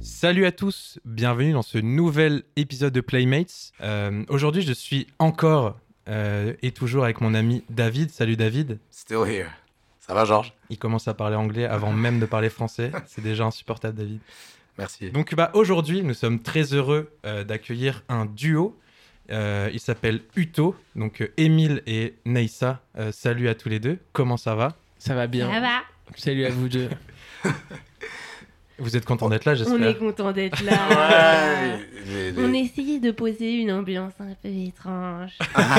Salut 0.00 0.46
à 0.46 0.52
tous, 0.52 0.98
bienvenue 1.04 1.52
dans 1.52 1.62
ce 1.62 1.78
nouvel 1.78 2.42
épisode 2.56 2.92
de 2.92 3.00
Playmates. 3.00 3.72
Euh, 3.80 4.24
Aujourd'hui, 4.28 4.62
je 4.62 4.72
suis 4.72 5.06
encore 5.20 5.78
euh, 6.08 6.54
et 6.62 6.72
toujours 6.72 7.04
avec 7.04 7.20
mon 7.20 7.34
ami 7.34 7.62
David. 7.70 8.10
Salut 8.10 8.36
David. 8.36 8.80
Still 8.90 9.24
here. 9.26 9.50
Ça 10.00 10.14
va, 10.14 10.24
Georges? 10.24 10.52
Il 10.70 10.78
commence 10.78 11.06
à 11.06 11.14
parler 11.14 11.36
anglais 11.36 11.66
avant 11.66 11.92
même 11.92 12.18
de 12.18 12.26
parler 12.26 12.50
français. 12.50 12.90
C'est 13.06 13.22
déjà 13.22 13.44
insupportable, 13.44 13.96
David. 13.96 14.18
Merci. 14.78 15.10
Donc, 15.10 15.34
bah, 15.36 15.50
aujourd'hui, 15.54 16.02
nous 16.02 16.14
sommes 16.14 16.40
très 16.40 16.74
heureux 16.74 17.12
euh, 17.24 17.44
d'accueillir 17.44 18.02
un 18.08 18.26
duo. 18.26 18.76
Euh, 19.30 19.68
il 19.72 19.80
s'appelle 19.80 20.20
Uto, 20.36 20.74
donc 20.96 21.20
euh, 21.20 21.32
Émile 21.36 21.82
et 21.86 22.14
Neissa. 22.24 22.80
Euh, 22.98 23.12
salut 23.12 23.48
à 23.48 23.54
tous 23.54 23.68
les 23.68 23.78
deux. 23.80 23.98
Comment 24.12 24.36
ça 24.38 24.54
va 24.54 24.74
Ça 24.98 25.14
va 25.14 25.26
bien. 25.26 25.52
Ça 25.52 25.60
va 25.60 25.80
Salut 26.16 26.46
à 26.46 26.50
vous 26.50 26.68
deux. 26.68 26.88
Vous 28.80 28.96
êtes 28.96 29.04
content 29.04 29.28
d'être 29.28 29.44
là, 29.44 29.52
On 29.52 29.54
j'espère. 29.56 29.88
est 29.88 29.96
content 29.96 30.30
d'être 30.30 30.62
là. 30.62 30.72
Ouais, 30.88 31.78
les- 32.06 32.30
les- 32.30 32.44
On 32.44 32.52
essayait 32.54 33.00
de 33.00 33.10
poser 33.10 33.54
une 33.54 33.72
ambiance 33.72 34.12
un 34.20 34.34
peu 34.40 34.48
étrange. 34.48 35.32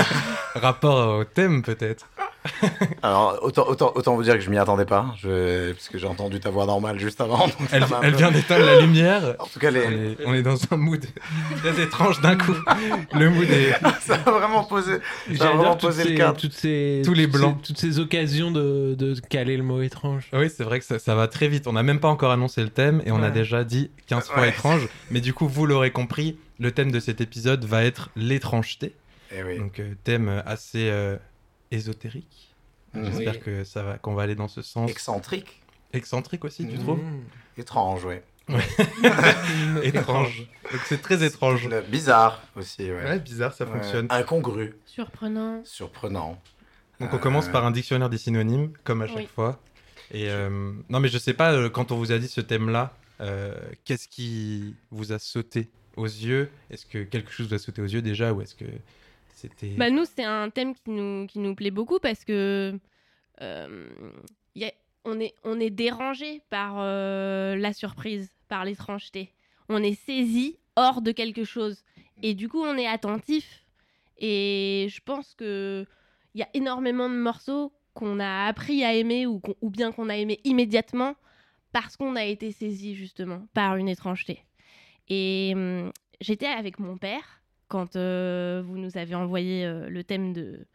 Rapport 0.53 1.19
au 1.19 1.23
thème, 1.23 1.61
peut-être. 1.63 2.09
Alors, 3.03 3.39
autant, 3.41 3.67
autant, 3.67 3.91
autant 3.95 4.15
vous 4.15 4.23
dire 4.23 4.35
que 4.35 4.39
je 4.39 4.49
m'y 4.49 4.57
attendais 4.57 4.85
pas, 4.85 5.13
je... 5.21 5.71
parce 5.73 5.89
que 5.89 5.97
j'ai 5.97 6.07
entendu 6.07 6.39
ta 6.39 6.49
voix 6.49 6.65
normale 6.65 6.97
juste 6.99 7.19
avant. 7.21 7.47
Elle, 7.71 7.83
peu- 7.85 8.09
vient 8.17 8.31
d'éteindre 8.31 8.65
la 8.65 8.79
lumière. 8.81 9.35
En 9.39 9.45
tout 9.45 9.59
cas, 9.59 9.69
On 9.71 9.75
est, 9.75 10.17
on 10.25 10.33
est 10.33 10.41
dans 10.41 10.57
un 10.71 10.77
mood 10.77 11.05
très 11.61 11.81
étrange 11.83 12.21
d'un 12.21 12.37
coup. 12.37 12.55
Le 13.13 13.29
mood 13.29 13.49
est. 13.49 13.73
ça 14.01 14.15
a 14.25 14.31
vraiment 14.31 14.63
posé, 14.63 14.93
ça 15.35 15.49
a 15.49 15.53
vraiment 15.53 15.75
posé 15.75 16.03
le 16.03 16.09
ces, 16.09 16.15
cadre. 16.15 16.37
toutes 16.39 16.53
ces, 16.53 17.01
Tous 17.05 17.13
les 17.13 17.23
ces- 17.25 17.27
blancs. 17.31 17.61
toutes 17.61 17.77
ces 17.77 17.99
occasions 17.99 18.51
de, 18.51 18.95
de 18.97 19.19
caler 19.29 19.57
le 19.57 19.63
mot 19.63 19.81
étrange. 19.81 20.29
Oui, 20.33 20.49
c'est 20.49 20.63
vrai 20.63 20.79
que 20.79 20.85
ça, 20.85 20.97
ça 20.99 21.15
va 21.15 21.27
très 21.27 21.47
vite. 21.49 21.67
On 21.67 21.73
n'a 21.73 21.83
même 21.83 21.99
pas 21.99 22.07
encore 22.09 22.31
annoncé 22.31 22.61
le 22.63 22.69
thème 22.69 23.01
et 23.05 23.11
on 23.11 23.21
a 23.21 23.29
déjà 23.31 23.63
dit 23.63 23.91
15 24.07 24.27
fois 24.29 24.41
Ouais. 24.41 24.49
étrange. 24.49 24.87
Mais 25.11 25.19
du 25.21 25.33
coup, 25.33 25.47
vous 25.47 25.65
l'aurez 25.65 25.91
compris, 25.91 26.37
le 26.59 26.71
thème 26.71 26.91
de 26.91 26.99
cet 26.99 27.19
épisode 27.21 27.65
va 27.65 27.83
être 27.83 28.09
l'étrangeté. 28.15 28.93
Eh 29.35 29.43
oui. 29.43 29.57
Donc, 29.59 29.79
euh, 29.79 29.93
thème 30.03 30.41
assez 30.45 30.89
euh, 30.89 31.15
ésotérique. 31.71 32.53
J'espère 32.95 33.33
Oui. 33.35 33.39
que 33.39 33.63
ça 33.63 33.83
va, 33.83 33.97
qu'on 33.97 34.13
va 34.15 34.23
aller 34.23 34.35
dans 34.35 34.47
ce 34.47 34.61
sens. 34.61 34.89
Excentrique, 34.89 35.61
Excentrique 35.93 36.45
aussi, 36.45 36.67
tu 36.67 36.75
Mhm. 36.77 36.83
trouves? 36.83 36.99
Étrange, 37.57 38.05
ouais. 38.05 38.23
Étrange. 39.83 40.47
Donc, 40.71 40.81
c'est 40.85 41.01
très 41.01 41.23
étrange. 41.23 41.67
Le- 41.67 41.81
Bizarre 41.81 42.41
aussi, 42.55 42.83
ouais. 42.83 43.03
Ouais, 43.03 43.19
bizarre, 43.19 43.53
ça 43.53 43.65
Ouais. 43.65 43.71
fonctionne. 43.73 44.07
Incongru, 44.09 44.75
Surprenant. 44.85 45.61
surprenant. 45.65 46.41
Donc 46.99 47.13
on 47.13 47.15
Euh, 47.15 47.19
commence 47.19 47.47
par 47.47 47.65
un 47.65 47.71
dictionnaire 47.71 48.09
des 48.09 48.17
synonymes, 48.17 48.71
comme 48.83 49.01
à 49.01 49.07
chaque 49.07 49.15
Oui. 49.17 49.29
fois. 49.33 49.59
Et 50.11 50.29
euh, 50.29 50.73
non, 50.89 50.99
mais 50.99 51.07
je 51.07 51.17
sais 51.17 51.33
pas, 51.33 51.53
euh, 51.53 51.69
quand 51.69 51.91
on 51.91 51.97
vous 51.97 52.11
a 52.11 52.17
dit 52.17 52.27
ce 52.27 52.41
thème-là, 52.41 52.93
euh, 53.21 53.55
qu'est-ce 53.85 54.07
qui 54.07 54.75
vous 54.91 55.11
a 55.13 55.19
sauté 55.19 55.69
aux 55.95 56.05
yeux? 56.05 56.49
Est-ce 56.69 56.85
que 56.85 57.03
quelque 57.03 57.31
chose 57.31 57.47
vous 57.49 57.53
a 57.55 57.59
sauté 57.59 57.81
aux 57.81 57.85
yeux 57.87 58.01
déjà 58.01 58.33
ou 58.33 58.41
est-ce 58.41 58.55
que 58.55 58.65
Bah 59.77 59.89
nous, 59.89 60.05
c'est 60.05 60.23
un 60.23 60.49
thème 60.49 60.73
qui 60.73 60.89
nous, 60.91 61.27
qui 61.27 61.39
nous 61.39 61.55
plaît 61.55 61.71
beaucoup 61.71 61.99
parce 61.99 62.25
que 62.25 62.77
euh, 63.41 63.89
y 64.55 64.65
a- 64.65 64.73
on, 65.05 65.19
est, 65.19 65.33
on 65.43 65.59
est 65.59 65.69
dérangé 65.69 66.41
par 66.49 66.75
euh, 66.79 67.55
la 67.55 67.73
surprise, 67.73 68.31
par 68.47 68.65
l'étrangeté. 68.65 69.33
On 69.69 69.81
est 69.81 69.93
saisi 69.93 70.57
hors 70.75 71.01
de 71.01 71.11
quelque 71.11 71.43
chose. 71.43 71.83
Et 72.21 72.33
du 72.33 72.49
coup, 72.49 72.61
on 72.61 72.77
est 72.77 72.87
attentif. 72.87 73.65
Et 74.17 74.87
je 74.89 74.99
pense 75.01 75.33
que 75.35 75.85
il 76.35 76.39
y 76.39 76.43
a 76.43 76.49
énormément 76.53 77.09
de 77.09 77.15
morceaux 77.15 77.71
qu'on 77.93 78.19
a 78.19 78.45
appris 78.45 78.83
à 78.83 78.93
aimer 78.93 79.25
ou 79.25 79.41
bien 79.63 79.91
qu'on 79.91 80.09
a 80.09 80.15
aimé 80.17 80.39
immédiatement 80.43 81.15
parce 81.71 81.95
qu'on 81.97 82.15
a 82.15 82.23
été 82.25 82.51
saisi 82.51 82.95
justement 82.95 83.47
par 83.53 83.77
une 83.77 83.87
étrangeté. 83.89 84.43
Et 85.07 85.53
hum, 85.55 85.91
j'étais 86.21 86.45
avec 86.47 86.79
mon 86.79 86.97
père 86.97 87.38
quand 87.69 87.95
euh, 87.95 88.61
vous 88.65 88.77
nous 88.77 88.97
avez 88.97 89.15
envoyé 89.15 89.65
euh, 89.65 89.89
le 89.89 90.03
thème 90.03 90.33
de, 90.33 90.67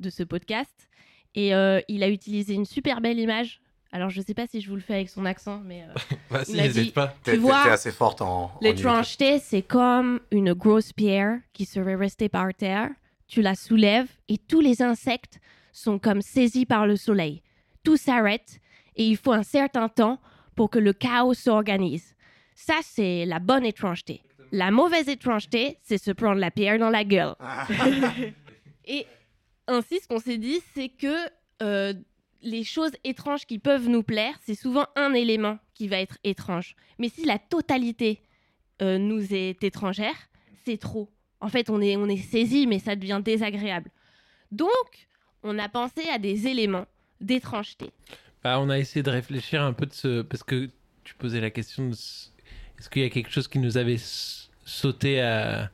de 0.00 0.10
ce 0.10 0.22
podcast. 0.22 0.88
Et 1.34 1.54
euh, 1.54 1.80
il 1.88 2.02
a 2.04 2.08
utilisé 2.08 2.54
une 2.54 2.64
super 2.64 3.00
belle 3.00 3.18
image. 3.18 3.60
Alors, 3.90 4.10
je 4.10 4.20
sais 4.20 4.34
pas 4.34 4.46
si 4.46 4.60
je 4.60 4.68
vous 4.68 4.76
le 4.76 4.80
fais 4.82 4.94
avec 4.94 5.08
son 5.08 5.24
accent, 5.24 5.60
mais 5.64 5.82
euh, 5.82 6.38
il 6.48 6.60
a 6.60 6.64
n'hésite 6.64 6.94
pas. 6.94 7.14
Tu 7.24 7.36
vois, 7.36 7.62
assez 7.62 7.92
forte 7.92 8.22
en 8.22 8.52
l'étrangeté, 8.60 9.38
c'est 9.38 9.62
comme 9.62 10.20
une 10.30 10.52
grosse 10.52 10.92
pierre 10.92 11.38
qui 11.52 11.64
serait 11.64 11.94
restée 11.94 12.28
par 12.28 12.52
terre. 12.54 12.90
Tu 13.26 13.40
la 13.40 13.54
soulèves 13.54 14.10
et 14.28 14.36
tous 14.38 14.60
les 14.60 14.82
insectes 14.82 15.40
sont 15.72 15.98
comme 15.98 16.22
saisis 16.22 16.66
par 16.66 16.86
le 16.86 16.96
soleil. 16.96 17.42
Tout 17.82 17.96
s'arrête 17.96 18.60
et 18.96 19.06
il 19.06 19.16
faut 19.16 19.32
un 19.32 19.42
certain 19.42 19.88
temps 19.88 20.20
pour 20.54 20.70
que 20.70 20.78
le 20.78 20.92
chaos 20.92 21.34
s'organise. 21.34 22.14
Ça, 22.54 22.74
c'est 22.82 23.24
la 23.26 23.38
bonne 23.38 23.64
étrangeté. 23.64 24.22
La 24.54 24.70
mauvaise 24.70 25.08
étrangeté, 25.08 25.78
c'est 25.82 25.98
se 25.98 26.12
prendre 26.12 26.38
la 26.38 26.52
pierre 26.52 26.78
dans 26.78 26.88
la 26.88 27.02
gueule. 27.02 27.34
Et 28.84 29.04
ainsi, 29.66 29.98
ce 29.98 30.06
qu'on 30.06 30.20
s'est 30.20 30.38
dit, 30.38 30.60
c'est 30.74 30.90
que 30.90 31.16
euh, 31.60 31.92
les 32.40 32.62
choses 32.62 32.92
étranges 33.02 33.46
qui 33.46 33.58
peuvent 33.58 33.88
nous 33.88 34.04
plaire, 34.04 34.36
c'est 34.46 34.54
souvent 34.54 34.86
un 34.94 35.12
élément 35.12 35.58
qui 35.74 35.88
va 35.88 35.98
être 35.98 36.18
étrange. 36.22 36.76
Mais 37.00 37.08
si 37.08 37.24
la 37.24 37.40
totalité 37.40 38.22
euh, 38.80 38.96
nous 38.96 39.34
est 39.34 39.64
étrangère, 39.64 40.14
c'est 40.64 40.78
trop. 40.78 41.10
En 41.40 41.48
fait, 41.48 41.68
on 41.68 41.80
est, 41.80 41.96
on 41.96 42.08
est 42.08 42.16
saisi, 42.16 42.68
mais 42.68 42.78
ça 42.78 42.94
devient 42.94 43.20
désagréable. 43.24 43.90
Donc, 44.52 45.08
on 45.42 45.58
a 45.58 45.68
pensé 45.68 46.08
à 46.12 46.18
des 46.18 46.46
éléments 46.46 46.86
d'étrangeté. 47.20 47.90
Bah, 48.44 48.60
on 48.60 48.70
a 48.70 48.78
essayé 48.78 49.02
de 49.02 49.10
réfléchir 49.10 49.64
un 49.64 49.72
peu 49.72 49.86
de 49.86 49.92
ce. 49.92 50.22
Parce 50.22 50.44
que 50.44 50.70
tu 51.02 51.16
posais 51.16 51.40
la 51.40 51.50
question 51.50 51.88
de. 51.88 51.94
Est-ce 51.94 52.88
qu'il 52.88 53.02
y 53.02 53.04
a 53.04 53.10
quelque 53.10 53.30
chose 53.30 53.48
qui 53.48 53.58
nous 53.58 53.78
avait 53.78 53.98
s- 54.66 54.72
sauté 54.72 55.20
à. 55.20 55.70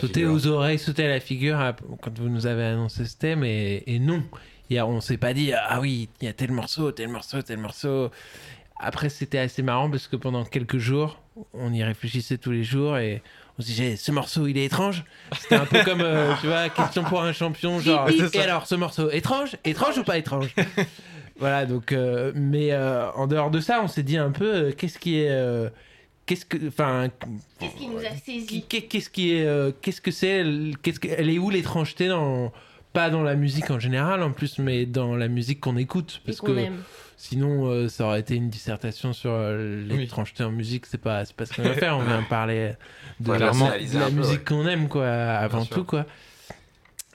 Figure. 0.00 0.32
aux 0.32 0.46
oreilles, 0.46 0.78
sauté 0.78 1.04
à 1.04 1.08
la 1.08 1.20
figure 1.20 1.58
à- 1.60 1.74
quand 2.00 2.18
vous 2.18 2.28
nous 2.28 2.46
avez 2.46 2.64
annoncé 2.64 3.04
ce 3.04 3.16
thème 3.16 3.44
et, 3.44 3.82
et 3.86 3.98
non. 3.98 4.22
Il 4.70 4.76
y 4.76 4.78
a, 4.78 4.86
on 4.86 5.00
s'est 5.02 5.18
pas 5.18 5.34
dit 5.34 5.52
ah 5.52 5.80
oui 5.80 6.08
il 6.20 6.24
y 6.24 6.28
a 6.28 6.32
tel 6.32 6.50
morceau, 6.52 6.92
tel 6.92 7.08
morceau, 7.08 7.42
tel 7.42 7.58
morceau. 7.58 8.10
Après 8.80 9.10
c'était 9.10 9.38
assez 9.38 9.60
marrant 9.62 9.90
parce 9.90 10.08
que 10.08 10.16
pendant 10.16 10.44
quelques 10.44 10.78
jours 10.78 11.20
on 11.52 11.72
y 11.74 11.82
réfléchissait 11.84 12.38
tous 12.38 12.52
les 12.52 12.64
jours 12.64 12.96
et 12.96 13.22
on 13.58 13.62
se 13.62 13.66
disait 13.66 13.96
ce 13.96 14.12
morceau 14.12 14.46
il 14.46 14.56
est 14.56 14.64
étrange. 14.64 15.04
C'était 15.38 15.56
un 15.56 15.66
peu 15.66 15.82
comme 15.84 16.00
euh, 16.00 16.32
tu 16.40 16.46
vois 16.46 16.70
question 16.70 17.02
pour 17.04 17.20
un 17.22 17.32
champion 17.34 17.78
genre 17.80 18.08
et 18.08 18.38
alors 18.40 18.66
ce 18.66 18.76
morceau 18.76 19.10
étrange, 19.10 19.56
étrange 19.64 19.98
ou 19.98 20.04
pas 20.04 20.16
étrange? 20.16 20.54
voilà 21.38 21.66
donc 21.66 21.92
euh, 21.92 22.32
mais 22.34 22.72
euh, 22.72 23.10
en 23.12 23.26
dehors 23.26 23.50
de 23.50 23.60
ça 23.60 23.80
on 23.82 23.88
s'est 23.88 24.02
dit 24.04 24.16
un 24.16 24.30
peu 24.30 24.72
qu'est-ce 24.72 24.98
qui 24.98 25.18
est 25.20 25.28
qu'est-ce 26.26 26.44
que 26.46 26.68
enfin 26.68 27.08
Qu'est-ce 27.58 27.76
qui 27.76 27.86
nous 27.88 27.98
a 27.98 28.10
qu'est- 28.68 28.82
Qu'est-ce 28.82 29.10
qui 29.10 29.32
est, 29.34 29.44
euh, 29.46 29.72
qu'est-ce 29.80 30.00
que 30.00 30.10
c'est, 30.10 30.28
elle- 30.28 30.74
qu'est-ce 30.82 31.00
que, 31.00 31.08
elle 31.08 31.30
est 31.30 31.38
où 31.38 31.50
l'étrangeté 31.50 32.08
dans, 32.08 32.52
pas 32.92 33.10
dans 33.10 33.22
la 33.22 33.34
musique 33.34 33.70
en 33.70 33.78
général 33.78 34.22
en 34.22 34.32
plus, 34.32 34.58
mais 34.58 34.86
dans 34.86 35.16
la 35.16 35.28
musique 35.28 35.60
qu'on 35.60 35.76
écoute, 35.76 36.20
et 36.22 36.26
parce 36.26 36.38
qu'on 36.40 36.46
que 36.48 36.58
aime. 36.58 36.82
sinon 37.16 37.66
euh, 37.66 37.88
ça 37.88 38.06
aurait 38.06 38.20
été 38.20 38.34
une 38.36 38.50
dissertation 38.50 39.12
sur 39.12 39.30
euh, 39.32 39.82
l'étrangeté 39.86 40.44
en 40.44 40.50
musique, 40.52 40.86
c'est 40.86 40.98
pas, 41.00 41.24
c'est 41.24 41.34
pas 41.36 41.46
ce 41.46 41.54
qu'on 41.54 41.62
va 41.62 41.74
faire, 41.74 41.96
on 41.96 42.02
vient 42.02 42.22
parler 42.28 42.72
de, 43.20 43.30
Ouais, 43.30 43.38
la- 43.38 43.50
de 43.50 44.14
musique 44.14 44.32
ouais. 44.32 44.38
qu'on 44.44 44.66
aime 44.68 44.88
quoi, 44.88 45.08
avant 45.08 45.64
tout 45.64 45.84
quoi. 45.84 46.06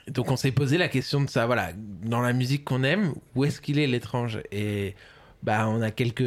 Donc 0.08 0.32
on 0.32 0.38
s'est 0.38 0.52
posé 0.54 0.78
la 0.78 0.88
question 0.88 1.22
de 1.22 1.30
ça, 1.30 1.46
voilà, 1.46 1.72
dans 2.04 2.22
la 2.22 2.32
musique 2.32 2.64
qu'on 2.64 2.84
aime, 2.84 3.14
où 3.36 3.44
est-ce 3.44 3.60
qu'il 3.60 3.78
est 3.78 3.88
l'étrange? 3.88 4.40
Et 4.54 4.96
bah 5.44 5.68
on 5.68 5.82
a 5.82 5.92
quelques, 5.92 6.24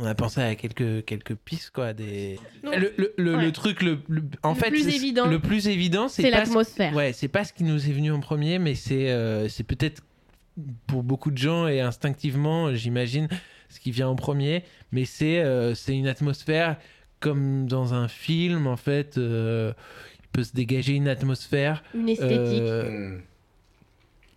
on 0.00 0.06
a 0.06 0.14
pensé 0.14 0.40
à 0.40 0.54
quelques 0.54 1.04
quelques 1.04 1.34
pistes 1.34 1.70
quoi, 1.70 1.92
des. 1.92 2.38
Le, 2.62 2.92
le, 2.96 3.14
le- 3.16 3.36
Ouais. 3.36 3.44
le 3.44 3.52
truc 3.52 3.82
le, 3.82 3.98
le- 4.08 4.22
en 4.42 4.50
Le 4.54 4.54
fait 4.60 4.68
plus 4.70 4.88
évident. 4.88 5.26
le 5.26 5.38
plus 5.38 5.68
évident 5.68 6.08
c'est 6.08 6.22
pas 6.22 6.28
ce- 6.28 6.32
l'atmosphère. 6.34 6.94
Ouais, 6.94 7.12
c'est 7.12 7.28
pas 7.28 7.44
ce 7.44 7.52
qui 7.52 7.64
nous 7.64 7.88
est 7.88 7.92
venu 7.92 8.10
en 8.12 8.20
premier, 8.20 8.58
mais 8.58 8.74
c'est 8.74 9.10
euh, 9.10 9.48
c'est 9.48 9.64
peut-être 9.64 10.02
pour 10.86 11.02
beaucoup 11.02 11.30
de 11.30 11.38
gens 11.38 11.66
et 11.66 11.80
instinctivement, 11.80 12.74
j'imagine, 12.74 13.28
ce 13.68 13.80
qui 13.80 13.90
vient 13.90 14.08
en 14.08 14.16
premier. 14.16 14.64
Mais 14.92 15.04
c'est 15.04 15.40
euh, 15.40 15.74
c'est 15.74 15.96
une 15.96 16.06
atmosphère 16.08 16.76
comme 17.20 17.66
dans 17.66 17.94
un 17.94 18.08
film, 18.08 18.66
en 18.66 18.76
fait. 18.76 19.16
euh, 19.18 19.72
il 20.20 20.28
peut 20.32 20.44
se 20.44 20.52
dégager 20.54 20.94
une 20.94 21.08
atmosphère 21.08 21.82
Une 21.94 22.08
esthétique 22.08 22.30
euh, 22.30 23.16
Hmm. 23.16 23.20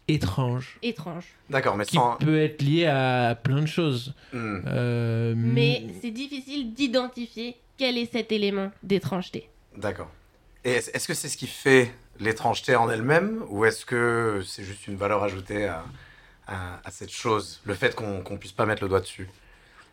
Étrange 0.08 0.78
étrange. 0.84 1.26
D'accord, 1.50 1.76
mais 1.78 1.86
qui 1.86 1.96
sans. 1.96 2.16
peut 2.18 2.40
être 2.42 2.62
liée 2.62 2.86
à 2.86 3.36
plein 3.42 3.62
de 3.62 3.66
choses. 3.68 4.14
Hmm. 4.34 4.60
Euh, 4.68 5.34
Mais 5.36 5.84
c'est 6.02 6.12
difficile 6.12 6.74
d'identifier 6.74 7.56
quel 7.78 7.98
est 7.98 8.12
cet 8.12 8.32
élément 8.32 8.72
d'étrangeté. 8.84 9.50
D'accord. 9.78 10.10
Et 10.64 10.72
est-ce 10.72 11.08
que 11.08 11.14
c'est 11.14 11.30
ce 11.30 11.38
qui 11.38 11.48
fait 11.48 11.92
l'étrangeté 12.20 12.76
en 12.76 12.90
elle-même 12.90 13.44
ou 13.50 13.66
est-ce 13.66 13.86
que 13.86 14.42
c'est 14.46 14.64
juste 14.64 14.88
une 14.88 14.96
valeur 14.96 15.24
ajoutée 15.24 15.66
à, 15.68 15.84
à- 16.48 16.80
à 16.84 16.92
cette 16.92 17.12
chose, 17.12 17.60
le 17.66 17.74
fait 17.74 17.94
qu'on 17.96 18.22
qu'on 18.22 18.38
puisse 18.38 18.52
pas 18.54 18.66
mettre 18.66 18.82
le 18.84 18.90
doigt 18.90 19.02
dessus? 19.02 19.28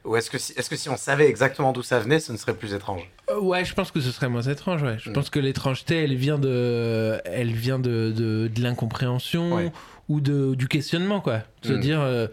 Ou 0.04 0.16
est-ce 0.16 0.30
que, 0.30 0.38
si, 0.38 0.52
est-ce 0.54 0.68
que 0.68 0.74
si 0.74 0.88
on 0.88 0.96
savait 0.96 1.28
exactement 1.28 1.70
d'où 1.72 1.82
ça 1.84 2.00
venait, 2.00 2.18
ce 2.18 2.32
ne 2.32 2.36
serait 2.36 2.54
plus 2.54 2.74
étrange? 2.74 3.08
Euh, 3.30 3.38
Ouais, 3.38 3.64
je 3.64 3.72
pense 3.72 3.92
que 3.92 4.00
ce 4.00 4.10
serait 4.10 4.28
moins 4.28 4.42
étrange. 4.42 4.82
Ouais. 4.82 4.96
Je 4.98 5.10
Mm. 5.10 5.12
pense 5.12 5.30
que 5.30 5.38
l'étrangeté, 5.38 6.02
elle 6.02 6.16
vient 6.16 6.38
de, 6.38 7.20
elle 7.24 7.52
vient 7.52 7.78
de, 7.78 8.12
de, 8.16 8.50
de 8.52 8.62
l'incompréhension 8.62 9.54
Ouais. 9.54 9.72
Ou 10.12 10.20
de, 10.20 10.54
du 10.54 10.68
questionnement, 10.68 11.20
quoi. 11.20 11.42
Se 11.62 11.72
Mm. 11.72 11.80
dire, 11.80 12.00
euh, 12.00 12.26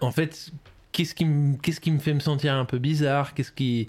en 0.00 0.10
fait, 0.10 0.50
qu'est-ce 0.92 1.14
qui, 1.14 1.24
me- 1.24 1.56
qu'est-ce 1.58 1.80
qui 1.80 1.90
me 1.90 1.98
fait 1.98 2.14
me 2.14 2.20
sentir 2.20 2.54
un 2.54 2.64
peu 2.64 2.78
bizarre? 2.78 3.34
Qu'est-ce 3.34 3.52
qui. 3.52 3.88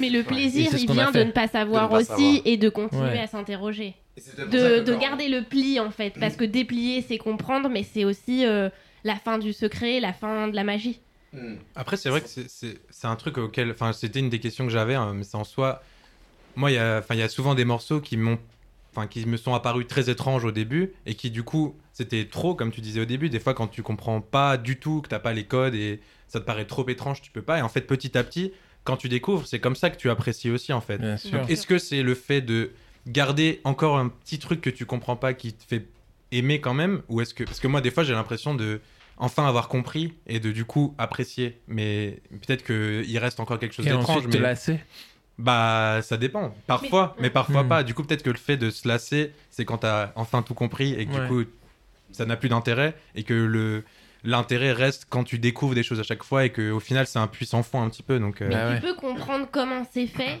Mais 0.00 0.10
le 0.10 0.22
plaisir, 0.22 0.70
il 0.76 0.90
vient 0.90 1.10
de 1.12 1.22
ne 1.22 1.30
pas 1.30 1.48
savoir 1.48 1.88
De 1.88 1.94
ne 1.94 2.04
pas 2.04 2.14
aussi 2.14 2.34
savoir. 2.36 2.42
et 2.44 2.56
de 2.56 2.68
continuer 2.68 3.02
Ouais. 3.02 3.18
à 3.20 3.26
s'interroger. 3.26 3.94
De, 4.50 4.94
garder 4.98 5.28
le 5.28 5.42
pli, 5.42 5.78
en 5.80 5.90
fait. 5.90 6.14
Parce 6.18 6.36
que 6.36 6.44
déplier, 6.44 7.02
c'est 7.06 7.18
comprendre, 7.18 7.68
mais 7.68 7.82
c'est 7.82 8.04
aussi 8.04 8.44
euh, 8.46 8.68
la 9.04 9.16
fin 9.16 9.38
du 9.38 9.52
secret, 9.52 10.00
la 10.00 10.12
fin 10.12 10.48
de 10.48 10.56
la 10.56 10.64
magie. 10.64 11.00
Hmm. 11.32 11.56
Après, 11.74 11.96
c'est 11.96 12.08
vrai 12.08 12.20
que 12.22 12.28
c'est- 12.28 12.78
un 13.04 13.16
truc 13.16 13.38
auquel. 13.38 13.70
Enfin, 13.70 13.92
c'était 13.92 14.18
une 14.20 14.30
des 14.30 14.40
questions 14.40 14.64
que 14.66 14.72
j'avais, 14.72 14.94
hein, 14.94 15.12
mais 15.14 15.22
c'est 15.24 15.36
en 15.36 15.44
soi. 15.44 15.82
Moi, 16.56 16.70
il 16.70 16.74
y 16.74 16.78
a, 16.78 16.98
enfin, 16.98 17.14
il 17.14 17.20
y 17.20 17.22
a 17.22 17.28
souvent 17.28 17.54
des 17.54 17.64
morceaux 17.64 18.00
qui 18.00 18.16
m'ont. 18.16 18.38
Enfin, 18.96 19.06
qui 19.06 19.26
me 19.26 19.36
sont 19.36 19.52
apparus 19.52 19.86
très 19.86 20.08
étranges 20.08 20.44
au 20.44 20.52
début 20.52 20.94
et 21.04 21.14
qui, 21.14 21.30
du 21.30 21.42
coup, 21.42 21.76
c'était 21.92 22.24
trop, 22.24 22.54
comme 22.54 22.70
tu 22.70 22.80
disais 22.80 23.00
au 23.00 23.04
début. 23.04 23.28
Des 23.28 23.40
fois, 23.40 23.52
quand 23.52 23.66
tu 23.66 23.82
comprends 23.82 24.22
pas 24.22 24.56
du 24.56 24.78
tout, 24.78 25.02
que 25.02 25.08
t'as 25.08 25.18
pas 25.18 25.34
les 25.34 25.44
codes 25.44 25.74
et 25.74 26.00
ça 26.28 26.40
te 26.40 26.44
paraît 26.46 26.64
trop 26.64 26.88
étrange, 26.88 27.20
tu 27.20 27.30
peux 27.30 27.42
pas. 27.42 27.58
Et 27.58 27.62
en 27.62 27.68
fait, 27.68 27.82
petit 27.82 28.16
à 28.16 28.24
petit, 28.24 28.52
quand 28.84 28.96
tu 28.96 29.08
découvres, 29.10 29.46
c'est 29.46 29.60
comme 29.60 29.76
ça 29.76 29.90
que 29.90 29.96
tu 29.96 30.08
apprécies 30.08 30.50
aussi, 30.50 30.72
en 30.72 30.80
fait. 30.80 31.00
Est-ce 31.48 31.66
que 31.66 31.78
c'est 31.78 32.02
le 32.02 32.14
fait 32.14 32.40
de 32.40 32.70
garder 33.06 33.60
encore 33.64 33.98
un 33.98 34.08
petit 34.08 34.38
truc 34.38 34.60
que 34.60 34.70
tu 34.70 34.86
comprends 34.86 35.16
pas 35.16 35.34
qui 35.34 35.52
te 35.52 35.64
fait 35.64 35.86
aimer 36.32 36.60
quand 36.60 36.74
même 36.74 37.02
ou 37.08 37.20
est-ce 37.20 37.34
que 37.34 37.44
parce 37.44 37.60
que 37.60 37.68
moi 37.68 37.80
des 37.80 37.92
fois 37.92 38.02
j'ai 38.02 38.12
l'impression 38.12 38.54
de 38.54 38.80
enfin 39.16 39.46
avoir 39.46 39.68
compris 39.68 40.14
et 40.26 40.40
de 40.40 40.50
du 40.50 40.64
coup 40.64 40.94
apprécier 40.98 41.60
mais 41.68 42.20
peut-être 42.30 42.64
que 42.64 43.04
il 43.06 43.18
reste 43.18 43.38
encore 43.38 43.60
quelque 43.60 43.74
chose 43.74 43.84
d'étrange 43.84 44.24
te 44.24 44.36
mais 44.36 44.38
lasser. 44.40 44.80
Bah 45.38 46.00
ça 46.02 46.16
dépend 46.16 46.54
parfois 46.66 47.14
mais, 47.20 47.28
parfois 47.30 47.62
Hmm. 47.64 47.68
pas 47.68 47.82
du 47.82 47.92
coup 47.94 48.02
peut-être 48.04 48.22
que 48.22 48.30
le 48.30 48.38
fait 48.38 48.56
de 48.56 48.70
se 48.70 48.88
lasser 48.88 49.32
c'est 49.50 49.64
quand 49.66 49.78
t'as 49.78 50.12
enfin 50.16 50.42
tout 50.42 50.54
compris 50.54 50.94
et 50.94 51.06
que 51.06 51.12
Ouais. 51.12 51.20
du 51.22 51.26
coup 51.28 51.50
ça 52.12 52.24
n'a 52.24 52.36
plus 52.36 52.48
d'intérêt 52.48 52.94
et 53.14 53.22
que 53.22 53.34
le 53.34 53.84
l'intérêt 54.24 54.72
reste 54.72 55.06
quand 55.10 55.24
tu 55.24 55.38
découvres 55.38 55.74
des 55.74 55.82
choses 55.82 56.00
à 56.00 56.02
chaque 56.02 56.22
fois 56.22 56.44
et 56.46 56.50
que 56.50 56.70
au 56.70 56.80
final 56.80 57.06
c'est 57.06 57.18
un 57.18 57.26
puissant 57.26 57.62
fond 57.62 57.82
un 57.82 57.90
petit 57.90 58.02
peu 58.02 58.18
donc 58.18 58.40
euh, 58.40 58.48
Mais 58.48 58.54
Bah 58.54 58.66
tu 58.66 58.72
ouais. 58.74 58.80
peux 58.80 58.94
comprendre 58.98 59.46
comment 59.52 59.86
c'est 59.92 60.06
fait, 60.06 60.40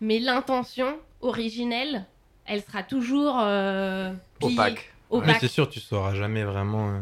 mais 0.00 0.18
l'intention 0.18 0.98
originelle, 1.20 2.06
elle 2.46 2.62
sera 2.62 2.82
toujours 2.82 3.38
euh, 3.40 4.12
Opaque. 4.40 4.90
opaque. 5.10 5.36
c'est 5.40 5.48
sûr 5.48 5.68
tu 5.68 5.80
sauras 5.80 6.14
jamais 6.14 6.44
vraiment 6.44 6.88
euh, 6.90 7.00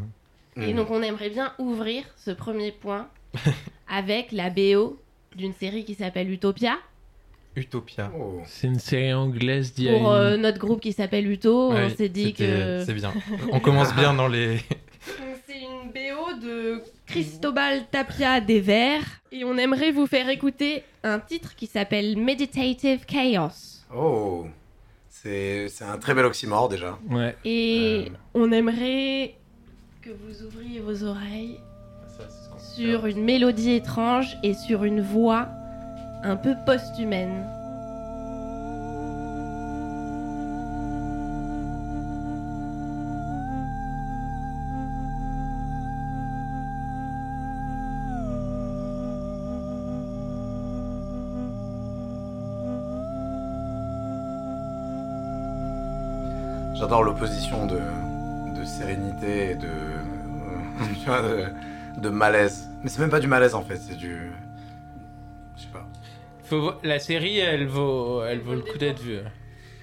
Et 0.67 0.73
Hmm. 0.73 0.77
donc 0.77 0.91
on 0.91 1.03
aimerait 1.03 1.31
bien 1.31 1.53
ouvrir 1.61 2.03
ce 2.17 2.33
premier 2.33 2.73
point 2.73 3.09
avec 3.89 4.33
la 4.33 4.51
BO 4.51 5.01
d'une 5.37 5.53
série 5.55 5.85
qui 5.85 5.95
s'appelle 5.95 6.31
Utopia, 6.31 6.77
Utopia 7.59 8.11
Oh. 8.19 8.41
C'est 8.47 8.67
une 8.69 8.79
série 8.79 9.13
anglaise 9.13 9.75
d'il 9.75 9.91
pour 9.91 10.01
une- 10.15 10.21
euh, 10.21 10.37
notre 10.37 10.59
groupe 10.59 10.81
qui 10.81 10.93
s'appelle 10.93 11.31
Uto. 11.31 11.73
Ouais, 11.73 11.89
on 11.93 11.97
s'est 11.97 12.09
dit 12.09 12.33
que 12.35 12.83
c'est 12.87 12.95
bien 12.95 13.13
on 13.53 13.61
commence 13.61 13.95
bien 13.95 14.15
dans 14.15 14.29
les 14.29 14.59
c'est 15.47 15.59
une 15.61 15.91
BO 15.93 16.41
de 16.47 16.83
Cristobal 17.07 17.87
Tapia 17.91 18.41
des 18.41 18.61
Verts 18.61 19.21
et 19.33 19.45
on 19.45 19.57
aimerait 19.57 19.91
vous 19.93 20.07
faire 20.07 20.29
écouter 20.29 20.83
un 21.05 21.19
titre 21.19 21.55
qui 21.57 21.67
s'appelle 21.67 22.17
Meditative 22.17 23.05
Chaos. 23.07 23.85
Oh. 23.95 24.47
C'est 25.09 25.69
c'est 25.69 25.85
un 25.85 25.99
très 25.99 26.15
bel 26.15 26.25
oxymore 26.27 26.69
déjà. 26.69 26.99
Ouais. 27.11 27.35
Et 27.45 28.05
Euh. 28.07 28.11
on 28.35 28.53
aimerait 28.53 29.35
que 30.03 30.11
vous 30.11 30.45
ouvriez 30.47 30.81
vos 30.81 31.03
oreilles 31.05 31.59
sur 32.75 33.07
une 33.07 33.25
mélodie 33.25 33.73
étrange 33.73 34.37
et 34.43 34.55
sur 34.55 34.85
une 34.85 35.01
voix 35.01 35.49
un 36.23 36.37
peu 36.37 36.55
post-humaine. 36.65 37.45
J'adore 56.75 57.03
l'opposition 57.03 57.67
de, 57.67 57.81
sérénité 58.65 59.51
et 59.51 59.57
de 61.97 62.09
malaise. 62.09 62.71
Mais 62.83 62.89
c'est 62.89 63.01
même 63.01 63.11
pas 63.11 63.19
du 63.19 63.27
malaise 63.27 63.55
en 63.55 63.63
fait, 63.63 63.77
c'est 63.77 63.97
du. 63.97 64.33
Faut 66.49 66.61
vo- 66.61 66.73
La 66.83 66.99
série, 66.99 67.39
elle 67.39 67.67
vaut, 67.67 68.23
elle 68.25 68.41
vaut 68.41 68.55
le 68.55 68.63
coup 68.63 68.79
d'être 68.79 69.01
vue. 69.01 69.19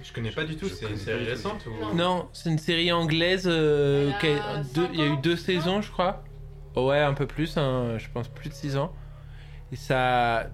Je 0.03 0.13
connais 0.13 0.31
pas 0.31 0.43
du 0.43 0.55
tout, 0.55 0.67
c'est 0.69 0.87
une 0.87 0.97
série 0.97 1.25
récente 1.25 1.65
ou... 1.65 1.95
Non, 1.95 2.27
c'est 2.31 2.49
une 2.49 2.59
série 2.59 2.91
anglaise. 2.91 3.45
euh, 3.47 4.09
Elle 4.09 4.13
a 4.15 4.19
qui 4.19 4.27
a 4.27 4.57
deux- 4.75 4.83
cinq 4.85 4.89
Il 4.93 4.99
y 4.99 5.03
a 5.03 5.07
eu 5.07 5.17
deux 5.17 5.35
six 5.35 5.45
saisons, 5.45 5.81
je 5.81 5.91
crois. 5.91 6.23
Ouais, 6.75 6.99
un 6.99 7.13
peu 7.13 7.25
plus, 7.25 7.57
hein, 7.57 7.97
je 7.97 8.07
pense 8.13 8.27
plus 8.27 8.49
de 8.49 8.53
6 8.53 8.75
ans. 8.77 8.93
Et 9.71 9.75
ça. 9.77 10.47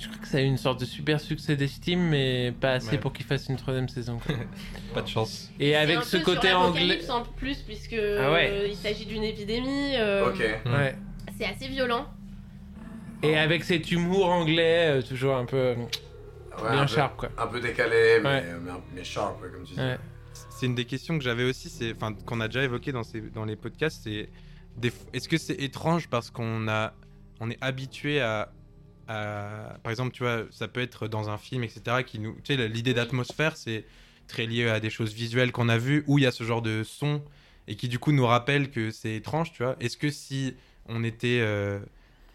Je 0.00 0.08
crois 0.08 0.20
que 0.20 0.26
ça 0.28 0.38
a 0.38 0.40
eu 0.40 0.44
une 0.44 0.56
sorte 0.58 0.80
de 0.80 0.84
super 0.84 1.20
succès 1.20 1.54
d'estime, 1.56 2.00
mais 2.08 2.52
pas 2.60 2.72
assez 2.72 2.92
Ouais. 2.92 2.98
pour 2.98 3.12
qu'il 3.12 3.24
fasse 3.24 3.48
une 3.48 3.56
troisième 3.56 3.88
saison. 3.88 4.18
quoi. 4.24 4.34
Pas 4.94 5.02
de 5.02 5.08
chance. 5.08 5.50
Et 5.60 5.74
avec 5.76 6.02
ce 6.02 6.16
côté 6.18 6.52
anglais. 6.52 6.98
en 7.10 7.22
plus 7.22 7.58
puisque 7.62 7.94
Ah 7.94 8.32
ouais. 8.32 8.50
euh, 8.52 8.66
il 8.68 8.74
s'agit 8.76 9.06
d'une 9.06 9.22
épidémie. 9.24 9.94
euh, 9.96 10.28
Ok. 10.30 10.40
Ouais. 10.66 10.96
C'est 11.38 11.46
assez 11.46 11.68
violent. 11.68 12.06
Et 13.22 13.36
avec 13.36 13.64
cet 13.64 13.90
humour 13.90 14.26
anglais, 14.30 14.98
euh, 14.98 15.02
toujours 15.02 15.36
un 15.36 15.44
peu 15.44 15.56
euh, 15.56 15.74
Ouais, 16.62 16.70
bien 16.70 16.80
un 16.82 16.86
peu- 16.86 16.92
sharp, 16.94 17.16
quoi. 17.16 17.28
Un 17.38 17.46
peu 17.46 17.60
décalé, 17.60 18.18
mais, 18.22 18.28
Ouais. 18.28 18.44
mais, 18.62 18.70
mais 18.94 19.04
sharp, 19.04 19.40
comme 19.40 19.64
tu 19.64 19.74
dis. 19.74 19.80
Ouais. 19.80 19.98
C'est 20.50 20.66
une 20.66 20.74
des 20.74 20.84
questions 20.84 21.18
que 21.18 21.24
j'avais 21.24 21.44
aussi, 21.44 21.68
c'est, 21.68 21.92
enfin, 21.94 22.12
qu'on 22.14 22.40
a 22.40 22.48
déjà 22.48 22.62
évoqué 22.64 22.92
dans, 22.92 23.02
ces, 23.04 23.20
dans 23.20 23.44
les 23.44 23.56
podcasts, 23.56 24.02
c'est 24.04 24.28
est-ce 25.12 25.28
que 25.28 25.36
c'est 25.38 25.54
étrange 25.60 26.08
parce 26.08 26.30
qu'on 26.30 26.68
a, 26.68 26.94
on 27.40 27.50
est 27.50 27.58
habitué 27.60 28.20
à, 28.20 28.52
à- 29.08 29.78
par 29.82 29.90
exemple, 29.90 30.12
tu 30.12 30.22
vois, 30.22 30.44
ça 30.50 30.68
peut 30.68 30.80
être 30.80 31.08
dans 31.08 31.30
un 31.30 31.38
film, 31.38 31.64
etc., 31.64 32.02
qui 32.04 32.18
nous, 32.20 32.36
tu 32.44 32.54
sais, 32.54 32.68
l'idée 32.68 32.94
d'atmosphère, 32.94 33.56
c'est 33.56 33.84
très 34.28 34.46
lié 34.46 34.68
à 34.68 34.78
des 34.78 34.90
choses 34.90 35.12
visuelles 35.14 35.50
qu'on 35.52 35.68
a 35.68 35.78
vues, 35.78 36.04
où 36.06 36.18
il 36.18 36.22
y 36.22 36.26
a 36.26 36.30
ce 36.32 36.44
genre 36.44 36.62
de 36.62 36.82
son 36.84 37.22
et 37.66 37.74
qui 37.76 37.88
du 37.88 37.98
coup 37.98 38.12
nous 38.12 38.26
rappelle 38.26 38.70
que 38.70 38.90
c'est 38.90 39.14
étrange, 39.14 39.52
tu 39.52 39.62
vois. 39.62 39.76
Est-ce 39.80 39.96
que 39.96 40.10
si 40.10 40.54
on 40.86 41.02
était 41.04 41.40
euh, 41.40 41.80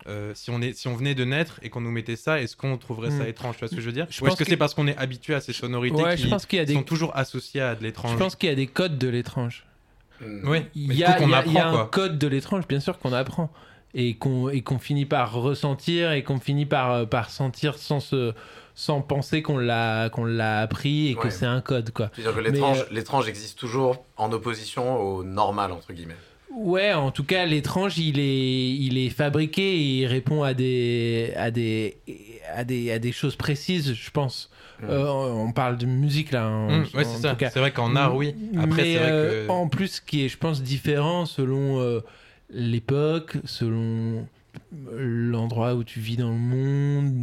euh, 0.08 0.32
si, 0.36 0.50
on 0.52 0.62
est, 0.62 0.74
si 0.74 0.88
on 0.88 0.96
venait 0.96 1.16
de 1.16 1.24
naître 1.26 1.60
et 1.62 1.70
qu'on 1.70 1.82
nous 1.82 1.92
mettait 1.92 2.16
ça, 2.16 2.42
est-ce 2.42 2.56
qu'on 2.58 2.78
trouverait 2.78 3.12
ça 3.12 3.24
Hmm. 3.24 3.28
étrange? 3.28 3.56
Tu 3.56 3.60
vois 3.62 3.70
ce 3.70 3.76
que 3.76 3.82
je 3.82 3.86
veux 3.86 3.92
dire? 3.94 4.08
Je 4.10 4.22
Ou 4.22 4.26
est-ce 4.26 4.32
pense 4.32 4.40
que 4.40 4.44
que- 4.44 4.50
c'est 4.50 4.58
parce 4.58 4.74
qu'on 4.74 4.88
est 4.88 4.98
habitué 4.98 5.34
à 5.36 5.42
ces 5.42 5.54
sonorités 5.54 6.02
Ouais, 6.04 6.16
qui 6.16 6.24
je 6.24 6.28
pense 6.30 6.46
qu'il 6.46 6.58
y 6.60 6.62
a 6.62 6.66
des. 6.66 6.74
sont 6.74 6.84
toujours 6.84 7.16
associées 7.16 7.62
à 7.62 7.76
de 7.76 7.84
l'étrange? 7.84 8.12
Je 8.12 8.18
pense 8.18 8.36
qu'il 8.36 8.50
y 8.50 8.52
a 8.52 8.56
des 8.56 8.68
codes 8.68 8.98
de 8.98 9.08
l'étrange. 9.08 9.66
Hmm. 10.22 10.48
Oui, 10.48 10.60
Il 10.76 10.94
y 10.94 11.04
a, 11.04 11.14
coup 11.14 11.20
qu'on 11.24 11.28
il 11.28 11.32
y 11.32 11.34
a- 11.34 11.38
apprend, 11.40 11.52
il 11.52 11.56
y 11.56 11.60
a 11.60 11.68
un 11.70 11.86
code 11.86 12.18
de 12.20 12.28
l'étrange, 12.28 12.68
bien 12.68 12.80
sûr, 12.80 12.98
qu'on 13.00 13.14
apprend. 13.14 13.52
Et 13.96 14.16
qu'on 14.16 14.80
finit 14.80 15.06
par 15.06 15.34
ressentir 15.34 16.14
et 16.14 16.24
qu'on 16.24 16.40
finit 16.40 16.66
par, 16.66 16.92
euh, 16.92 17.06
par 17.06 17.30
sentir 17.30 17.78
sans, 17.78 18.00
se, 18.00 18.34
sans 18.74 19.02
penser 19.02 19.44
qu'on 19.44 19.60
l'a 19.60 20.10
qu'on 20.10 20.26
l'a 20.26 20.62
appris 20.62 21.10
et 21.10 21.14
que 21.16 21.26
Ouais. 21.26 21.30
c'est 21.30 21.46
un 21.46 21.62
code, 21.62 21.92
quoi. 21.92 22.08
Tu 22.16 22.22
veux 22.22 22.32
dire 22.32 22.36
que 22.36 22.40
l'étrange, 22.50 22.80
euh, 22.80 22.86
l'étrange 22.90 23.30
existe 23.30 23.60
toujours 23.60 24.04
en 24.18 24.32
opposition 24.32 25.00
au 25.00 25.24
normal, 25.24 25.72
entre 25.72 25.94
guillemets. 25.94 26.16
Ouais, 26.64 26.94
en 26.94 27.12
tout 27.12 27.24
cas, 27.24 27.46
l'étrange, 27.46 27.98
il 27.98 28.20
est, 28.20 28.70
il 28.76 28.98
est 28.98 29.10
fabriqué 29.10 29.62
et 29.76 30.00
il 30.02 30.06
répond 30.08 30.44
à 30.44 30.54
des, 30.54 31.34
à 31.36 31.52
des, 31.52 31.98
à 32.56 32.64
des, 32.64 32.92
à 32.92 33.00
des 33.00 33.12
choses 33.12 33.36
précises, 33.36 33.94
je 33.94 34.12
pense. 34.12 34.50
Euh, 34.84 35.08
on 35.08 35.52
parle 35.54 35.78
de 35.78 35.86
musique 35.86 36.32
là. 36.32 36.48
en- 36.50 36.70
Mmh, 36.80 36.86
ouais, 36.96 37.04
c'est 37.06 37.22
ça. 37.22 37.38
C'est 37.40 37.60
vrai 37.60 37.72
qu'en 37.72 37.96
art, 37.96 38.16
oui. 38.16 38.36
Après, 38.58 38.68
Mais 38.84 38.94
c'est 38.94 39.00
vrai 39.00 39.12
euh, 39.12 39.48
que. 39.48 39.52
en 39.52 39.68
plus, 39.70 39.88
ce 39.88 40.02
qui 40.02 40.26
est, 40.26 40.30
je 40.30 40.38
pense, 40.38 40.62
différent 40.62 41.26
selon 41.26 41.80
euh, 41.80 42.00
l'époque, 42.50 43.38
selon 43.46 44.26
l'endroit 44.96 45.76
où 45.76 45.84
tu 45.84 46.00
vis 46.00 46.18
dans 46.18 46.30
le 46.30 46.36
monde, 46.38 47.14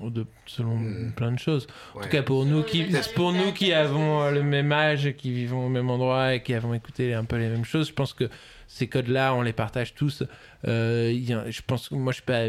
de- 0.00 0.26
selon 0.46 0.76
Mm. 0.78 1.12
plein 1.16 1.32
de 1.32 1.38
choses. 1.38 1.66
En 1.94 2.00
tout 2.00 2.08
cas, 2.08 2.22
pour 2.22 2.44
nous 2.44 2.62
qui, 2.62 2.84
pour 3.14 3.32
nous 3.32 3.52
qui 3.52 3.72
avons 3.72 4.22
euh, 4.22 4.30
le 4.30 4.42
même 4.42 4.70
âge, 4.72 5.12
qui 5.16 5.32
vivons 5.32 5.66
au 5.66 5.68
même 5.68 5.90
endroit 5.90 6.34
et 6.34 6.42
qui 6.42 6.54
avons 6.54 6.74
écouté 6.74 7.14
un 7.14 7.24
peu 7.24 7.36
les 7.36 7.48
mêmes 7.48 7.64
choses, 7.64 7.88
je 7.88 7.92
pense 7.92 8.12
que 8.12 8.28
ces 8.68 8.86
codes-là, 8.86 9.34
on 9.34 9.42
les 9.42 9.52
partage 9.52 9.94
tous. 9.94 10.22
Euh, 10.68 11.10
il 11.12 11.28
y 11.28 11.32
a- 11.32 11.50
je 11.50 11.60
pense 11.66 11.88
que 11.88 11.94
moi, 11.96 12.12
je 12.12 12.16
suis 12.16 12.24
pas, 12.24 12.44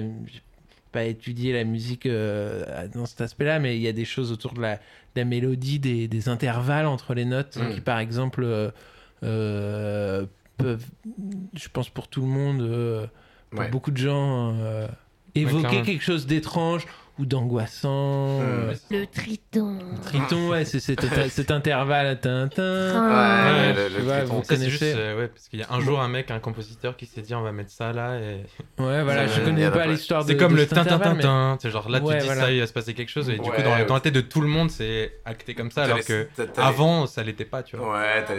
pas 0.91 1.03
étudié 1.05 1.53
la 1.53 1.63
musique 1.63 2.05
euh, 2.05 2.87
dans 2.93 3.05
cet 3.05 3.21
aspect-là, 3.21 3.59
mais 3.59 3.75
il 3.77 3.81
y 3.81 3.87
a 3.87 3.93
des 3.93 4.05
choses 4.05 4.31
autour 4.31 4.53
de 4.53 4.61
la, 4.61 4.75
de 4.75 4.79
la 5.15 5.25
mélodie, 5.25 5.79
des, 5.79 6.07
des 6.07 6.29
intervalles 6.29 6.85
entre 6.85 7.13
les 7.13 7.25
notes, 7.25 7.57
Mm. 7.57 7.73
qui 7.73 7.81
par 7.81 7.97
exemple 7.99 8.43
euh, 8.43 8.69
euh, 9.23 10.25
peuvent, 10.57 10.85
je 11.55 11.67
pense 11.69 11.89
pour 11.89 12.07
tout 12.07 12.21
le 12.21 12.27
monde, 12.27 12.61
euh, 12.61 13.07
pour 13.49 13.61
Ouais. 13.61 13.69
beaucoup 13.69 13.91
de 13.91 13.97
gens, 13.97 14.55
euh, 14.59 14.87
évoquer 15.35 15.81
quelque 15.83 16.03
chose 16.03 16.25
d'étrange 16.27 16.85
ou 17.19 17.25
d'angoissant. 17.25 18.39
Euh, 18.41 18.73
Le 18.89 19.05
triton. 19.05 19.77
Triton, 20.05 20.49
ouais, 20.49 20.65
c'est 20.65 20.79
cet, 20.79 21.05
cet 21.29 21.51
intervalle. 21.51 22.19
Tintin. 22.19 22.93
Ah. 22.95 23.51
Ouais, 23.51 23.51
Ouais, 23.61 23.73
le- 23.73 23.89
tu 23.89 23.97
le 23.97 24.03
vois, 24.03 24.17
triton. 24.21 24.41
c'est 24.43 24.69
juste, 24.69 24.79
connaissez. 24.79 24.97
euh, 24.97 25.17
ouais, 25.19 25.27
parce 25.27 25.47
qu'il 25.49 25.59
y 25.59 25.63
a 25.63 25.67
un 25.71 25.79
jour 25.81 25.99
un 26.01 26.07
mec, 26.07 26.31
un 26.31 26.39
compositeur 26.39 26.95
qui 26.97 27.05
s'est 27.05 27.21
dit 27.21 27.35
on 27.35 27.41
va 27.41 27.51
mettre 27.51 27.71
ça 27.71 27.91
là 27.93 28.17
et 28.17 28.43
Ouais, 28.81 29.03
voilà, 29.03 29.27
je 29.27 29.41
connais 29.41 29.65
a 29.65 29.71
pas 29.71 29.85
l'histoire 29.85 30.23
de 30.23 30.29
c'est 30.31 30.37
comme 30.37 30.53
de 30.53 30.57
le 30.57 30.67
tintin 30.67 30.97
mais- 30.97 31.03
tintin 31.21 31.57
c'est 31.61 31.69
genre 31.69 31.89
là 31.89 31.99
Ouais, 31.99 32.13
tu 32.15 32.19
dis 32.21 32.25
voilà. 32.25 32.41
ça 32.43 32.51
il 32.51 32.59
va 32.59 32.67
se 32.67 32.73
passer 32.73 32.93
quelque 32.93 33.09
chose 33.09 33.29
et 33.29 33.33
du 33.33 33.39
coup 33.41 33.61
dans, 33.61 33.71
ouais. 33.75 33.85
dans 33.85 33.93
la 33.93 33.99
tête 33.99 34.13
de 34.13 34.21
tout 34.21 34.41
le 34.41 34.47
monde 34.47 34.69
c'est 34.71 35.13
acté 35.25 35.53
comme 35.53 35.69
ça 35.71 35.83
alors 35.83 35.97
les- 35.97 36.03
que 36.03 36.27
avant 36.57 37.05
ça 37.07 37.23
l'était 37.23 37.45
pas 37.45 37.63
tu 37.63 37.75
vois 37.77 37.99
Ouais, 37.99 38.25
t'as 38.25 38.35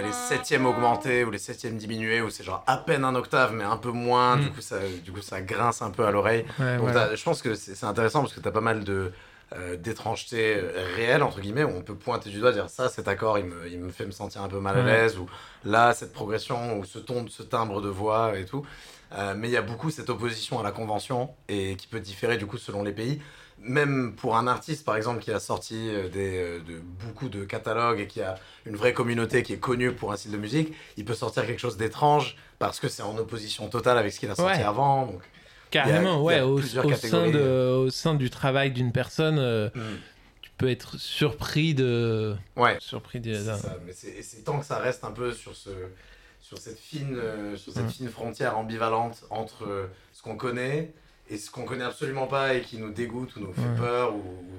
les, 0.00 0.12
septièmes 0.12 0.66
augmentés 0.66 1.24
ou 1.24 1.30
les 1.30 1.38
septièmes 1.38 1.76
diminués 1.76 2.20
où 2.20 2.30
c'est 2.30 2.44
genre 2.44 2.62
à 2.66 2.76
peine 2.76 3.04
un 3.04 3.14
octave 3.14 3.52
mais 3.54 3.64
un 3.64 3.76
peu 3.76 3.90
moins, 3.90 4.36
du, 4.36 4.46
Mm. 4.46 4.50
coup, 4.50 4.60
ça, 4.60 4.76
du 5.04 5.12
coup 5.12 5.22
ça 5.22 5.40
grince 5.40 5.82
un 5.82 5.90
peu 5.90 6.04
à 6.04 6.10
l'oreille. 6.10 6.44
Donc 6.58 6.88
je 7.14 7.22
pense 7.22 7.42
que 7.42 7.54
c'est 7.54 7.74
c'est 7.74 7.86
intéressant 8.02 8.20
parce 8.22 8.34
que 8.34 8.40
t'as 8.40 8.50
pas 8.50 8.60
mal 8.60 8.84
de 8.84 9.12
euh, 9.54 9.76
d'étrangetés 9.76 10.56
euh, 10.56 10.84
réelles 10.96 11.22
entre 11.22 11.40
guillemets 11.40 11.62
où 11.64 11.68
on 11.76 11.82
peut 11.82 11.94
pointer 11.94 12.30
du 12.30 12.40
doigt 12.40 12.52
dire 12.52 12.70
ça 12.70 12.88
cet 12.88 13.06
accord 13.06 13.38
il 13.38 13.44
me, 13.44 13.68
il 13.68 13.78
me 13.80 13.90
fait 13.90 14.06
me 14.06 14.10
sentir 14.10 14.42
un 14.42 14.48
peu 14.48 14.58
mal 14.60 14.78
à 14.78 14.82
l'aise 14.82 15.18
ou 15.18 15.26
là 15.64 15.92
cette 15.92 16.12
progression 16.12 16.78
ou 16.78 16.84
ce 16.84 16.98
ton 16.98 17.26
ce 17.28 17.42
timbre 17.42 17.80
de 17.80 17.88
voix 17.88 18.38
et 18.38 18.44
tout. 18.46 18.64
Euh, 19.14 19.34
mais 19.36 19.48
il 19.48 19.52
y 19.52 19.58
a 19.58 19.62
beaucoup 19.62 19.90
cette 19.90 20.08
opposition 20.08 20.58
à 20.58 20.62
la 20.62 20.70
convention 20.72 21.34
et 21.48 21.76
qui 21.76 21.86
peut 21.86 22.00
différer 22.00 22.38
du 22.38 22.46
coup 22.46 22.56
selon 22.56 22.82
les 22.82 22.92
pays. 22.92 23.20
Même 23.58 24.14
pour 24.16 24.36
un 24.38 24.46
artiste 24.46 24.84
par 24.86 24.96
exemple 24.96 25.20
qui 25.20 25.30
a 25.30 25.38
sorti 25.38 25.76
euh, 25.90 26.08
des, 26.08 26.60
de, 26.66 26.80
beaucoup 27.04 27.28
de 27.28 27.44
catalogues 27.44 28.00
et 28.00 28.06
qui 28.06 28.22
a 28.22 28.36
une 28.64 28.74
vraie 28.74 28.94
communauté 28.94 29.42
qui 29.42 29.52
est 29.52 29.58
connue 29.58 29.92
pour 29.92 30.12
un 30.12 30.16
style 30.16 30.32
de 30.32 30.38
musique 30.38 30.72
il 30.96 31.04
peut 31.04 31.14
sortir 31.14 31.46
quelque 31.46 31.60
chose 31.60 31.76
d'étrange 31.76 32.36
parce 32.58 32.80
que 32.80 32.88
c'est 32.88 33.02
en 33.02 33.16
opposition 33.18 33.68
totale 33.68 33.98
avec 33.98 34.12
ce 34.14 34.18
qu'il 34.20 34.30
a 34.30 34.34
sorti 34.34 34.58
Ouais. 34.60 34.64
avant 34.64 35.06
donc 35.06 35.20
Carrément, 35.72 36.22
ouais, 36.22 36.40
au, 36.40 36.60
sein 36.62 37.30
de, 37.30 37.70
au 37.76 37.90
sein 37.90 38.14
du 38.14 38.30
travail 38.30 38.70
d'une 38.70 38.92
personne, 38.92 39.38
euh, 39.38 39.68
mm. 39.74 39.80
tu 40.42 40.50
peux 40.58 40.70
être 40.70 40.98
surpris 40.98 41.74
de. 41.74 42.36
ouais 42.56 42.76
Surpris 42.78 43.20
de- 43.20 43.34
C'est 43.34 43.56
ça, 43.56 43.76
mais 43.86 43.92
c'est 43.92 44.44
tant 44.44 44.58
que 44.60 44.64
ça 44.66 44.78
reste 44.78 45.02
un 45.04 45.10
peu 45.10 45.32
sur, 45.32 45.56
ce, 45.56 45.70
sur 46.40 46.58
cette, 46.58 46.78
fine, 46.78 47.16
euh, 47.16 47.56
sur 47.56 47.72
cette 47.72 47.86
Mm. 47.86 47.90
fine 47.90 48.08
frontière 48.10 48.56
ambivalente 48.58 49.24
entre 49.30 49.64
euh, 49.66 49.86
ce 50.12 50.22
qu'on 50.22 50.36
connaît 50.36 50.92
et 51.30 51.38
ce 51.38 51.50
qu'on 51.50 51.64
connaît 51.64 51.84
absolument 51.84 52.26
pas 52.26 52.54
et 52.54 52.60
qui 52.60 52.76
nous 52.78 52.90
dégoûte 52.92 53.34
ou 53.36 53.40
nous 53.40 53.52
fait 53.52 53.60
Ouais. 53.62 53.76
peur 53.78 54.14
ou, 54.14 54.18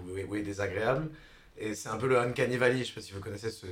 ou- 0.10 0.32
ou 0.32 0.36
est 0.36 0.42
désagréable. 0.42 1.10
Et 1.60 1.76
c'est 1.76 1.90
un 1.90 1.98
peu 1.98 2.08
le 2.08 2.18
uncanny 2.20 2.58
valley, 2.58 2.80
je 2.80 2.86
sais 2.86 2.94
pas 2.96 3.02
si 3.02 3.12
vous 3.14 3.20
connaissez 3.20 3.52
ce, 3.52 3.68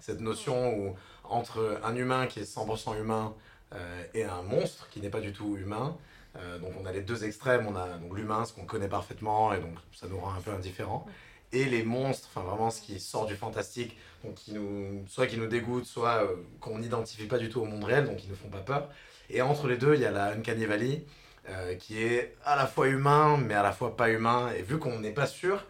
cette 0.00 0.20
notion 0.20 0.78
où 0.78 0.94
entre 1.24 1.80
un 1.82 1.96
humain 1.96 2.26
qui 2.28 2.38
est 2.38 2.44
100% 2.44 2.96
humain 2.96 3.34
euh, 3.74 4.04
et 4.14 4.22
un 4.24 4.42
monstre 4.42 4.88
qui 4.90 5.00
n'est 5.00 5.08
pas 5.10 5.20
du 5.20 5.32
tout 5.32 5.56
humain, 5.56 5.96
euh, 6.36 6.58
donc 6.58 6.72
on 6.80 6.86
a 6.86 6.92
les 6.92 7.02
deux 7.02 7.24
extrêmes, 7.24 7.66
on 7.66 7.76
a 7.76 7.88
l'humain, 8.14 8.44
ce 8.44 8.52
qu'on 8.52 8.64
connaît 8.64 8.88
parfaitement 8.88 9.52
et 9.52 9.58
donc 9.58 9.74
ça 9.94 10.06
nous 10.08 10.18
rend 10.18 10.32
un 10.32 10.40
peu 10.40 10.50
indifférents, 10.50 11.06
et 11.52 11.66
les 11.66 11.82
monstres, 11.82 12.28
enfin 12.32 12.46
vraiment 12.46 12.70
ce 12.70 12.80
qui 12.80 12.98
sort 12.98 13.26
du 13.26 13.36
fantastique, 13.36 13.96
donc 14.24 14.34
qui 14.34 14.52
nous, 14.52 15.04
soit 15.08 15.26
qui 15.26 15.36
nous 15.36 15.46
dégoûtent, 15.46 15.84
soit 15.84 16.24
euh, 16.24 16.36
qu'on 16.60 16.78
n'identifie 16.78 17.26
pas 17.26 17.38
du 17.38 17.48
tout 17.48 17.60
au 17.60 17.66
monde 17.66 17.84
réel, 17.84 18.06
donc 18.06 18.16
qui 18.16 18.28
ne 18.28 18.34
font 18.34 18.48
pas 18.48 18.60
peur. 18.60 18.88
Et 19.28 19.42
entre 19.42 19.68
les 19.68 19.76
deux, 19.76 19.94
il 19.94 20.00
y 20.00 20.06
a 20.06 20.10
la 20.10 20.32
Uncanny 20.32 20.64
Valley, 20.64 21.04
euh, 21.48 21.74
qui 21.74 22.02
est 22.02 22.36
à 22.44 22.56
la 22.56 22.66
fois 22.66 22.88
humain, 22.88 23.36
mais 23.36 23.54
à 23.54 23.62
la 23.62 23.72
fois 23.72 23.96
pas 23.96 24.10
humain, 24.10 24.50
et 24.56 24.62
vu 24.62 24.78
qu'on 24.78 24.98
n'est 25.00 25.12
pas 25.12 25.26
sûr, 25.26 25.66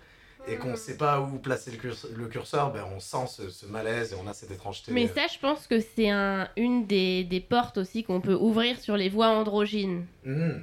et 0.49 0.57
qu'on 0.57 0.77
sait 0.77 0.97
pas 0.97 1.21
où 1.21 1.39
placer 1.39 1.71
le 1.71 1.77
curseur, 1.77 2.11
le 2.17 2.27
curseur, 2.27 2.73
ben 2.73 2.85
on 2.95 3.01
sent 3.01 3.27
ce, 3.29 3.49
ce 3.51 3.67
malaise 3.67 4.13
et 4.13 4.17
on 4.23 4.29
a 4.29 4.35
cette 4.35 4.51
étrangeté. 4.51 4.93
Mais 4.93 5.07
ça, 5.07 5.23
je 5.33 5.39
pense 5.39 5.67
que 5.67 5.79
c'est 5.81 6.11
un, 6.11 6.49
une 6.57 6.87
des, 6.87 7.25
des 7.25 7.41
portes 7.41 7.79
aussi 7.79 8.03
qu'on 8.05 8.21
peut 8.21 8.35
ouvrir 8.35 8.79
sur 8.81 8.97
les 8.97 9.09
voix 9.09 9.29
androgynes. 9.29 10.05
Hmm. 10.25 10.61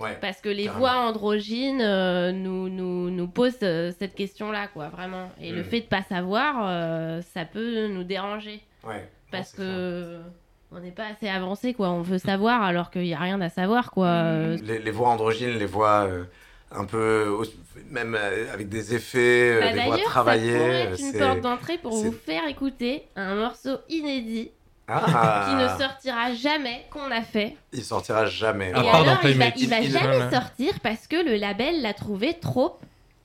Ouais. 0.00 0.16
Parce 0.20 0.40
que 0.40 0.48
les 0.48 0.64
Carrément. 0.66 0.78
voix 0.78 0.96
androgynes 1.08 1.82
euh, 1.82 2.30
nous, 2.30 2.68
nous, 2.68 3.10
nous 3.10 3.26
posent 3.26 3.58
euh, 3.64 3.90
cette 3.98 4.14
question-là, 4.14 4.68
quoi, 4.68 4.88
vraiment. 4.90 5.28
Et 5.40 5.50
le 5.50 5.62
Mm. 5.62 5.64
fait 5.64 5.80
de 5.80 5.86
pas 5.86 6.02
savoir, 6.02 6.54
euh, 6.68 7.20
ça 7.34 7.44
peut 7.44 7.88
nous 7.88 8.04
déranger. 8.04 8.60
Ouais. 8.84 9.08
Parce 9.32 9.58
Non, 9.58 9.64
que 9.64 10.20
on 10.70 10.78
n'est 10.78 10.92
pas 10.92 11.06
assez 11.08 11.28
avancé, 11.28 11.74
quoi. 11.74 11.90
On 11.90 12.02
veut 12.02 12.18
savoir 12.18 12.62
alors 12.62 12.92
qu'il 12.92 13.02
n'y 13.02 13.14
a 13.14 13.18
rien 13.18 13.40
à 13.40 13.48
savoir, 13.48 13.90
quoi. 13.90 14.06
Clair. 14.22 14.58
Les, 14.62 14.78
les 14.78 14.90
voix 14.92 15.08
androgynes, 15.08 15.58
les 15.58 15.66
voix 15.66 16.06
euh, 16.06 16.24
un 16.70 16.84
peu. 16.84 17.36
Même 17.90 18.14
euh, 18.18 18.52
avec 18.52 18.68
des 18.68 18.94
effets, 18.94 19.52
euh, 19.56 19.60
bah, 19.60 19.72
des 19.72 19.80
voix 19.84 19.98
travaillées. 19.98 20.52
pourrait 20.58 20.86
euh, 20.86 20.92
être 20.92 21.00
une 21.00 21.12
c'est- 21.12 21.18
porte 21.18 21.40
d'entrée 21.40 21.78
pour 21.78 21.92
c'est- 21.96 22.04
vous 22.06 22.12
faire 22.12 22.46
écouter 22.48 23.04
un 23.16 23.34
morceau 23.36 23.76
inédit 23.88 24.50
Ah, 24.88 25.46
qui 25.48 25.54
ne 25.56 25.68
sortira 25.80 26.32
jamais, 26.34 26.86
qu'on 26.90 27.10
a 27.10 27.22
fait. 27.22 27.56
Il 27.72 27.82
sortira 27.84 28.26
jamais. 28.26 28.66
À 28.74 28.80
Et 28.80 28.82
dans 28.82 28.88
alors, 29.02 29.18
il 29.24 29.34
va, 29.38 29.46
il 29.56 29.68
va 29.68 29.80
il- 29.80 29.90
jamais 29.90 30.30
sortir 30.30 30.72
parce 30.82 31.06
que 31.06 31.16
le 31.16 31.36
label 31.36 31.80
l'a 31.82 31.94
trouvé 31.94 32.34
trop 32.40 32.78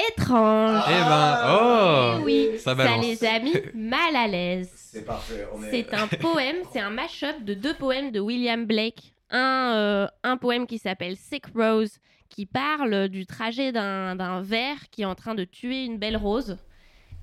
étrange. 0.09 0.83
eh 0.88 0.91
ben 1.09 1.38
oh 1.50 2.21
oui, 2.23 2.50
ça 2.59 2.73
les 3.01 3.23
a 3.25 3.39
mis 3.39 3.53
mal 3.75 4.15
à 4.15 4.27
l'aise. 4.27 4.69
C'est 4.75 5.05
parfait. 5.05 5.47
On 5.55 5.63
est... 5.63 5.71
C'est 5.71 5.93
un 5.93 6.07
poème, 6.07 6.57
c'est 6.71 6.79
un 6.79 6.89
mash-up 6.89 7.35
de 7.43 7.53
deux 7.53 7.73
poèmes 7.73 8.12
de 8.12 8.19
William 8.19 8.65
Blake. 8.65 9.13
Un, 9.31 9.73
euh, 9.75 10.07
un 10.23 10.38
poème 10.38 10.67
qui 10.67 10.77
s'appelle 10.77 11.15
Sick 11.17 11.45
Rose, 11.55 11.97
qui 12.33 12.45
parle 12.45 13.09
du 13.09 13.25
trajet 13.25 13.71
d'un 13.71 14.15
d'un 14.15 14.41
ver 14.41 14.75
qui 14.91 15.03
est 15.03 15.05
en 15.05 15.15
train 15.15 15.35
de 15.35 15.43
tuer 15.43 15.85
une 15.85 15.97
belle 15.97 16.17
rose, 16.17 16.57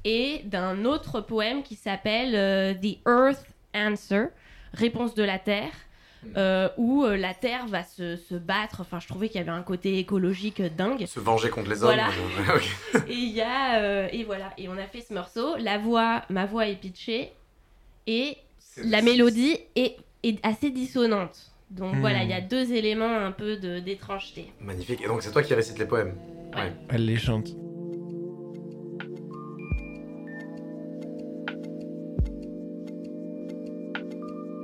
et 0.05 0.43
d'un 0.45 0.85
autre 0.85 1.21
poème 1.21 1.63
qui 1.63 1.75
s'appelle 1.75 2.35
euh, 2.35 2.75
The 2.75 2.99
Earth 3.07 3.45
Answer, 3.75 4.27
réponse 4.73 5.15
de 5.15 5.23
la 5.23 5.39
Terre, 5.39 5.73
euh, 6.37 6.69
où 6.77 7.05
euh, 7.05 7.17
la 7.17 7.35
Terre 7.35 7.67
va 7.67 7.83
se, 7.83 8.17
se 8.17 8.35
battre. 8.35 8.81
Enfin, 8.81 9.01
je 9.01 9.09
trouvais 9.09 9.29
qu'il 9.29 9.39
y 9.39 9.43
avait 9.43 9.51
un 9.51 9.63
côté 9.63 9.99
écologique 9.99 10.63
dingue. 10.63 11.05
Se 11.07 11.21
venger 11.21 11.51
contre 11.51 11.71
les 11.71 11.83
hommes. 11.83 11.95
Voilà. 11.95 12.09
Et 13.09 13.15
il 13.15 13.31
y 13.31 13.43
a 13.43 14.13
et 14.13 14.25
voilà 14.25 14.53
et 14.57 14.69
on 14.69 14.77
a 14.79 14.87
fait 14.87 15.01
ce 15.01 15.13
morceau. 15.13 15.57
La 15.57 15.79
voix, 15.79 16.23
ma 16.31 16.47
voix 16.47 16.67
est 16.69 16.77
pitchée 16.77 17.33
et 18.07 18.37
la 18.77 19.03
mélodie 19.03 19.59
est, 19.75 19.97
est 20.23 20.45
assez 20.45 20.71
dissonante. 20.71 21.51
Donc 21.71 21.95
Hmm. 21.95 22.01
voilà, 22.01 22.23
il 22.25 22.31
y 22.31 22.33
a 22.33 22.41
deux 22.41 22.73
éléments 22.73 23.17
un 23.19 23.33
peu 23.33 23.57
d'étrangeté. 23.57 24.53
Magnifique. 24.61 25.01
Et 25.03 25.07
donc, 25.07 25.23
c'est 25.23 25.31
toi 25.31 25.43
qui 25.43 25.55
récites 25.55 25.79
les 25.79 25.87
poèmes. 25.87 26.15
Ouais. 26.57 26.73
Elle 26.89 27.05
les 27.07 27.17
chante. 27.17 27.51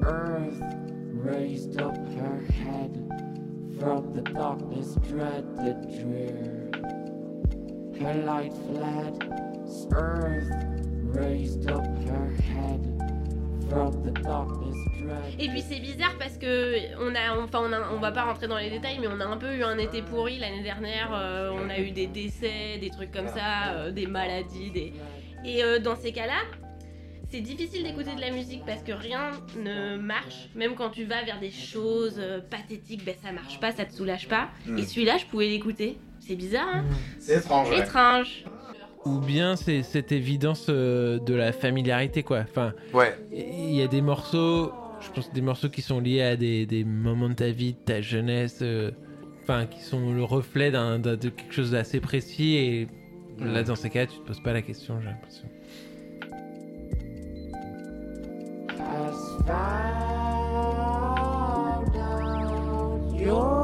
Earth 0.02 0.60
raised 1.12 1.80
up 1.80 1.96
her 1.96 2.40
head 2.64 2.92
from 3.80 4.14
the 4.14 4.22
darkness 4.22 4.94
dread 5.08 5.44
and 5.58 5.82
drear. 5.98 6.70
Her 8.00 8.14
light 8.24 8.52
fled. 8.52 9.32
Earth 9.92 10.48
raised 11.16 11.68
up 11.70 11.84
her 12.08 12.30
head 12.30 12.82
from 13.68 14.02
the 14.04 14.12
darkness 14.22 14.76
dread. 14.95 14.95
Et 15.38 15.48
puis 15.48 15.60
c'est 15.62 15.78
bizarre 15.80 16.14
parce 16.18 16.36
que 16.38 16.76
on 17.00 17.14
a, 17.14 17.38
enfin 17.42 17.60
on, 17.62 17.72
a, 17.72 17.90
on 17.94 17.98
va 18.00 18.12
pas 18.12 18.24
rentrer 18.24 18.48
dans 18.48 18.58
les 18.58 18.70
détails, 18.70 18.98
mais 19.00 19.08
on 19.08 19.20
a 19.20 19.24
un 19.26 19.36
peu 19.36 19.54
eu 19.54 19.62
un 19.62 19.78
été 19.78 20.02
pourri 20.02 20.38
l'année 20.38 20.62
dernière. 20.62 21.10
euh, 21.14 21.50
on 21.52 21.68
a 21.70 21.78
eu 21.78 21.90
des 21.90 22.06
décès, 22.06 22.78
des 22.80 22.90
trucs 22.90 23.12
comme 23.12 23.28
ça, 23.28 23.72
euh, 23.74 23.90
des 23.90 24.06
maladies, 24.06 24.70
des 24.70 24.92
et 25.44 25.62
euh, 25.62 25.78
dans 25.78 25.94
ces 25.96 26.12
cas-là, 26.12 26.40
c'est 27.30 27.40
difficile 27.40 27.82
d'écouter 27.84 28.14
de 28.14 28.20
la 28.20 28.30
musique 28.30 28.62
parce 28.66 28.82
que 28.82 28.92
rien 28.92 29.32
ne 29.62 29.96
marche. 29.96 30.48
Même 30.54 30.74
quand 30.74 30.90
tu 30.90 31.04
vas 31.04 31.22
vers 31.24 31.38
des 31.40 31.50
choses 31.50 32.20
pathétiques, 32.50 33.04
ben 33.04 33.14
ça 33.22 33.32
marche 33.32 33.58
pas, 33.60 33.72
ça 33.72 33.84
te 33.84 33.92
soulage 33.92 34.28
pas. 34.28 34.48
Mm. 34.66 34.78
Et 34.78 34.82
celui-là, 34.84 35.16
je 35.18 35.26
pouvais 35.26 35.48
l'écouter. 35.48 35.98
C'est 36.20 36.36
bizarre, 36.36 36.68
hein 36.74 36.84
C'est 37.20 37.36
étrange. 37.38 37.68
ouais. 37.70 37.78
Étrange. 37.80 38.44
Ou 39.04 39.18
bien 39.20 39.54
c'est 39.54 39.82
cette 39.84 40.10
évidence 40.10 40.66
de 40.68 41.34
la 41.34 41.52
familiarité, 41.52 42.24
quoi. 42.24 42.40
Enfin, 42.40 42.72
Ouais. 42.92 43.16
il 43.32 43.74
y 43.74 43.82
a 43.82 43.86
des 43.86 44.00
morceaux, 44.02 44.72
je 45.00 45.10
pense 45.10 45.32
des 45.32 45.40
morceaux 45.40 45.68
qui 45.68 45.82
sont 45.82 46.00
liés 46.00 46.22
à 46.22 46.36
des, 46.36 46.66
des 46.66 46.84
moments 46.84 47.28
de 47.28 47.34
ta 47.34 47.50
vie, 47.50 47.72
de 47.74 47.78
ta 47.78 48.00
jeunesse, 48.00 48.60
euh, 48.62 48.90
enfin, 49.42 49.66
qui 49.66 49.80
sont 49.80 50.12
le 50.12 50.24
reflet 50.24 50.70
d'un, 50.70 50.98
d'un- 50.98 51.16
de 51.16 51.28
quelque 51.28 51.52
chose 51.54 51.70
d'assez 51.72 52.00
précis. 52.00 52.54
Et 52.56 52.88
là, 53.38 53.62
dans 53.62 53.76
ces 53.76 53.90
cas, 53.90 54.06
tu 54.06 54.18
te 54.18 54.26
poses 54.26 54.40
pas 54.40 54.52
la 54.52 54.62
question, 54.62 54.98
j'ai 55.00 55.06
l'impression. 55.08 55.48
found 61.06 61.96
out 61.96 63.20
your 63.20 63.55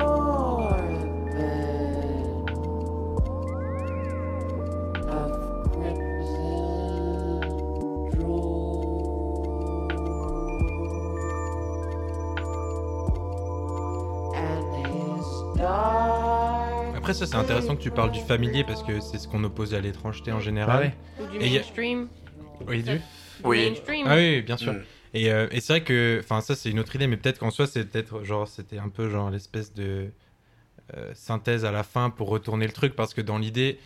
Après 17.13 17.27
ça 17.27 17.31
c'est 17.31 17.37
intéressant 17.37 17.77
que 17.77 17.83
tu 17.83 17.91
parles 17.91 18.11
du 18.11 18.21
familier 18.21 18.65
parce 18.65 18.83
que 18.83 18.99
c'est 19.01 19.19
ce 19.19 19.29
qu'on 19.29 19.45
opposait 19.45 19.77
à 19.77 19.81
l'étrangeté 19.81 20.33
en 20.33 20.41
général. 20.41 20.95
Ah 21.19 21.23
ouais. 21.23 21.27
Ou 21.27 21.31
du 21.31 21.37
a-. 21.59 21.63
Oui, 22.67 22.83
du- 22.83 23.01
Oui. 23.45 23.67
mainstream. 23.69 24.07
Ah 24.09 24.15
oui, 24.17 24.41
bien 24.41 24.57
sûr. 24.57 24.73
Mm. 24.73 24.83
Et, 25.13 25.31
euh, 25.31 25.47
et 25.51 25.61
c'est 25.61 25.75
vrai 25.75 25.83
que, 25.85 26.21
enfin, 26.25 26.41
ça 26.41 26.55
c'est 26.57 26.71
une 26.71 26.79
autre 26.81 26.97
idée, 26.97 27.07
mais 27.09 27.19
peut-être 27.19 27.39
qu'en 27.39 27.51
soi, 27.51 27.67
c'est 27.67 27.85
peut-être 27.85 28.25
genre, 28.25 28.49
c'était 28.49 28.79
un 28.79 28.89
peu 28.89 29.11
genre 29.11 29.29
l'espèce 29.31 29.75
de 29.75 30.07
euh, 30.97 31.11
synthèse 31.13 31.67
à 31.67 31.71
la 31.71 31.83
fin 31.83 32.09
pour 32.09 32.31
retourner 32.31 32.65
le 32.67 32.73
truc 32.73 32.97
parce 32.97 33.13
que 33.13 33.21
dans 33.21 33.37
l'idée, 33.37 33.79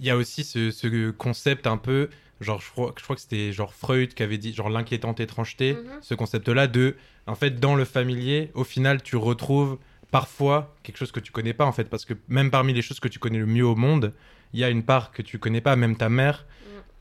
il 0.00 0.04
y 0.04 0.10
a 0.10 0.16
aussi 0.16 0.42
ce, 0.42 0.72
ce 0.72 1.10
concept 1.12 1.68
un 1.68 1.76
peu, 1.76 2.08
genre 2.40 2.60
je 2.60 2.68
crois, 2.68 2.92
je 2.98 3.04
crois 3.04 3.14
que 3.14 3.22
c'était 3.22 3.52
genre 3.52 3.74
Freud 3.74 4.12
qui 4.12 4.24
avait 4.24 4.38
dit 4.38 4.52
genre 4.52 4.70
l'inquiétante 4.70 5.20
étrangeté, 5.20 5.74
Mhm. 5.74 5.82
ce 6.00 6.14
concept-là 6.16 6.66
de, 6.66 6.96
en 7.28 7.36
fait, 7.36 7.60
dans 7.60 7.76
le 7.76 7.84
familier, 7.84 8.50
au 8.54 8.64
final, 8.64 9.04
tu 9.04 9.14
retrouves 9.14 9.78
parfois 10.12 10.72
quelque 10.84 10.98
chose 10.98 11.10
que 11.10 11.18
tu 11.18 11.32
connais 11.32 11.54
pas 11.54 11.64
en 11.64 11.72
fait 11.72 11.84
parce 11.90 12.04
que 12.04 12.14
même 12.28 12.50
parmi 12.52 12.72
les 12.72 12.82
choses 12.82 13.00
que 13.00 13.08
tu 13.08 13.18
connais 13.18 13.38
le 13.38 13.46
mieux 13.46 13.66
au 13.66 13.74
monde, 13.74 14.12
il 14.52 14.60
y 14.60 14.64
a 14.64 14.68
une 14.70 14.84
part 14.84 15.10
que 15.10 15.22
tu 15.22 15.40
connais 15.40 15.60
pas, 15.60 15.74
même 15.74 15.96
ta 15.96 16.08
mère. 16.08 16.46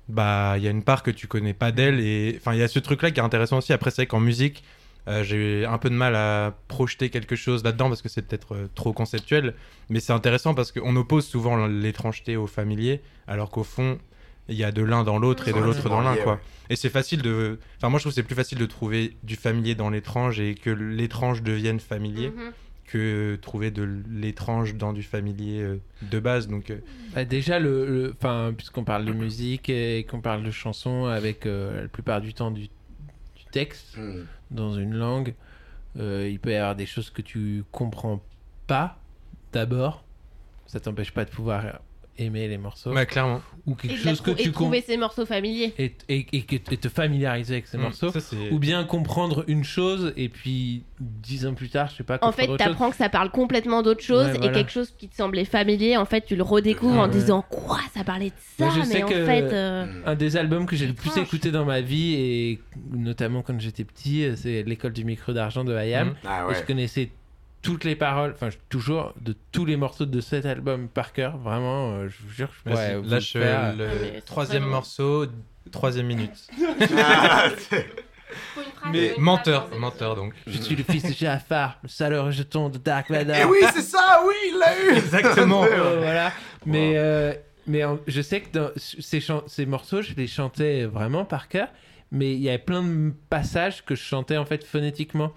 Bah, 0.10 0.56
il 0.58 0.64
y 0.64 0.68
a 0.68 0.72
une 0.72 0.84
part 0.84 1.04
que 1.04 1.12
tu 1.12 1.28
connais 1.28 1.54
pas 1.54 1.72
d'elle 1.72 2.00
et 2.00 2.36
enfin 2.38 2.54
il 2.54 2.60
y 2.60 2.64
a 2.64 2.68
ce 2.68 2.80
truc 2.80 3.02
là 3.04 3.12
qui 3.12 3.20
est 3.20 3.24
intéressant 3.24 3.60
aussi. 3.60 3.72
Après 3.74 3.92
c'est 3.92 4.02
vrai 4.02 4.08
qu'en 4.08 4.20
musique, 4.20 4.64
euh, 5.08 5.24
j'ai 5.24 5.66
un 5.66 5.78
peu 5.78 5.90
de 5.90 5.96
mal 5.96 6.16
à 6.16 6.56
projeter 6.68 7.10
quelque 7.10 7.36
chose 7.36 7.64
là-dedans 7.64 7.90
parce 7.90 8.02
que 8.02 8.10
c'est 8.10 8.22
peut-être 8.22 8.56
euh, 8.56 8.68
trop 8.76 8.94
conceptuel. 8.94 9.54
Mais 9.90 10.00
c'est 10.00 10.14
intéressant 10.14 10.54
parce 10.54 10.72
qu'on 10.72 10.96
oppose 10.96 11.26
souvent 11.28 11.68
l'étrangeté 11.68 12.36
au 12.38 12.48
familier, 12.48 13.02
alors 13.28 13.52
qu'au 13.52 13.64
fond, 13.64 14.00
il 14.48 14.56
y 14.56 14.64
a 14.64 14.72
de 14.72 14.82
l'un 14.84 15.04
dans 15.04 15.18
l'autre 15.20 15.48
et 15.48 15.54
de 15.54 15.60
l'autre 15.60 15.88
dans 15.90 16.02
l'un, 16.02 16.16
quoi. 16.16 16.40
Et 16.70 16.76
c'est 16.76 16.90
facile 16.90 17.22
de. 17.22 17.60
Enfin, 17.78 17.90
moi, 17.90 18.00
je 18.00 18.04
trouve 18.04 18.12
que 18.12 18.16
c'est 18.16 18.24
plus 18.24 18.36
facile 18.36 18.58
de 18.58 18.66
trouver 18.66 19.16
du 19.24 19.36
familier 19.36 19.76
dans 19.76 19.90
l'étrange 19.90 20.40
et 20.40 20.56
que 20.56 20.70
l'étrange 20.70 21.42
devienne 21.42 21.80
familier 21.80 22.30
Mhm. 22.30 22.52
Que 22.92 23.38
trouver 23.42 23.72
de 23.72 23.88
l'étrange 24.10 24.76
dans 24.76 24.94
du 24.94 25.04
familier 25.04 25.62
euh, 25.62 25.80
de 26.02 26.20
base. 26.20 26.48
Donc, 26.48 26.70
euh, 26.72 26.78
Bah, 27.14 27.26
déjà, 27.26 27.60
le, 27.60 27.86
le- 27.86 28.14
enfin, 28.18 28.54
puisqu'on 28.56 28.84
parle 28.84 29.06
de 29.06 29.14
musique 29.14 29.70
et 29.70 30.06
qu'on 30.10 30.22
parle 30.22 30.44
de 30.44 30.52
chansons 30.52 31.06
avec 31.06 31.46
euh, 31.46 31.84
la 31.84 31.88
plupart 31.88 32.22
du 32.22 32.34
temps 32.34 32.52
du, 32.52 32.64
du 32.64 33.46
texte 33.52 33.98
Hmm. 33.98 34.24
dans 34.50 34.74
une 34.76 34.94
langue, 34.94 35.34
euh, 35.98 36.28
il 36.30 36.40
peut 36.40 36.52
y 36.52 36.56
avoir 36.56 36.76
des 36.76 36.86
choses 36.86 37.10
que 37.10 37.22
tu 37.22 37.64
comprends 37.72 38.22
pas 38.68 38.98
d'abord. 39.54 40.04
Ça 40.68 40.80
t'empêche 40.80 41.12
pas 41.12 41.26
de 41.26 41.30
pouvoir 41.30 41.82
aimer 42.18 42.48
les 42.48 42.58
morceaux. 42.58 42.92
ouais, 42.94 43.06
clairement. 43.06 43.42
Ou 43.66 43.74
Et, 43.74 43.88
quelque 43.88 43.98
chose 43.98 44.22
que 44.22 44.32
et 44.32 44.36
tu 44.36 44.44
comprends. 44.50 44.64
trouver 44.66 44.82
ses 44.82 44.98
morceaux 44.98 45.26
familiers. 45.26 45.74
Et, 45.78 45.94
et, 46.10 46.26
et 46.34 46.46
et 46.72 46.78
te 46.78 46.90
familiariser 46.90 47.56
avec 47.56 47.68
ces 47.68 47.78
Mm, 47.78 47.82
morceaux. 47.82 48.12
ça, 48.12 48.20
Ou 48.52 48.60
bien 48.60 48.84
comprendre 48.84 49.44
une 49.48 49.64
chose 49.64 50.14
et 50.18 50.30
puis 50.30 50.84
dix 51.00 51.46
ans 51.46 51.54
plus 51.54 51.70
tard, 51.70 51.90
je 51.90 51.96
sais 51.98 52.04
pas, 52.04 52.20
En 52.22 52.32
fait, 52.32 52.48
t'apprends 52.58 52.90
que 52.92 52.96
ça 52.98 53.10
parle 53.10 53.32
complètement 53.32 53.82
d'autre 53.82 54.04
chose 54.04 54.26
Ouais, 54.26 54.36
et 54.36 54.38
voilà. 54.38 54.54
quelque 54.54 54.72
chose 54.72 54.94
qui 54.98 55.08
te 55.10 55.16
semblait 55.16 55.46
familier, 55.46 55.98
en 55.98 56.06
fait, 56.06 56.22
tu 56.26 56.36
le 56.36 56.44
redécouvres 56.44 56.98
Ah 57.00 57.04
en 57.04 57.08
ouais. 57.08 57.12
disant 57.12 57.44
quoi 57.50 57.80
Ça 57.94 58.04
parlait 58.04 58.30
de 58.30 58.36
ça, 58.58 58.66
Moi, 58.66 58.74
je 58.76 58.80
mais 58.80 58.86
sais 58.86 59.04
en 59.04 59.08
que- 59.08 59.26
fait. 59.26 59.54
euh. 59.54 59.86
Un 60.06 60.16
des 60.16 60.38
albums 60.38 60.66
que 60.66 60.76
j'ai 60.76 60.88
le 60.88 60.94
plus 60.94 61.16
écouté 61.18 61.52
dans 61.52 61.66
ma 61.66 61.82
vie, 61.82 62.14
et 62.16 62.60
notamment 62.92 63.42
quand 63.42 63.60
j'étais 63.60 63.84
petit, 63.84 64.26
euh, 64.26 64.36
c'est 64.36 64.64
L'école 64.64 64.94
du 64.94 65.06
micro 65.06 65.34
d'argent 65.34 65.64
de 65.64 65.74
Hayam. 65.76 66.10
Mhm. 66.10 66.16
Ah 66.26 66.48
Et 66.50 66.54
je 66.54 66.60
ouais. 66.60 66.66
connaissais 66.66 67.10
toutes 67.62 67.84
les 67.84 67.96
paroles, 67.96 68.32
enfin 68.36 68.50
toujours 68.70 69.14
de 69.22 69.36
tous 69.52 69.66
les 69.66 69.76
morceaux 69.78 70.06
de 70.06 70.22
cet 70.22 70.46
album 70.46 70.88
par 70.88 71.14
cœur. 71.14 71.38
Vraiment, 71.38 71.92
euh, 71.94 72.08
je 72.10 72.16
vous 72.26 72.32
jure 72.34 72.50
que 72.66 72.72
je 72.72 73.10
lâche 73.10 73.34
le 73.36 73.42
faire. 73.42 73.76
Ah, 73.80 74.22
troisième 74.26 74.64
morceau, 74.66 75.26
troisième 75.72 76.08
minute. 76.08 76.48
Ah, 78.84 78.90
Mais 78.92 79.14
menteur, 79.18 79.70
menteur 79.78 80.16
donc. 80.16 80.34
Je 80.48 80.58
suis 80.62 80.76
le 80.76 80.84
fils 80.84 81.04
de 81.04 81.14
Jafar, 81.14 81.78
le 81.84 81.90
salaud 81.90 82.32
jeton 82.32 82.70
de 82.70 82.78
Dark 82.78 83.10
Vador. 83.12 83.36
Et 83.36 83.44
oui, 83.44 83.58
c'est 83.74 83.82
ça, 83.82 84.22
oui, 84.26 84.34
il 84.54 84.58
l'a 84.60 84.80
eu 84.94 84.98
Exactement. 84.98 85.64
Euh, 85.72 86.00
voilà. 86.02 86.32
Mais, 86.66 86.94
euh, 86.96 87.34
mais 87.68 87.84
en- 87.84 88.00
je 88.08 88.22
sais 88.22 88.42
que 88.42 88.58
dans 88.58 88.70
ces, 88.78 89.22
ces 89.48 89.66
morceaux, 89.66 90.02
je 90.02 90.14
les 90.16 90.28
chantais 90.28 90.86
vraiment 90.86 91.26
par 91.26 91.48
cœur. 91.50 91.68
Mais 92.12 92.34
il 92.34 92.42
y 92.42 92.50
avait 92.50 92.58
plein 92.58 92.82
de 92.84 93.14
passages 93.30 93.84
que 93.86 93.96
je 93.96 94.02
chantais 94.02 94.38
en 94.38 94.46
fait 94.46 94.64
phonétiquement. 94.64 95.32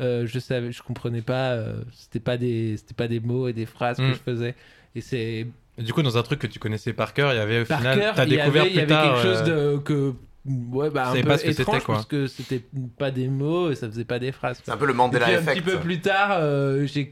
Euh, 0.00 0.26
je 0.26 0.38
savais, 0.38 0.72
je 0.72 0.82
comprenais 0.82 1.22
pas. 1.22 1.52
euh, 1.52 1.82
c'était 1.92 2.20
pas 2.20 2.36
des, 2.36 2.76
c'était 2.76 2.94
pas 2.94 3.08
des 3.08 3.20
mots 3.20 3.48
et 3.48 3.52
des 3.52 3.66
phrases 3.66 3.98
que 3.98 4.08
je 4.08 4.14
faisais. 4.18 4.54
Et 4.94 5.00
c'est 5.00 5.46
du 5.78 5.92
coup, 5.92 6.02
dans 6.02 6.18
un 6.18 6.22
truc 6.22 6.38
que 6.40 6.46
tu 6.46 6.58
connaissais 6.58 6.92
par 6.92 7.14
cœur, 7.14 7.32
il 7.32 7.36
y 7.36 7.40
avait 7.40 7.62
au 7.62 7.64
par 7.64 7.78
final, 7.78 7.98
cœur. 7.98 8.14
t'as 8.14 8.24
Il 8.24 8.32
y 8.32 8.36
découvert 8.36 8.62
avait, 8.62 8.70
il 8.70 8.76
y 8.76 8.76
plus 8.76 8.80
avait 8.82 8.88
tard. 8.88 9.14
quelque 9.14 9.22
chose 9.22 9.44
euh, 9.48 9.72
de 9.74 9.78
que 9.78 10.14
ouais 10.46 10.90
bah 10.90 11.04
un 11.04 11.06
savais 11.10 11.22
peu 11.22 11.28
pas 11.28 11.38
ce 11.38 11.44
que 11.44 11.50
c'était, 11.50 11.62
étrange 11.62 11.84
quoi. 11.84 11.94
parce 11.94 12.06
que 12.06 12.26
c'était 12.26 12.62
pas 12.98 13.10
des 13.10 13.28
mots 13.28 13.70
et 13.70 13.74
ça 13.74 13.86
faisait 13.88 14.04
pas 14.04 14.18
des 14.18 14.32
phrases. 14.32 14.60
C'est 14.64 14.70
un 14.72 14.76
peu 14.76 14.86
le 14.86 14.92
Mandela 14.92 15.26
puis, 15.26 15.34
un 15.34 15.38
Effect. 15.40 15.62
petit 15.62 15.70
peu 15.70 15.78
plus 15.80 16.00
tard, 16.00 16.30
euh, 16.40 16.84
j'ai 16.86 17.10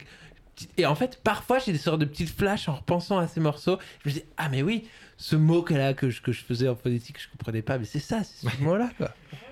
et 0.77 0.85
en 0.85 0.95
fait, 0.95 1.19
parfois, 1.25 1.59
j'ai 1.59 1.73
des 1.73 1.79
sortes 1.79 2.01
de 2.01 2.05
petites 2.05 2.29
flashs 2.37 2.69
en 2.69 2.75
repensant 2.75 3.17
à 3.19 3.27
ces 3.27 3.41
morceaux. 3.41 3.79
Je 4.05 4.11
me 4.11 4.15
dis, 4.15 4.23
ah, 4.37 4.51
mais 4.51 4.63
oui, 4.63 4.85
ce 5.17 5.35
mot 5.35 5.63
que, 5.63 5.73
là, 5.73 5.95
que, 5.95 6.11
je, 6.11 6.21
que 6.21 6.33
je 6.33 6.45
faisais 6.45 6.69
en 6.69 6.77
phonétique, 6.77 7.17
je 7.19 7.29
comprenais 7.31 7.63
pas, 7.63 7.79
mais 7.79 7.87
c'est 7.87 7.99
ça, 7.99 8.23
c'est 8.25 8.47
ce 8.47 8.57
mot-là, 8.63 8.91
quoi. 8.99 9.09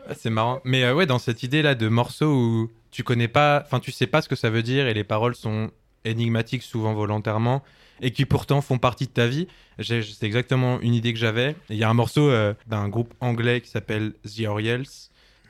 Ah, 0.07 0.13
C'est 0.15 0.29
marrant. 0.29 0.61
Mais 0.65 0.85
euh, 0.85 0.95
ouais, 0.95 1.07
dans 1.07 1.19
cette 1.19 1.43
idée-là 1.43 1.75
de 1.75 1.89
morceaux 1.89 2.31
où 2.31 2.71
tu 2.91 3.03
connais 3.05 3.29
pas, 3.29 3.63
enfin, 3.65 3.81
tu 3.81 3.93
sais 3.93 4.07
pas 4.07 4.23
ce 4.23 4.29
que 4.29 4.37
ça 4.37 4.51
veut 4.51 4.63
dire 4.63 4.87
et 4.87 4.95
les 4.95 5.05
paroles 5.05 5.35
sont 5.35 5.71
énigmatiques, 6.05 6.63
souvent 6.63 6.95
volontairement, 6.95 7.63
et 8.01 8.13
qui 8.13 8.25
pourtant 8.25 8.61
font 8.61 8.79
partie 8.79 9.07
de 9.07 9.11
ta 9.13 9.27
vie, 9.27 9.49
j'ai- 9.79 10.03
c'est 10.03 10.25
exactement 10.27 10.81
une 10.81 10.95
idée 10.95 11.13
que 11.13 11.19
j'avais. 11.19 11.57
Il 11.71 11.77
y 11.77 11.85
a 11.85 11.91
un 11.91 11.95
morceau 11.95 12.31
euh, 12.31 12.55
d'un 12.67 12.89
groupe 12.89 13.13
anglais 13.21 13.61
qui 13.61 13.69
s'appelle 13.69 14.13
The 14.25 14.47
Oriels, 14.47 14.87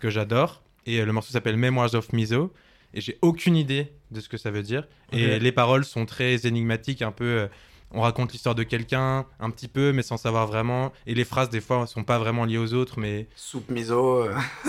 que 0.00 0.10
j'adore, 0.10 0.62
et 0.86 1.00
euh, 1.00 1.04
le 1.04 1.12
morceau 1.12 1.32
s'appelle 1.32 1.56
Memoirs 1.56 1.94
of 1.94 2.12
Miso, 2.12 2.52
et 2.94 3.00
j'ai 3.02 3.18
aucune 3.20 3.56
idée 3.56 3.92
de 4.10 4.20
ce 4.20 4.28
que 4.30 4.38
ça 4.38 4.50
veut 4.50 4.62
dire. 4.62 4.88
Et 5.12 5.38
les 5.38 5.52
paroles 5.52 5.84
sont 5.84 6.06
très 6.06 6.46
énigmatiques, 6.46 7.02
un 7.02 7.12
peu. 7.12 7.24
euh, 7.24 7.46
on 7.92 8.00
raconte 8.02 8.32
l'histoire 8.32 8.54
de 8.54 8.62
quelqu'un, 8.62 9.24
un 9.40 9.50
petit 9.50 9.68
peu, 9.68 9.92
mais 9.92 10.02
sans 10.02 10.16
savoir 10.16 10.46
vraiment. 10.46 10.92
Et 11.06 11.14
les 11.14 11.24
phrases, 11.24 11.48
des 11.50 11.60
fois, 11.60 11.86
sont 11.86 12.04
pas 12.04 12.18
vraiment 12.18 12.44
liées 12.44 12.58
aux 12.58 12.74
autres, 12.74 12.98
mais 13.00 13.26
Soupe 13.36 13.70
miso. 13.70 14.24
euh, 14.24 14.34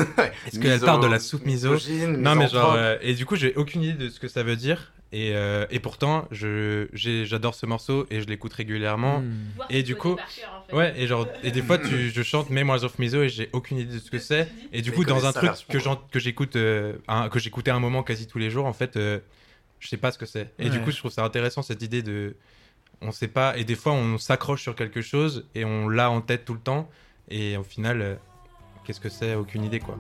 Est-ce 0.48 0.60
qu'elle 0.60 0.80
parle 0.80 1.02
de 1.04 1.08
la 1.08 1.20
soupe 1.20 1.46
miso 1.46 1.74
misogyne, 1.74 2.18
Non, 2.18 2.36
mais 2.36 2.48
genre. 2.48 2.74
euh, 2.74 2.98
et 3.02 3.14
du 3.14 3.26
coup, 3.26 3.36
j'ai 3.36 3.54
aucune 3.56 3.84
idée 3.84 4.06
de 4.06 4.10
ce 4.10 4.20
que 4.20 4.28
ça 4.28 4.44
veut 4.44 4.56
dire. 4.56 4.94
Et, 5.12 5.32
euh, 5.34 5.66
et 5.72 5.80
pourtant, 5.80 6.28
j'adore 6.32 7.56
ce 7.56 7.66
morceau 7.66 8.06
et 8.12 8.22
je 8.22 8.28
l'écoute 8.28 8.54
régulièrement. 8.54 9.22
Hmm. 9.22 9.34
Et 9.70 9.82
du 9.84 9.96
coup- 9.96 10.16
Ouais, 10.72 10.94
et 10.98 11.08
genre, 11.08 11.28
et 11.44 11.50
des 11.52 11.64
fois, 11.64 11.80
tu, 11.80 12.10
je 12.12 12.22
chante 12.22 12.52
Memoirs 12.52 12.84
of 12.84 13.00
Miso 13.00 13.24
et 13.24 13.30
j'ai 13.30 13.50
aucune 13.54 13.80
idée 13.80 13.96
de 13.96 14.00
ce 14.00 14.12
que 14.12 14.20
c'est. 14.20 14.48
Et 14.72 14.82
du 14.84 14.92
coup, 14.92 15.04
dans 15.04 15.26
un 15.26 15.32
truc 15.34 15.50
que, 16.12 16.20
j'écoute, 16.20 16.56
euh, 16.56 16.94
un- 17.08 17.28
que 17.30 17.40
j'écoutais 17.40 17.72
à 17.72 17.76
un 17.76 17.80
moment 17.80 18.04
quasi 18.04 18.28
tous 18.28 18.38
les 18.38 18.52
jours, 18.52 18.66
en 18.68 18.74
fait, 18.74 18.98
euh, 18.98 19.18
je 19.80 19.88
sais 19.88 19.98
pas 19.98 20.12
ce 20.12 20.20
que 20.20 20.28
c'est. 20.28 20.52
Et 20.60 20.70
du 20.70 20.80
coup, 20.82 20.92
je 20.92 20.98
trouve 20.98 21.12
ça 21.12 21.24
intéressant 21.24 21.62
cette 21.64 21.82
idée 21.82 22.04
de. 22.04 22.36
On 23.02 23.12
sait 23.12 23.30
pas, 23.30 23.58
et 23.58 23.64
des 23.64 23.76
fois, 23.76 23.94
on 23.94 24.18
s'accroche 24.18 24.62
sur 24.62 24.76
quelque 24.76 25.02
chose 25.02 25.48
et 25.56 25.64
on 25.64 25.88
l'a 25.88 26.12
en 26.12 26.22
tête 26.22 26.46
tout 26.46 26.54
le 26.54 26.60
temps. 26.60 26.90
Et 27.30 27.56
au 27.56 27.64
final, 27.64 28.02
euh, 28.02 28.16
qu'est-ce 28.84 29.00
que 29.00 29.10
c'est? 29.10 29.36
Aucune 29.36 29.64
idée, 29.64 29.80
quoi. 29.80 29.98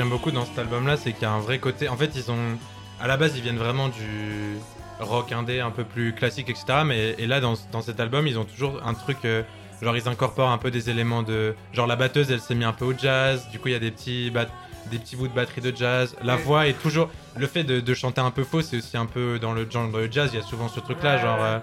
J'aime 0.00 0.08
beaucoup 0.08 0.30
dans 0.30 0.46
cet 0.46 0.58
album-là, 0.58 0.96
c'est 0.96 1.12
qu'il 1.12 1.22
y 1.22 1.24
a 1.26 1.30
un 1.32 1.40
vrai 1.40 1.58
côté. 1.58 1.88
En 1.90 1.96
fait, 1.96 2.12
ils 2.16 2.30
ont. 2.30 2.56
À 3.02 3.06
la 3.06 3.18
base, 3.18 3.36
ils 3.36 3.42
viennent 3.42 3.58
vraiment 3.58 3.88
du 3.88 4.56
rock 4.98 5.30
indé 5.32 5.60
un 5.60 5.70
peu 5.70 5.84
plus 5.84 6.14
classique, 6.14 6.48
etc. 6.48 6.64
Mais 6.86 7.14
et 7.18 7.26
là, 7.26 7.40
dans, 7.40 7.52
dans 7.70 7.82
cet 7.82 8.00
album, 8.00 8.26
ils 8.26 8.38
ont 8.38 8.44
toujours 8.46 8.80
un 8.82 8.94
truc. 8.94 9.18
euh, 9.26 9.42
genre, 9.82 9.94
ils 9.96 10.08
incorporent 10.08 10.48
un 10.50 10.56
peu 10.56 10.70
des 10.70 10.88
éléments 10.88 11.22
de. 11.22 11.54
Genre, 11.74 11.86
la 11.86 11.96
batteuse, 11.96 12.30
elle 12.30 12.40
s'est 12.40 12.54
mis 12.54 12.64
un 12.64 12.72
peu 12.72 12.86
au 12.86 12.94
jazz. 12.96 13.46
Du 13.52 13.58
coup, 13.58 13.68
il 13.68 13.72
y 13.72 13.74
a 13.74 13.78
des 13.78 13.90
petits, 13.90 14.30
bat- 14.30 14.48
des 14.90 14.98
petits 14.98 15.16
bouts 15.16 15.28
de 15.28 15.34
batterie 15.34 15.60
de 15.60 15.76
jazz. 15.76 16.16
La 16.22 16.36
voix 16.36 16.66
est 16.66 16.72
toujours. 16.80 17.10
Le 17.36 17.46
fait 17.46 17.64
de, 17.64 17.80
de 17.80 17.94
chanter 17.94 18.22
un 18.22 18.30
peu 18.30 18.44
faux, 18.44 18.62
c'est 18.62 18.78
aussi 18.78 18.96
un 18.96 19.06
peu 19.06 19.38
dans 19.38 19.52
le 19.52 19.70
genre 19.70 19.90
de 19.90 20.08
jazz. 20.10 20.30
Il 20.32 20.38
y 20.38 20.42
a 20.42 20.46
souvent 20.46 20.68
ce 20.68 20.80
truc-là, 20.80 21.18
genre. 21.18 21.38
euh, 21.42 21.58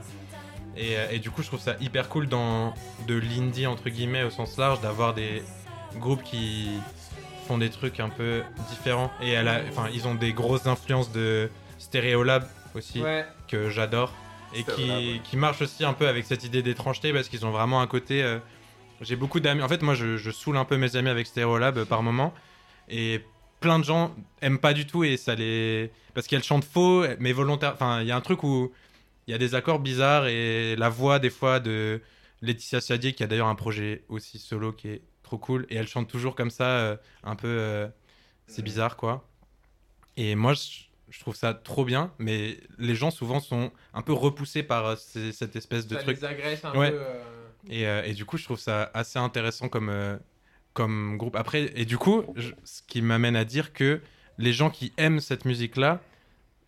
et, 0.75 0.95
euh, 0.95 1.07
et 1.13 1.17
du 1.17 1.31
coup, 1.31 1.41
je 1.41 1.47
trouve 1.47 1.59
ça 1.59 1.73
hyper 1.81 2.07
cool 2.07 2.27
dans 2.27 2.75
de 3.07 3.15
l'indie, 3.15 3.65
entre 3.65 3.89
guillemets, 3.89 4.21
au 4.23 4.29
sens 4.29 4.57
large, 4.59 4.79
d'avoir 4.81 5.15
des 5.15 5.41
groupes 5.99 6.21
qui 6.21 6.69
font 7.47 7.57
des 7.57 7.69
trucs 7.69 7.99
un 7.99 8.09
peu 8.09 8.43
différents. 8.69 9.11
Et 9.21 9.31
elle 9.31 9.47
a, 9.47 9.61
enfin, 9.69 9.87
ils 9.93 10.07
ont 10.07 10.15
des 10.15 10.33
grosses 10.33 10.67
influences 10.67 11.11
de 11.11 11.49
Stereolab 11.79 12.43
aussi, 12.75 13.01
que 13.47 13.69
j'adore. 13.69 14.13
Et 14.53 14.63
qui, 14.63 14.89
ouais. 14.89 15.21
qui 15.23 15.35
marche 15.37 15.61
aussi 15.61 15.83
un 15.83 15.93
peu 15.93 16.07
avec 16.07 16.25
cette 16.25 16.43
idée 16.43 16.61
d'étrangeté 16.61 17.11
parce 17.11 17.27
qu'ils 17.29 17.45
ont 17.45 17.51
vraiment 17.51 17.81
un 17.81 17.87
côté. 17.87 18.23
euh, 18.23 18.39
J'ai 19.01 19.15
beaucoup 19.17 19.39
d'amis. 19.39 19.61
En 19.61 19.67
fait, 19.67 19.81
moi, 19.81 19.93
je, 19.93 20.17
je 20.17 20.31
saoule 20.31 20.57
un 20.57 20.65
peu 20.65 20.77
mes 20.77 20.95
amis 20.95 21.09
avec 21.09 21.27
Stereolab 21.27 21.77
euh, 21.77 21.85
par 21.85 22.01
moment. 22.01 22.33
Et 22.89 23.21
plein 23.59 23.77
de 23.79 23.83
gens 23.83 24.15
aiment 24.41 24.59
pas 24.59 24.73
du 24.73 24.85
tout 24.85 25.03
et 25.03 25.17
ça 25.17 25.35
les. 25.35 25.91
Parce 26.13 26.27
qu'elle 26.27 26.43
chante 26.43 26.63
faux, 26.63 27.03
mais 27.19 27.33
volontaire. 27.33 27.73
Enfin, 27.73 28.01
il 28.01 28.07
y 28.07 28.11
a 28.11 28.15
un 28.15 28.21
truc 28.21 28.43
où 28.43 28.71
il 29.27 29.31
y 29.31 29.33
a 29.33 29.37
des 29.37 29.53
accords 29.53 29.79
bizarres 29.79 30.27
et 30.27 30.75
la 30.77 30.89
voix, 30.89 31.19
des 31.19 31.29
fois, 31.29 31.59
de 31.59 32.01
Laetitia 32.41 32.79
Sadier, 32.79 33.13
qui 33.13 33.23
a 33.23 33.27
d'ailleurs 33.27 33.47
un 33.47 33.55
projet 33.55 34.03
aussi 34.07 34.39
solo 34.39 34.71
qui 34.71 34.87
est 34.87 35.01
trop 35.27 35.37
cool. 35.37 35.65
Et 35.69 35.75
elle 35.75 35.87
chante 35.87 36.07
toujours 36.09 36.35
comme 36.35 36.49
ça, 36.51 36.65
euh, 36.79 36.97
un 37.23 37.35
peu. 37.35 37.47
euh, 37.47 37.87
c'est 38.47 38.61
bizarre, 38.61 38.95
quoi. 38.95 39.27
Et 40.15 40.35
moi, 40.35 40.53
je, 40.53 40.61
je 41.09 41.19
trouve 41.19 41.35
ça 41.35 41.53
trop 41.53 41.83
bien, 41.85 42.11
mais 42.17 42.57
les 42.77 42.95
gens 42.95 43.11
souvent 43.11 43.39
sont 43.39 43.71
un 43.93 44.01
peu 44.01 44.13
repoussés 44.13 44.63
par 44.63 44.85
euh, 44.85 44.95
ces- 44.95 45.31
cette 45.33 45.55
espèce 45.55 45.85
de 45.87 45.95
Ça 45.95 46.01
truc. 46.03 46.17
les 46.17 46.25
agresse 46.25 46.63
un 46.65 46.73
Ouais. 46.75 46.91
peu. 46.91 46.97
euh, 46.99 47.23
Et, 47.69 47.85
euh, 47.85 48.03
et 48.05 48.13
du 48.13 48.23
coup, 48.25 48.37
je 48.37 48.45
trouve 48.45 48.59
ça 48.59 48.89
assez 48.93 49.19
intéressant 49.19 49.67
comme, 49.67 49.89
euh, 49.89 50.17
comme 50.73 51.17
groupe. 51.17 51.35
Après, 51.35 51.71
et 51.75 51.83
du 51.85 51.97
coup, 51.97 52.23
je- 52.37 52.53
ce 52.63 52.81
qui 52.87 53.01
m'amène 53.01 53.35
à 53.35 53.43
dire 53.43 53.73
que 53.73 53.99
les 54.37 54.53
gens 54.53 54.69
qui 54.69 54.93
aiment 54.97 55.19
cette 55.19 55.43
musique-là 55.43 55.99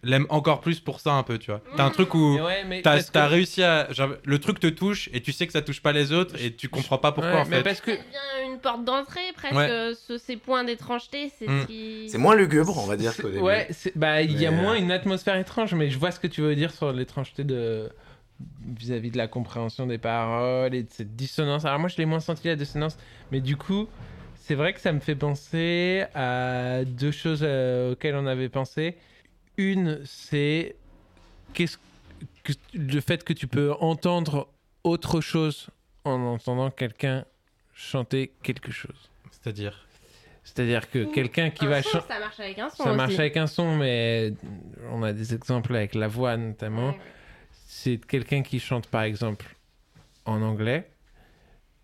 l'aiment 0.01 0.27
encore 0.29 0.61
plus 0.61 0.79
pour 0.79 1.01
ça 1.01 1.11
un 1.11 1.23
peu, 1.23 1.37
tu 1.37 1.51
vois. 1.51 1.61
T'as 1.75 1.83
un 1.83 1.89
truc 1.89 2.13
où 2.15 2.35
ouais, 2.39 2.63
mais 2.65 2.81
t'as 2.81 3.01
que- 3.03 3.17
réussi 3.29 3.61
à... 3.63 3.91
genre, 3.91 4.11
le 4.23 4.39
truc 4.39 4.59
te 4.59 4.67
touche 4.67 5.09
et 5.13 5.21
tu 5.21 5.33
sais 5.33 5.45
que 5.45 5.51
ça 5.51 5.61
touche 5.61 5.81
pas 5.81 5.91
les 5.91 6.13
autres 6.13 6.35
et 6.41 6.53
tu 6.53 6.69
comprends 6.69 6.97
pas 6.97 7.11
pourquoi 7.11 7.33
Ouais, 7.33 7.41
en 7.41 7.45
mais 7.45 7.57
fait. 7.57 7.63
parce 7.63 7.81
que 7.81 7.91
devient 7.91 8.47
une 8.53 8.59
porte 8.59 8.85
d'entrée 8.85 9.19
presque, 9.35 9.55
Ouais. 9.55 9.69
euh, 9.69 9.93
ce- 9.95 10.17
ces 10.17 10.37
points 10.37 10.63
d'étrangeté, 10.63 11.31
c'est 11.37 11.49
Mm. 11.49 11.61
ce 11.61 11.67
qui... 11.67 12.09
C'est 12.09 12.17
moins 12.17 12.35
lugubre, 12.35 12.77
on 12.77 12.85
va 12.87 12.95
dire, 12.95 13.11
C'est- 13.11 13.21
qu'au 13.23 13.29
début. 13.29 13.41
Ouais, 13.43 13.67
bah 13.95 14.21
il 14.21 14.39
y 14.39 14.45
a 14.45 14.51
moins 14.51 14.75
euh, 14.75 14.79
une 14.79 14.91
atmosphère 14.91 15.35
étrange, 15.35 15.73
mais 15.73 15.89
je 15.89 15.99
vois 15.99 16.11
ce 16.11 16.19
que 16.21 16.27
tu 16.27 16.39
veux 16.41 16.55
dire 16.55 16.71
sur 16.71 16.93
l'étrangeté 16.93 17.43
de 17.43 17.89
vis-à-vis 18.77 19.11
de 19.11 19.17
la 19.17 19.27
compréhension 19.27 19.85
des 19.85 19.97
paroles 19.97 20.73
et 20.73 20.83
de 20.83 20.89
cette 20.89 21.13
dissonance. 21.17 21.65
Alors 21.65 21.77
moi 21.79 21.89
je 21.89 21.97
l'ai 21.97 22.05
moins 22.05 22.21
senti 22.21 22.47
la 22.47 22.55
dissonance, 22.55 22.97
mais 23.31 23.41
du 23.41 23.57
coup 23.57 23.87
c'est 24.35 24.55
vrai 24.55 24.71
que 24.73 24.79
ça 24.79 24.93
me 24.93 24.99
fait 25.01 25.15
penser 25.15 26.05
à 26.15 26.83
deux 26.85 27.11
choses 27.11 27.41
euh, 27.43 27.91
auxquelles 27.91 28.15
on 28.15 28.25
avait 28.25 28.47
pensé. 28.49 28.95
Une 29.59 30.01
c'est 30.05 30.75
qu'est-ce 31.53 31.77
que 32.43 32.53
le 32.73 33.01
fait 33.01 33.23
que 33.25 33.33
tu 33.33 33.45
peux 33.47 33.73
entendre 33.73 34.47
autre 34.85 35.19
chose 35.19 35.67
en 36.05 36.19
entendant 36.21 36.71
quelqu'un 36.71 37.25
chanter 37.73 38.31
quelque 38.41 38.71
chose. 38.71 39.09
C'est-à-dire? 39.31 39.85
C'est-à-dire 40.45 40.89
que 40.89 41.03
quelqu'un 41.03 41.49
qui 41.49 41.65
Un 41.65 41.69
va 41.69 41.81
chanter 41.81 42.07
ça 42.07 42.19
marche 42.19 42.39
avec 42.39 42.57
un 42.57 42.69
son 42.69 42.83
ça 42.83 42.89
aussi. 42.89 42.97
marche 42.97 43.19
avec 43.19 43.37
un 43.37 43.47
son, 43.47 43.75
mais 43.75 44.33
on 44.91 45.03
a 45.03 45.11
des 45.13 45.33
exemples 45.33 45.75
avec 45.75 45.93
la 45.93 46.07
voix 46.07 46.37
notamment. 46.37 46.91
Ouais, 46.91 46.95
ouais. 46.95 47.01
C'est 47.67 47.97
quelqu'un 48.07 48.41
qui 48.41 48.59
chante 48.59 48.87
par 48.87 49.03
exemple 49.03 49.45
en 50.25 50.41
anglais, 50.41 50.89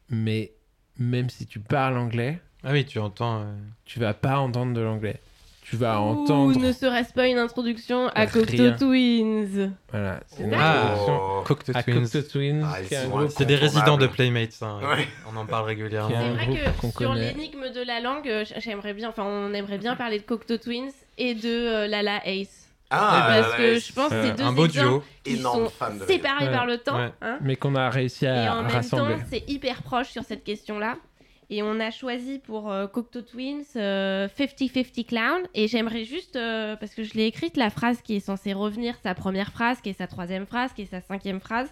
mais 0.09 0.51
même 0.97 1.29
si 1.29 1.45
tu 1.45 1.59
parles 1.59 1.97
anglais, 1.97 2.39
Ah 2.63 2.71
oui, 2.71 2.85
tu 2.85 2.99
entends. 2.99 3.41
euh, 3.41 3.53
tu 3.83 3.99
vas 3.99 4.13
pas 4.13 4.39
entendre 4.39 4.73
de 4.73 4.81
l'anglais. 4.81 5.19
Tu 5.67 5.77
vas 5.77 5.99
Ou 5.99 6.03
entendre. 6.03 6.59
ne 6.59 6.71
serait-ce 6.71 7.11
pas 7.11 7.27
une 7.27 7.39
introduction 7.39 8.07
à. 8.13 8.27
Cocteau 8.27 8.69
Twins 8.77 9.73
Voilà, 9.91 10.19
c'est 10.27 10.43
une 10.43 10.53
Ah. 10.53 10.81
introduction 10.93 11.43
Cocteau 11.43 11.71
à 11.75 11.81
Twins. 11.83 12.01
Cocteau 12.03 12.21
Twins, 12.21 12.63
Ah, 12.63 12.77
C'est 13.29 13.45
des 13.45 13.55
résidents 13.55 13.97
de. 13.97 14.05
Playmates. 14.05 14.59
hein. 14.61 14.79
Ouais. 14.83 15.07
On 15.33 15.35
en 15.35 15.45
parle 15.47 15.65
régulièrement. 15.65 16.15
C'est 16.15 16.45
vrai 16.45 16.71
que 16.81 16.87
sur 16.87 16.93
connaît. 16.93 17.33
l'énigme 17.33 17.71
de 17.73 17.81
la 17.81 17.99
langue, 17.99 18.27
euh, 18.29 18.45
j'aimerais 18.57 18.93
bien, 18.93 19.09
enfin 19.09 19.23
on 19.23 19.53
aimerait 19.55 19.79
bien 19.79 19.95
parler 19.95 20.19
de 20.19 20.23
Cocteau 20.23 20.57
Twins 20.57 20.91
et 21.17 21.33
de 21.33 21.49
euh, 21.49 21.87
Lala 21.87 22.21
Ace. 22.27 22.67
Ah, 22.91 23.25
parce 23.27 23.51
là, 23.51 23.57
que 23.57 23.61
là, 23.73 23.79
je 23.79 23.91
pense 23.93 24.09
que 24.09 24.13
euh, 24.13 24.23
c'est 24.27 24.37
deux 24.37 24.43
un 24.43 24.51
beau 24.53 24.67
duo. 24.67 25.03
qui 25.23 25.33
énorme 25.33 25.63
sont 25.65 25.69
fan 25.71 25.97
de 25.97 26.05
séparés 26.05 26.45
Ouais. 26.45 26.51
par 26.51 26.67
le 26.67 26.77
temps. 26.77 26.97
Ouais. 26.97 27.11
hein. 27.23 27.39
mais 27.41 27.55
qu'on 27.55 27.73
a 27.73 27.89
réussi 27.89 28.25
Et 28.25 28.27
à 28.29 28.53
en 28.55 28.61
même 28.61 28.71
rassembler. 28.71 29.15
temps, 29.15 29.21
c'est 29.31 29.49
hyper 29.49 29.81
proche 29.81 30.09
sur 30.09 30.21
cette 30.23 30.43
question-là. 30.43 30.95
Et 31.49 31.61
on 31.61 31.79
a 31.79 31.91
choisi 31.91 32.39
pour 32.39 32.71
euh, 32.71 32.87
Cocteau 32.87 33.21
Twins 33.21 33.63
euh, 33.75 34.27
50-50 34.27 35.05
Clown. 35.05 35.41
Et 35.53 35.67
j'aimerais 35.67 36.03
juste, 36.03 36.35
euh, 36.35 36.75
parce 36.75 36.95
que 36.95 37.03
je 37.03 37.13
l'ai 37.13 37.25
écrite, 37.27 37.55
la 37.55 37.69
phrase 37.69 38.01
qui 38.01 38.15
est 38.15 38.19
censée 38.19 38.53
revenir, 38.53 38.95
sa 39.03 39.13
première 39.13 39.51
phrase, 39.51 39.79
qui 39.81 39.89
est 39.89 39.97
sa 39.97 40.07
troisième 40.07 40.47
phrase, 40.47 40.73
qui 40.73 40.83
est 40.83 40.89
sa 40.89 41.01
cinquième 41.01 41.39
phrase. 41.39 41.69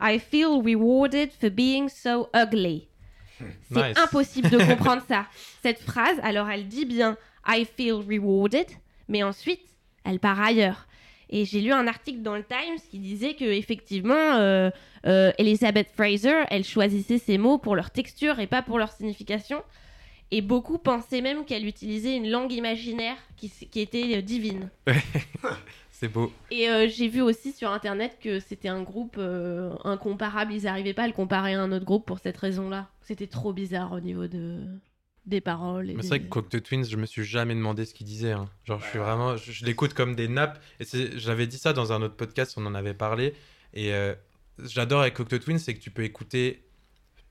I 0.00 0.18
feel 0.18 0.60
rewarded 0.62 1.30
for 1.40 1.50
being 1.50 1.88
so 1.88 2.28
ugly. 2.34 2.88
C'est 3.72 3.88
Nice. 3.88 3.98
impossible 3.98 4.50
de 4.50 4.58
comprendre 4.66 5.02
ça. 5.08 5.26
Cette 5.62 5.80
phrase, 5.80 6.18
alors 6.22 6.48
elle 6.50 6.68
dit 6.68 6.84
bien 6.84 7.16
I 7.46 7.64
feel 7.64 7.94
rewarded, 7.94 8.66
mais 9.08 9.22
ensuite, 9.22 9.60
elle 10.04 10.18
part 10.20 10.40
ailleurs. 10.40 10.86
Et 11.30 11.44
j'ai 11.46 11.60
lu 11.60 11.72
un 11.72 11.86
article 11.86 12.20
dans 12.20 12.36
le 12.36 12.44
Times 12.44 12.78
qui 12.90 12.98
disait 12.98 13.34
que 13.34 13.44
effectivement, 13.44 14.14
euh, 14.14 14.70
euh, 15.06 15.32
Elizabeth 15.38 15.88
Fraser, 15.94 16.44
elle 16.50 16.64
choisissait 16.64 17.18
ses 17.18 17.38
mots 17.38 17.58
pour 17.58 17.76
leur 17.76 17.90
texture 17.90 18.38
et 18.40 18.46
pas 18.46 18.62
pour 18.62 18.78
leur 18.78 18.90
signification. 18.92 19.62
Et 20.30 20.40
beaucoup 20.40 20.78
pensaient 20.78 21.20
même 21.20 21.44
qu'elle 21.44 21.66
utilisait 21.66 22.16
une 22.16 22.28
langue 22.30 22.52
imaginaire 22.52 23.16
qui, 23.36 23.52
était 23.80 24.16
euh, 24.16 24.22
divine. 24.22 24.70
C'est 25.90 26.08
beau. 26.08 26.32
Et 26.50 26.68
euh, 26.68 26.88
j'ai 26.88 27.08
vu 27.08 27.20
aussi 27.22 27.52
sur 27.52 27.70
internet 27.70 28.18
que 28.20 28.40
c'était 28.40 28.68
un 28.68 28.82
groupe 28.82 29.16
euh, 29.18 29.72
incomparable. 29.84 30.52
Ils 30.52 30.64
n'arrivaient 30.64 30.94
pas 30.94 31.04
à 31.04 31.06
le 31.06 31.12
comparer 31.12 31.54
à 31.54 31.60
un 31.62 31.70
autre 31.70 31.84
groupe 31.84 32.04
pour 32.06 32.18
cette 32.18 32.36
raison-là. 32.36 32.88
C'était 33.02 33.28
trop 33.28 33.52
bizarre 33.52 33.92
au 33.92 34.00
niveau 34.00 34.26
de 34.26 34.58
des 35.26 35.40
paroles. 35.40 35.86
Mais 35.86 35.94
c'est 35.96 36.02
des- 36.02 36.08
vrai 36.08 36.20
que 36.20 36.28
Cocteau 36.28 36.60
Twins, 36.60 36.84
je 36.84 36.96
me 36.96 37.06
suis 37.06 37.24
jamais 37.24 37.54
demandé 37.54 37.84
ce 37.86 37.94
qu'ils 37.94 38.06
disaient. 38.06 38.32
hein. 38.32 38.46
Genre, 38.64 38.80
je 38.80 38.86
suis 38.88 38.98
vraiment. 38.98 39.36
Je, 39.36 39.52
je 39.52 39.64
l'écoute 39.64 39.94
comme 39.94 40.14
des 40.16 40.28
nappes. 40.28 40.60
Et 40.80 40.84
j'avais 41.16 41.46
dit 41.46 41.58
ça 41.58 41.72
dans 41.72 41.92
un 41.92 42.02
autre 42.02 42.16
podcast, 42.16 42.54
on 42.56 42.66
en 42.66 42.74
avait 42.74 42.92
parlé. 42.92 43.34
Et 43.72 43.94
euh, 43.94 44.14
j'adore 44.62 45.00
avec 45.02 45.14
Cocteau 45.14 45.38
Twins, 45.38 45.58
c'est 45.58 45.74
que 45.74 45.80
tu 45.80 45.90
peux 45.90 46.04
écouter 46.04 46.62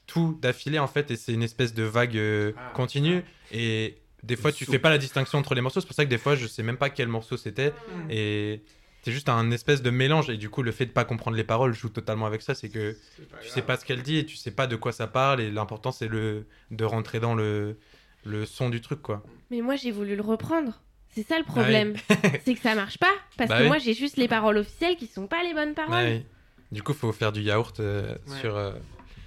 tout 0.07 0.37
d'affilée, 0.41 0.79
en 0.79 0.87
fait. 0.87 1.11
Et 1.11 1.15
c'est 1.15 1.33
une 1.33 1.43
espèce 1.43 1.73
de 1.73 1.83
vague 1.83 2.17
euh, 2.17 2.51
Ah, 2.57 2.71
continue. 2.75 3.23
Et 3.51 3.97
des 4.23 4.35
fois, 4.35 4.51
tu 4.51 4.65
fais 4.65 4.79
pas 4.79 4.89
la 4.89 4.97
distinction 4.97 5.37
entre 5.39 5.55
les 5.55 5.61
morceaux. 5.61 5.79
C'est 5.81 5.87
pour 5.87 5.95
ça 5.95 6.05
que 6.05 6.09
des 6.09 6.17
fois, 6.17 6.35
je 6.35 6.47
sais 6.47 6.63
même 6.63 6.77
pas 6.77 6.89
quel 6.89 7.07
morceau 7.07 7.37
c'était. 7.37 7.73
Et 8.09 8.61
c'est 9.03 9.11
juste 9.11 9.29
un 9.29 9.51
espèce 9.51 9.81
de 9.81 9.89
mélange. 9.89 10.29
Et 10.29 10.37
du 10.37 10.49
coup, 10.49 10.61
le 10.63 10.71
fait 10.71 10.85
de 10.85 10.91
pas 10.91 11.05
comprendre 11.05 11.35
les 11.37 11.43
paroles 11.43 11.73
joue 11.73 11.89
totalement 11.89 12.25
avec 12.25 12.41
ça. 12.41 12.55
C'est 12.55 12.69
que 12.69 12.95
tu 13.41 13.49
sais 13.49 13.61
pas 13.61 13.77
ce 13.77 13.85
qu'elle 13.85 14.01
dit 14.01 14.17
et 14.17 14.25
tu 14.25 14.35
sais 14.35 14.51
pas 14.51 14.67
de 14.67 14.75
quoi 14.75 14.91
ça 14.91 15.07
parle. 15.07 15.41
Et 15.41 15.51
l'important, 15.51 15.91
c'est 15.91 16.07
le 16.07 16.45
de 16.71 16.83
rentrer 16.85 17.19
dans 17.19 17.35
le, 17.35 17.77
le 18.25 18.45
son 18.45 18.69
du 18.69 18.81
truc, 18.81 19.01
quoi. 19.01 19.23
Mais 19.51 19.61
moi, 19.61 19.75
j'ai 19.75 19.91
voulu 19.91 20.15
le 20.15 20.21
reprendre. 20.21 20.81
C'est 21.15 21.27
ça 21.27 21.37
le 21.37 21.45
problème. 21.45 21.93
c'est 22.45 22.55
que 22.55 22.61
ça 22.61 22.73
marche 22.75 22.97
pas. 22.97 23.13
Parce 23.37 23.49
Bah 23.49 23.57
que 23.59 23.63
oui. 23.63 23.67
moi, 23.67 23.77
j'ai 23.77 23.93
juste 23.93 24.17
les 24.17 24.27
paroles 24.27 24.57
officielles 24.57 24.95
qui 24.97 25.05
sont 25.07 25.27
pas 25.27 25.43
les 25.43 25.53
bonnes 25.53 25.75
paroles. 25.75 25.93
Ouais. 25.93 26.25
Du 26.73 26.83
coup, 26.83 26.93
faut 26.93 27.11
faire 27.11 27.31
du 27.31 27.41
yaourt 27.41 27.79
euh, 27.79 28.15
Ouais. 28.27 28.39
sur. 28.41 28.55
euh, 28.57 28.71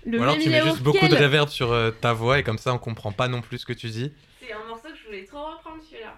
Le 0.04 0.18
Ou 0.18 0.22
alors 0.22 0.36
tu 0.38 0.50
mets 0.50 0.62
juste 0.62 0.82
beaucoup 0.82 1.08
de 1.08 1.16
reverb 1.16 1.48
sur 1.48 1.72
euh, 1.72 1.90
ta 1.90 2.12
voix 2.12 2.38
et 2.38 2.42
comme 2.42 2.58
ça 2.58 2.72
on 2.74 2.78
comprend 2.78 3.12
pas 3.12 3.28
non 3.28 3.40
plus 3.40 3.58
ce 3.58 3.66
que 3.66 3.72
tu 3.72 3.88
dis. 3.88 4.12
C'est 4.40 4.52
un 4.52 4.64
morceau 4.68 4.88
que 4.88 4.96
je 4.96 5.06
voulais 5.06 5.24
trop 5.24 5.38
reprendre 5.56 5.82
celui-là. 5.88 6.14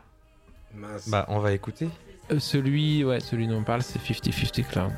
Mince. 0.74 1.08
Bah, 1.08 1.24
on 1.28 1.38
va 1.38 1.52
écouter. 1.52 1.88
Euh, 2.30 2.38
celui, 2.38 3.04
ouais, 3.04 3.20
celui 3.20 3.46
dont 3.46 3.56
on 3.58 3.64
parle, 3.64 3.82
c'est 3.82 3.98
50-50 3.98 4.64
Clown. 4.68 4.92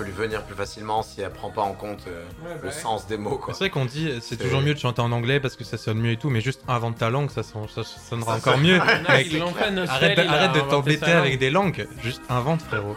Peut, 0.00 0.04
lui 0.06 0.12
venir 0.12 0.42
plus 0.44 0.54
facilement 0.54 1.02
si 1.02 1.20
elle 1.20 1.30
prend 1.30 1.50
pas 1.50 1.62
en 1.62 1.72
compte 1.72 2.04
euh, 2.08 2.24
le 2.62 2.70
sens 2.70 3.06
des 3.06 3.16
mots. 3.16 3.38
Quoi. 3.38 3.54
C'est 3.54 3.60
vrai 3.64 3.70
qu'on 3.70 3.84
dit 3.84 4.08
euh, 4.08 4.18
c'est 4.20 4.36
toujours 4.36 4.60
mieux 4.62 4.74
de 4.74 4.78
chanter 4.78 5.00
en 5.02 5.12
anglais 5.12 5.40
parce 5.40 5.56
que 5.56 5.64
ça 5.64 5.76
sonne 5.78 5.98
mieux 5.98 6.12
et 6.12 6.16
tout, 6.16 6.30
mais 6.30 6.40
juste 6.40 6.62
invente 6.68 6.98
ta 6.98 7.10
langue, 7.10 7.30
ça, 7.30 7.42
son- 7.42 7.68
ça 7.68 7.82
sonnera 7.84 8.32
Ça 8.32 8.38
encore 8.38 8.54
sonne- 8.54 8.62
mieux. 8.62 8.78
Ouais, 8.80 9.02
Non, 9.02 9.08
Mec, 9.10 9.26
ils 9.30 9.38
l'ont 9.38 9.52
fait, 9.52 9.70
Nostel, 9.70 9.94
arrête 9.96 10.18
de, 10.18 10.22
arrête 10.26 10.52
de 10.52 10.60
t'embêter 10.70 11.12
avec 11.12 11.38
des 11.38 11.50
langues, 11.50 11.86
juste 12.02 12.22
invente 12.28 12.62
frérot. 12.62 12.94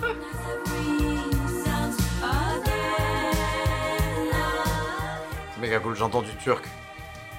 C'est 5.53 5.61
méga 5.61 5.79
cool, 5.79 5.95
j'entends 5.95 6.21
du 6.21 6.33
turc. 6.43 6.65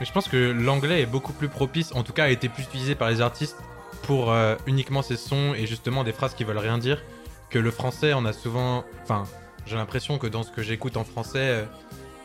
Mais 0.00 0.06
je 0.06 0.12
pense 0.12 0.28
que 0.28 0.36
l'anglais 0.52 1.02
est 1.02 1.06
beaucoup 1.06 1.32
plus 1.32 1.48
propice, 1.48 1.92
en 1.94 2.02
tout 2.02 2.12
cas 2.12 2.24
a 2.24 2.28
été 2.28 2.48
plus 2.48 2.64
utilisé 2.64 2.94
par 2.94 3.08
les 3.10 3.20
artistes 3.20 3.58
pour 4.02 4.30
euh, 4.32 4.56
uniquement 4.66 5.02
ces 5.02 5.16
sons 5.16 5.54
et 5.56 5.66
justement 5.66 6.04
des 6.04 6.12
phrases 6.12 6.34
qui 6.34 6.44
veulent 6.44 6.58
rien 6.58 6.78
dire, 6.78 7.02
que 7.50 7.58
le 7.58 7.70
français 7.70 8.12
on 8.14 8.24
a 8.24 8.32
souvent... 8.32 8.84
Enfin, 9.02 9.24
j'ai 9.66 9.76
l'impression 9.76 10.18
que 10.18 10.26
dans 10.26 10.42
ce 10.42 10.50
que 10.50 10.62
j'écoute 10.62 10.96
en 10.96 11.04
français, 11.04 11.38
euh, 11.38 11.64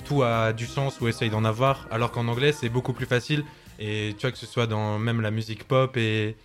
tout 0.05 0.23
a 0.23 0.53
du 0.53 0.65
sens 0.65 0.99
ou 1.01 1.07
essaye 1.07 1.29
d'en 1.29 1.45
avoir, 1.45 1.87
alors 1.91 2.11
qu'en 2.11 2.27
anglais 2.27 2.51
c'est 2.51 2.69
beaucoup 2.69 2.93
plus 2.93 3.05
facile. 3.05 3.43
Et 3.79 4.13
tu 4.17 4.21
vois 4.21 4.31
que 4.31 4.37
ce 4.37 4.45
soit 4.45 4.67
dans 4.67 4.99
même 4.99 5.21
la 5.21 5.31
musique 5.31 5.63
pop 5.65 5.95
et 5.97 6.35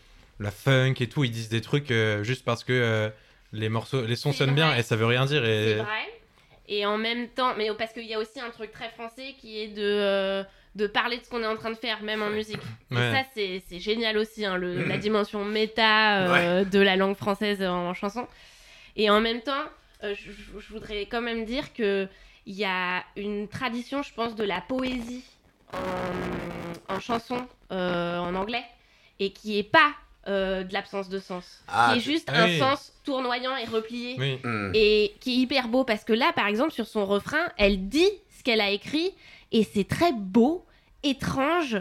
la 0.40 0.50
funk 0.50 0.94
et 1.00 1.08
tout, 1.08 1.24
ils 1.24 1.30
disent 1.30 1.48
des 1.48 1.60
trucs 1.60 1.90
euh, 1.90 2.22
juste 2.22 2.44
parce 2.44 2.62
que 2.64 2.72
euh, 2.72 3.08
les 3.52 3.68
morceaux, 3.68 4.02
les 4.04 4.16
sons 4.16 4.32
C'est 4.32 4.38
sonnent 4.38 4.54
bien 4.54 4.74
et 4.76 4.82
ça 4.82 4.94
veut 4.96 5.06
rien 5.06 5.24
dire. 5.24 5.42
C'est 5.44 5.70
Et... 5.70 5.74
vrai. 5.74 6.02
Et 6.66 6.86
en 6.86 6.96
même 6.96 7.28
temps, 7.28 7.54
mais 7.58 7.68
parce 7.76 7.92
qu'il 7.92 8.06
y 8.06 8.14
a 8.14 8.18
aussi 8.18 8.40
un 8.40 8.50
truc 8.50 8.72
très 8.72 8.88
français 8.90 9.34
qui 9.38 9.60
est 9.60 9.68
de, 9.68 9.82
euh, 9.82 10.42
de 10.76 10.86
parler 10.86 11.18
de 11.18 11.22
ce 11.24 11.28
qu'on 11.28 11.42
est 11.42 11.46
en 11.46 11.56
train 11.56 11.70
de 11.70 11.76
faire, 11.76 12.02
même 12.02 12.22
en 12.22 12.30
musique. 12.30 12.60
Et 12.90 12.94
ça, 12.94 13.22
c'est 13.34 13.62
c'est 13.68 13.78
génial 13.80 14.16
aussi, 14.16 14.44
hein, 14.46 14.56
le- 14.56 14.84
la 14.84 14.96
dimension 15.06 15.44
méta 15.44 16.64
de 16.64 16.78
la 16.80 16.96
langue 16.96 17.16
française 17.16 17.62
en 17.62 17.92
chanson. 17.94 18.26
Et 18.96 19.10
en 19.10 19.20
même 19.20 19.42
temps, 19.42 19.64
euh, 20.04 20.14
je, 20.16 20.72
voudrais 20.72 21.02
quand 21.06 21.22
même 21.22 21.44
dire 21.44 21.72
que 21.72 22.08
il 22.46 22.54
y 22.54 22.64
a 22.64 23.02
une 23.16 23.48
tradition, 23.48 24.02
je 24.02 24.12
pense, 24.12 24.34
de 24.34 24.44
la 24.44 24.60
poésie 24.60 25.24
en, 25.72 26.94
en 26.94 27.00
chanson 27.00 27.46
euh, 27.72 28.18
en 28.18 28.34
anglais 28.34 28.64
et 29.18 29.32
qui 29.32 29.58
est 29.58 29.62
pas 29.62 29.92
euh, 30.28 30.62
de 30.62 30.72
l'absence 30.72 31.08
de 31.08 31.18
sens, 31.18 31.62
Ah, 31.68 31.90
qui 31.92 31.98
est 31.98 32.02
juste 32.02 32.28
Ah 32.30 32.42
un 32.42 32.46
oui. 32.46 32.58
sens 32.58 32.92
tournoyant 33.04 33.56
et 33.56 33.64
replié 33.64 34.16
Oui. 34.18 34.38
Hmm. 34.44 34.70
et 34.74 35.14
qui 35.20 35.32
est 35.32 35.36
hyper 35.36 35.68
beau 35.68 35.84
parce 35.84 36.04
que 36.04 36.12
là, 36.12 36.32
par 36.34 36.46
exemple, 36.46 36.72
sur 36.72 36.86
son 36.86 37.06
refrain, 37.06 37.46
elle 37.56 37.88
dit 37.88 38.08
ce 38.36 38.42
qu'elle 38.42 38.60
a 38.60 38.70
écrit 38.70 39.14
et 39.52 39.64
c'est 39.64 39.84
très 39.88 40.12
beau, 40.12 40.66
étrange 41.02 41.80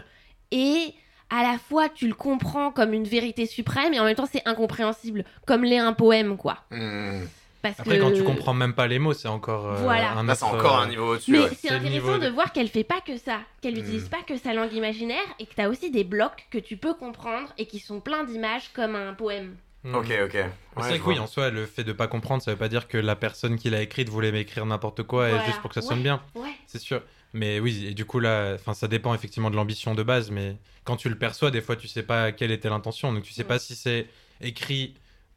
et 0.50 0.94
à 1.30 1.42
la 1.42 1.58
fois 1.58 1.88
tu 1.88 2.06
le 2.06 2.14
comprends 2.14 2.70
comme 2.70 2.92
une 2.92 3.04
vérité 3.04 3.46
suprême 3.46 3.92
et 3.94 4.00
en 4.00 4.04
même 4.04 4.14
temps 4.14 4.28
c'est 4.30 4.46
incompréhensible, 4.46 5.24
comme 5.46 5.64
l'est 5.64 5.78
un 5.78 5.92
poème 5.92 6.36
quoi. 6.36 6.58
Hmm. 6.70 7.24
Parce 7.64 7.80
Après, 7.80 7.96
que... 7.96 8.02
quand 8.02 8.12
tu 8.12 8.22
comprends 8.22 8.52
même 8.52 8.74
pas 8.74 8.86
les 8.86 8.98
mots, 8.98 9.14
c'est 9.14 9.26
encore 9.26 9.66
euh, 9.66 9.76
Voilà. 9.76 10.12
un 10.18 10.24
Là, 10.24 10.34
autre, 10.34 10.44
encore 10.44 10.78
euh, 10.80 10.82
un 10.82 10.88
niveau 10.88 11.14
au-dessus. 11.14 11.32
Mais 11.32 11.38
ouais. 11.38 11.50
c'est 11.58 11.70
intéressant 11.70 12.18
de 12.18 12.26
de- 12.26 12.28
voir 12.30 12.52
qu'elle 12.52 12.68
fait 12.68 12.84
pas 12.84 13.00
que 13.00 13.16
ça, 13.16 13.40
qu'elle 13.62 13.72
n'utilise 13.74 14.08
pas 14.10 14.20
que 14.22 14.36
sa 14.36 14.52
langue 14.52 14.74
imaginaire 14.74 15.24
et 15.38 15.46
que 15.46 15.54
tu 15.54 15.60
as 15.62 15.70
aussi 15.70 15.90
des 15.90 16.04
blocs 16.04 16.46
que 16.50 16.58
tu 16.58 16.76
peux 16.76 16.92
comprendre 16.92 17.48
et 17.56 17.64
qui 17.66 17.78
sont 17.78 18.00
pleins 18.00 18.24
d'images 18.24 18.70
comme 18.74 18.94
un 18.94 19.14
poème. 19.14 19.56
hmm. 19.84 19.94
Ok, 19.94 20.12
ok. 20.26 20.34
Ouais, 20.34 20.82
c'est 20.82 20.98
que 20.98 21.04
oui, 21.08 21.18
en 21.18 21.26
soi, 21.26 21.48
le 21.48 21.64
fait 21.64 21.84
de 21.84 21.94
pas 21.94 22.06
comprendre, 22.06 22.42
ça 22.42 22.50
veut 22.50 22.58
pas 22.58 22.68
dire 22.68 22.86
que 22.86 22.98
la 22.98 23.16
personne 23.16 23.56
qui 23.56 23.70
l'a 23.70 23.80
écrite 23.80 24.10
voulait 24.10 24.30
m'écrire 24.30 24.66
n'importe 24.66 25.02
quoi 25.02 25.28
Voilà. 25.30 25.42
et 25.42 25.46
juste 25.46 25.60
pour 25.62 25.70
que 25.70 25.80
ça 25.80 25.82
sonne 25.86 26.02
bien. 26.02 26.20
Ouais. 26.34 26.52
C'est 26.66 26.78
sûr. 26.78 27.00
Mais 27.32 27.60
oui, 27.60 27.86
et 27.88 27.94
du 27.94 28.04
coup, 28.04 28.20
là, 28.20 28.52
enfin, 28.56 28.74
ça 28.74 28.88
dépend 28.88 29.14
effectivement 29.14 29.50
de 29.50 29.56
l'ambition 29.56 29.94
de 29.94 30.02
base, 30.02 30.30
mais 30.30 30.56
quand 30.84 30.96
tu 30.96 31.08
le 31.08 31.16
perçois, 31.16 31.50
des 31.50 31.62
fois, 31.62 31.76
tu 31.76 31.88
sais 31.88 32.02
pas 32.02 32.30
quelle 32.30 32.52
était 32.52 32.68
l'intention. 32.68 33.10
Donc, 33.12 33.22
tu 33.24 33.32
sais 33.32 33.40
Ouais. 33.42 33.48
pas 33.48 33.58
si 33.58 33.74
c'est 33.74 34.06
écrit 34.40 34.94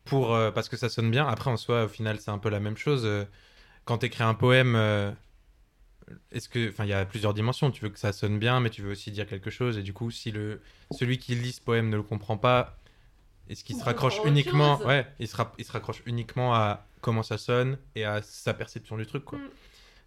pour 0.07 0.33
euh, 0.33 0.51
parce 0.51 0.69
que 0.69 0.77
ça 0.77 0.89
sonne 0.89 1.11
bien. 1.11 1.27
Après, 1.27 1.49
en 1.51 1.57
soi, 1.57 1.85
au 1.85 1.87
final, 1.87 2.19
c'est 2.19 2.31
un 2.31 2.37
peu 2.39 2.49
la 2.49 2.59
même 2.59 2.77
chose. 2.77 3.03
Euh, 3.05 3.25
Quand 3.85 3.99
tu 3.99 4.07
écris 4.07 4.23
un 4.23 4.33
poème, 4.33 4.75
euh, 4.75 5.11
est-ce 6.31 6.47
que, 6.49 6.69
enfin, 6.69 6.85
il 6.85 6.89
y 6.89 6.93
a 6.93 7.05
plusieurs 7.05 7.33
dimensions. 7.33 7.69
Tu 7.71 7.81
veux 7.83 7.89
que 7.89 7.99
ça 7.99 8.13
sonne 8.13 8.39
bien, 8.39 8.59
mais 8.59 8.69
tu 8.69 8.81
veux 8.81 8.91
aussi 8.91 9.11
dire 9.11 9.27
quelque 9.27 9.49
chose. 9.49 9.77
Et 9.77 9.81
du 9.83 9.93
coup, 9.93 10.09
si 10.11 10.31
le 10.31 10.61
celui 10.91 11.17
qui 11.17 11.35
lit 11.35 11.51
ce 11.51 11.61
poème 11.61 11.89
ne 11.89 11.97
le 11.97 12.03
comprend 12.03 12.37
pas, 12.37 12.77
est-ce 13.49 13.63
qu'il 13.63 13.75
Il 13.75 13.79
se 13.79 13.85
raccroche 13.85 14.19
uniquement, 14.25 14.77
chose. 14.77 14.87
ouais, 14.87 15.07
il 15.19 15.27
se, 15.27 15.35
ra- 15.35 15.53
il 15.57 15.65
se 15.65 15.71
raccroche 15.71 16.01
uniquement 16.05 16.53
à 16.53 16.85
comment 17.01 17.23
ça 17.23 17.37
sonne 17.37 17.77
et 17.95 18.03
à 18.05 18.21
sa 18.21 18.53
perception 18.53 18.97
du 18.97 19.05
truc, 19.05 19.23
quoi. 19.25 19.37
Mm. 19.39 19.49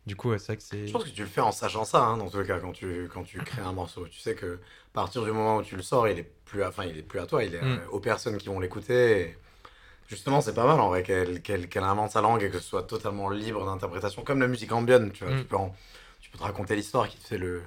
Du 0.06 0.16
coup, 0.16 0.30
ouais, 0.30 0.38
c'est 0.38 0.46
vrai 0.46 0.56
que 0.56 0.62
c'est. 0.62 0.86
Je 0.86 0.92
pense 0.92 1.04
que 1.04 1.10
tu 1.10 1.20
le 1.22 1.28
fais 1.28 1.42
en 1.42 1.52
sachant 1.52 1.84
ça, 1.84 2.02
hein, 2.04 2.16
dans 2.16 2.28
tous 2.30 2.40
les 2.40 2.46
cas, 2.46 2.58
quand 2.58 2.72
tu, 2.72 3.08
quand 3.12 3.22
tu 3.22 3.38
crées 3.38 3.60
un 3.62 3.72
morceau. 3.72 4.06
Tu 4.08 4.18
sais 4.18 4.34
que 4.34 4.54
à 4.54 4.92
partir 4.94 5.22
du 5.22 5.30
moment 5.30 5.58
où 5.58 5.62
tu 5.62 5.76
le 5.76 5.82
sors, 5.82 6.08
il 6.08 6.18
est 6.18 6.30
plus 6.46 6.62
à, 6.62 6.68
enfin, 6.68 6.84
il 6.86 6.96
est 6.98 7.02
plus 7.02 7.20
à 7.20 7.26
toi, 7.26 7.44
il 7.44 7.54
est 7.54 7.60
Mm. 7.62 7.78
euh, 7.80 7.86
aux 7.90 8.00
personnes 8.00 8.38
qui 8.38 8.48
vont 8.48 8.60
l'écouter. 8.60 9.20
Et 9.20 9.36
Justement, 10.10 10.40
c'est 10.40 10.54
pas 10.54 10.66
mal 10.66 10.80
en 10.80 10.88
vrai 10.88 11.02
qu'elle 11.04 11.70
invente 11.84 12.10
sa 12.10 12.20
langue 12.20 12.42
et 12.42 12.50
que 12.50 12.58
ce 12.58 12.68
soit 12.68 12.82
totalement 12.82 13.30
libre 13.30 13.64
d'interprétation, 13.64 14.22
comme 14.22 14.40
la 14.40 14.48
musique 14.48 14.72
ambiante. 14.72 15.12
Tu, 15.12 15.24
vois, 15.24 15.32
Mm. 15.34 15.38
tu, 15.38 15.44
peux 15.44 15.56
en- 15.56 15.74
tu 16.20 16.30
peux 16.30 16.38
te 16.38 16.42
raconter 16.42 16.74
l'histoire 16.76 17.08
qui 17.08 17.16
te 17.16 17.26
fait, 17.28 17.38
le, 17.38 17.62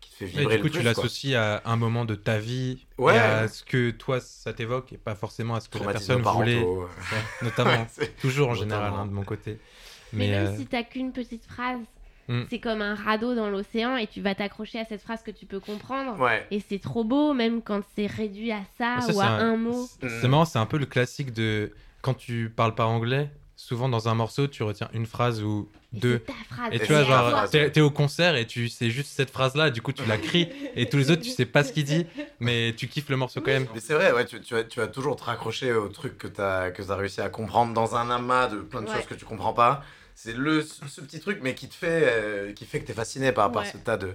qui 0.00 0.10
te 0.10 0.16
fait 0.16 0.24
Et 0.24 0.28
vibrer 0.28 0.56
du 0.56 0.62
coup, 0.62 0.68
plus. 0.70 0.78
tu 0.80 0.84
l'associes 0.84 1.36
à 1.36 1.62
un 1.64 1.76
moment 1.76 2.04
de 2.04 2.16
ta 2.16 2.38
vie 2.38 2.84
Ouais. 2.98 3.14
et 3.14 3.18
à 3.20 3.46
ce 3.48 3.62
que 3.62 3.90
toi 3.90 4.18
ça 4.20 4.52
t'évoque 4.52 4.92
et 4.92 4.98
pas 4.98 5.14
forcément 5.14 5.54
à 5.54 5.60
ce 5.60 5.68
que 5.68 5.78
la 5.78 5.92
personne 5.92 6.20
voulait. 6.22 6.60
Ouais, 6.64 6.86
notamment, 7.42 7.86
ouais, 7.98 8.08
toujours 8.20 8.48
en 8.48 8.54
Notamment. 8.54 8.72
général 8.74 8.92
hein, 8.98 9.06
de 9.06 9.12
mon 9.12 9.22
côté. 9.24 9.58
Mais, 10.12 10.28
Mais, 10.28 10.30
même 10.32 10.46
euh, 10.48 10.56
si 10.56 10.66
t'as 10.66 10.82
qu'une 10.82 11.12
petite 11.12 11.44
phrase, 11.44 11.78
Mm. 12.28 12.42
c'est 12.50 12.58
comme 12.58 12.80
un 12.82 12.94
radeau 12.94 13.34
dans 13.34 13.50
l'océan 13.50 13.96
et 13.96 14.06
tu 14.06 14.20
vas 14.20 14.34
t'accrocher 14.34 14.78
à 14.78 14.84
cette 14.84 15.02
phrase 15.02 15.22
que 15.22 15.30
tu 15.30 15.46
peux 15.46 15.60
comprendre. 15.60 16.18
Ouais. 16.18 16.46
Et 16.50 16.60
c'est 16.60 16.78
trop 16.78 17.04
beau, 17.04 17.34
même 17.34 17.60
quand 17.62 17.82
c'est 17.94 18.06
réduit 18.06 18.52
à 18.52 18.62
ça, 18.78 19.00
ça, 19.00 19.12
ou 19.12 19.20
à 19.20 19.26
un, 19.26 19.56
mot. 19.56 19.86
c'est- 20.00 20.08
C'est 20.20 20.28
marrant, 20.28 20.44
c'est 20.44 20.58
un 20.58 20.66
peu 20.66 20.78
le 20.78 20.86
classique 20.86 21.32
de 21.32 21.72
quand 22.02 22.14
tu 22.14 22.50
parles 22.54 22.74
pas 22.74 22.86
anglais. 22.86 23.30
Souvent 23.56 23.88
dans 23.88 24.08
un 24.08 24.14
morceau, 24.14 24.48
tu 24.48 24.62
retiens 24.64 24.88
une 24.94 25.06
phrase 25.06 25.40
ou 25.42 25.68
deux. 25.92 26.20
c'est 26.26 26.32
ta 26.32 26.54
phrase. 26.54 26.72
Et 26.72 26.76
Et 26.76 26.78
tu 26.80 26.86
vois, 26.92 27.04
genre, 27.04 27.48
t'es 27.48 27.80
au 27.80 27.90
concert 27.90 28.34
et 28.34 28.46
tu 28.46 28.68
sais 28.68 28.90
juste 28.90 29.12
cette 29.12 29.30
phrase-là, 29.30 29.70
du 29.70 29.80
coup 29.80 29.92
tu 29.92 30.04
la 30.06 30.18
cries, 30.18 30.48
et 30.76 30.88
tous 30.88 30.96
les 30.96 31.10
autres 31.12 31.22
tu 31.22 31.30
sais 31.30 31.46
pas 31.46 31.62
ce 31.62 31.72
qu'il 31.72 31.84
dit, 31.84 32.04
mais 32.40 32.74
tu 32.76 32.88
kiffes 32.88 33.08
le 33.10 33.16
morceau 33.16 33.40
quand 33.40 33.52
même. 33.52 33.66
Mais 33.72 33.80
c'est 33.80 33.94
vrai, 33.94 34.12
ouais, 34.12 34.24
tu, 34.24 34.40
tu, 34.40 34.54
vas, 34.54 34.64
tu 34.64 34.80
vas 34.80 34.88
toujours 34.88 35.14
te 35.14 35.22
raccrocher 35.24 35.72
au 35.72 35.88
truc 35.88 36.18
que 36.18 36.26
tu 36.26 36.40
as, 36.40 36.72
que 36.72 36.82
as 36.90 36.96
réussi 36.96 37.20
à 37.20 37.28
comprendre 37.28 37.72
dans 37.74 37.94
un 37.94 38.10
amas 38.10 38.48
de 38.48 38.56
plein 38.56 38.82
de 38.82 38.88
Ouais. 38.88 38.96
choses 38.96 39.06
que 39.06 39.14
tu 39.14 39.24
comprends 39.24 39.52
pas. 39.54 39.84
C'est 40.14 40.32
le 40.36 40.62
ce, 40.62 41.00
petit 41.00 41.20
truc, 41.20 41.40
mais 41.42 41.54
qui 41.54 41.68
te 41.68 41.74
fait, 41.74 42.02
euh, 42.04 42.52
qui 42.52 42.64
fait 42.66 42.80
que 42.80 42.86
tu 42.86 42.92
es 42.92 42.94
fasciné 42.94 43.32
par, 43.32 43.50
par 43.52 43.62
Ouais. 43.64 43.70
ce 43.70 43.76
tas 43.78 43.96
de 43.96 44.14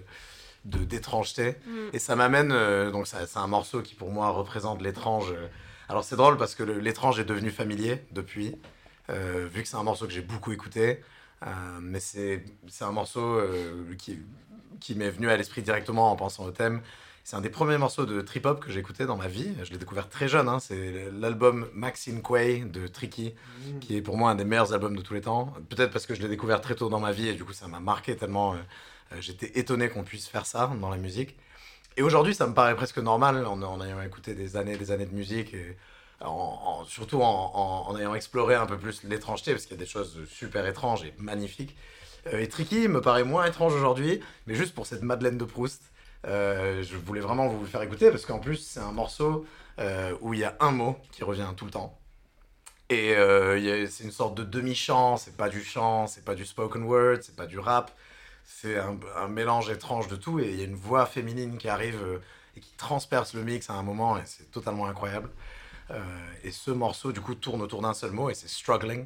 de- 0.65 0.83
d'étrangeté. 0.83 1.55
Mm. 1.65 1.77
Et 1.93 1.99
ça 1.99 2.17
m'amène, 2.17 2.51
euh, 2.51 2.91
donc 2.91 3.07
c'est 3.07 3.38
un 3.38 3.47
morceau 3.47 3.81
qui 3.81 3.95
pour 3.95 4.12
moi 4.12 4.29
représente 4.29 4.81
l'étrange. 4.81 5.31
euh. 5.31 5.47
Alors 5.88 6.03
c'est 6.03 6.17
drôle 6.17 6.38
parce 6.38 6.53
que 6.53 6.63
l'étrange 6.63 7.17
est 7.19 7.23
devenu 7.25 7.49
familier 7.49 8.01
depuis, 8.12 8.55
euh, 9.09 9.47
vu 9.51 9.62
que 9.63 9.67
c'est 9.69 9.77
un 9.77 9.83
morceau 9.83 10.05
que 10.05 10.12
j'ai 10.12 10.21
beaucoup 10.21 10.51
écouté. 10.51 11.01
Mais 11.81 12.01
c'est 12.01 12.43
c'est 12.67 12.83
un 12.83 12.91
morceau 12.91 13.39
qui, 13.97 14.19
qui 14.81 14.95
m'est 14.95 15.09
venu 15.09 15.29
à 15.29 15.38
l'esprit 15.38 15.62
directement 15.62 16.12
en 16.12 16.17
pensant 16.17 16.43
au 16.43 16.51
thème. 16.51 16.81
C'est 17.29 17.35
un 17.35 17.41
des 17.41 17.51
premiers 17.51 17.77
morceaux 17.77 18.07
de 18.07 18.21
trip 18.21 18.47
hop 18.47 18.59
que 18.65 18.71
j'ai 18.71 18.79
écouté 18.79 19.05
dans 19.05 19.15
ma 19.15 19.27
vie. 19.27 19.53
Je 19.63 19.69
l'ai 19.69 19.77
découvert 19.77 20.09
très 20.09 20.27
jeune. 20.27 20.49
hein. 20.49 20.57
C'est 20.57 21.11
l'album 21.13 21.69
Maxine 21.75 22.23
Quay 22.23 22.61
de 22.61 22.87
Tricky, 22.87 23.35
qui 23.81 23.97
est 23.97 24.01
pour 24.01 24.17
moi 24.17 24.31
un 24.31 24.35
des 24.35 24.45
meilleurs 24.45 24.73
albums 24.73 24.95
de 24.95 25.01
tous 25.03 25.13
les 25.13 25.21
temps. 25.21 25.53
Peut-être 25.69 25.91
parce 25.91 26.07
que 26.07 26.15
je 26.15 26.23
l'ai 26.23 26.27
découvert 26.27 26.59
très 26.59 26.73
tôt 26.73 26.89
dans 26.89 26.99
ma 26.99 27.11
vie 27.11 27.27
et 27.27 27.35
du 27.35 27.45
coup 27.45 27.53
ça 27.53 27.67
m'a 27.67 27.79
marqué 27.79 28.15
tellement. 28.17 28.53
euh, 28.55 28.57
euh, 29.11 29.17
J'étais 29.21 29.59
étonné 29.59 29.89
qu'on 29.89 30.01
puisse 30.03 30.27
faire 30.27 30.47
ça 30.47 30.71
dans 30.81 30.89
la 30.89 30.97
musique. 30.97 31.37
Et 31.97 32.01
aujourd'hui, 32.01 32.33
ça 32.33 32.47
me 32.47 32.55
paraît 32.55 32.75
presque 32.75 32.97
normal 32.97 33.45
en, 33.45 33.61
en 33.61 33.85
ayant 33.85 34.01
écouté 34.01 34.33
des 34.33 34.57
années 34.57 34.75
des 34.75 34.89
années 34.89 35.05
de 35.05 35.13
musique 35.13 35.53
et 35.53 35.77
en, 36.21 36.31
en- 36.81 36.85
surtout 36.85 37.21
en, 37.21 37.95
ayant 37.99 38.15
exploré 38.15 38.55
un 38.55 38.65
peu 38.65 38.79
plus 38.79 39.03
l'étrangeté 39.03 39.51
parce 39.51 39.65
qu'il 39.67 39.73
y 39.77 39.79
a 39.79 39.83
des 39.83 39.85
choses 39.89 40.17
super 40.27 40.65
étranges 40.65 41.03
et 41.03 41.13
magnifiques. 41.19 41.75
Euh, 42.33 42.39
et 42.39 42.47
Tricky 42.49 42.87
me 42.87 43.01
paraît 43.01 43.23
moins 43.23 43.45
étrange 43.45 43.75
aujourd'hui, 43.75 44.19
mais 44.47 44.55
juste 44.55 44.73
pour 44.73 44.87
cette 44.87 45.03
Madeleine 45.03 45.37
de 45.37 45.45
Proust, 45.45 45.83
euh, 46.27 46.84
je 46.84 46.97
voulais 46.97 47.21
vraiment 47.21 47.47
vous 47.47 47.62
le 47.62 47.67
faire 47.67 47.82
écouter 47.82 48.12
parce 48.12 48.25
qu'en 48.25 48.39
plus, 48.39 48.58
c'est 48.58 48.79
un 48.79 48.91
morceau 48.91 49.45
euh, 49.79 50.13
où 50.21 50.34
il 50.34 50.41
y 50.41 50.43
a 50.43 50.55
un 50.60 50.71
mot 50.71 50.97
qui 51.12 51.23
revient 51.23 51.47
tout 51.55 51.65
le 51.65 51.71
temps. 51.71 51.97
Et 52.89 53.15
euh, 53.15 53.88
c'est 53.88 54.03
une 54.03 54.12
sorte 54.12 54.36
de 54.36 54.43
demi-chant, 54.43 55.17
c'est 55.17 55.38
pas 55.38 55.49
du 55.49 55.63
chant, 55.63 56.08
c'est 56.08 56.25
pas 56.25 56.36
du 56.36 56.45
spoken 56.45 56.84
word, 56.84 57.19
c'est 57.21 57.36
pas 57.36 57.45
du 57.45 57.60
rap, 57.60 57.91
c'est 58.43 58.77
un, 58.79 59.27
mélange 59.27 59.69
étrange 59.69 60.08
de 60.08 60.15
tout. 60.15 60.39
Et 60.39 60.49
il 60.49 60.55
y 60.55 60.62
a 60.62 60.65
une 60.65 60.75
voix 60.75 61.05
féminine 61.05 61.58
qui 61.58 61.69
arrive 61.69 61.99
et 62.58 62.60
qui 62.60 62.73
transperce 62.77 63.34
le 63.36 63.43
mix 63.43 63.69
à 63.69 63.73
un 63.73 63.84
moment, 63.84 64.17
et 64.17 64.23
c'est 64.25 64.49
totalement 64.49 64.88
incroyable. 64.88 65.29
Et 66.43 66.51
ce 66.51 66.71
morceau, 66.71 67.12
du 67.12 67.21
coup, 67.21 67.36
tourne 67.36 67.62
autour 67.62 67.82
d'un 67.82 67.93
seul 67.93 68.12
mot, 68.12 68.29
et 68.29 68.34
c'est 68.34 68.49
struggling. 68.49 69.05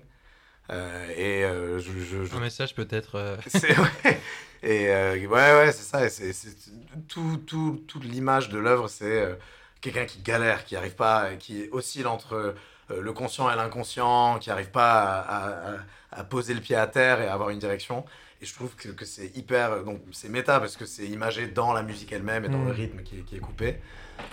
Euh, 0.69 1.07
et 1.17 1.43
euh, 1.43 1.79
je, 1.79 1.91
je- 1.99 2.23
je 2.25 2.35
Un 2.35 2.39
message 2.39 2.73
peut-être. 2.75 3.15
euh, 3.15 3.35
c'est 3.47 3.77
ouais. 3.77 4.19
Et 4.63 4.87
euh, 4.89 5.15
ouais, 5.17 5.27
ouais, 5.27 5.71
c'est 5.73 5.83
ça. 5.83 6.07
c'est 6.09 6.31
c'est- 6.33 6.71
tout, 7.09 7.37
tout, 7.45 7.83
toute 7.87 8.05
l'image 8.05 8.49
de 8.49 8.57
l'œuvre, 8.57 8.87
c'est 8.87 9.05
euh, 9.21 9.35
quelqu'un 9.81 10.05
qui 10.05 10.19
galère, 10.21 10.63
qui 10.63 10.75
arrive 10.77 10.95
pas, 10.95 11.35
qui 11.35 11.67
oscille 11.71 12.07
entre 12.07 12.55
euh, 12.89 13.01
le 13.01 13.11
conscient 13.13 13.51
et 13.51 13.55
l'inconscient, 13.57 14.39
qui 14.39 14.51
arrive 14.51 14.71
pas 14.71 15.01
à, 15.19 15.75
à- 16.11 16.23
poser 16.23 16.53
le 16.53 16.61
pied 16.61 16.75
à 16.77 16.87
terre 16.87 17.19
et 17.21 17.27
à 17.27 17.33
avoir 17.33 17.49
une 17.49 17.59
direction. 17.59 18.05
Et 18.41 18.45
je 18.45 18.53
trouve 18.53 18.75
que, 18.75 18.89
que 18.89 19.03
c'est 19.05 19.35
hyper. 19.35 19.83
Donc, 19.83 20.01
c'est 20.11 20.29
méta 20.29 20.59
parce 20.59 20.77
que 20.77 20.85
c'est 20.85 21.05
imagé 21.07 21.47
dans 21.47 21.73
la 21.73 21.81
musique 21.83 22.11
elle-même 22.13 22.45
et 22.45 22.49
dans 22.49 22.57
Mm. 22.59 22.65
le 22.67 22.71
rythme 22.71 23.03
qui, 23.03 23.19
est- 23.19 23.23
qui 23.23 23.35
est 23.35 23.39
coupé. 23.39 23.77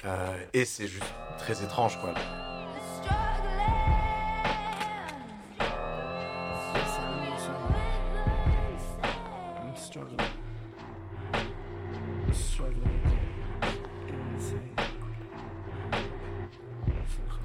Euh, 0.04 0.36
et 0.52 0.64
c'est 0.64 0.86
juste 0.86 1.12
très 1.38 1.62
étrange, 1.64 1.98
quoi. 2.00 2.14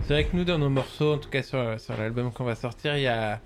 C'est 0.07 0.13
vrai 0.13 0.23
que 0.25 0.35
nous, 0.35 0.43
dans 0.43 0.59
nos 0.59 0.69
morceaux, 0.69 1.13
en 1.13 1.17
tout 1.17 1.29
cas 1.29 1.41
sur, 1.41 1.79
sur 1.79 1.97
l'album 1.97 2.31
qu'on 2.31 2.43
va 2.43 2.55
sortir, 2.55 2.95
il 2.95 3.03
y 3.03 3.07
a 3.07 3.39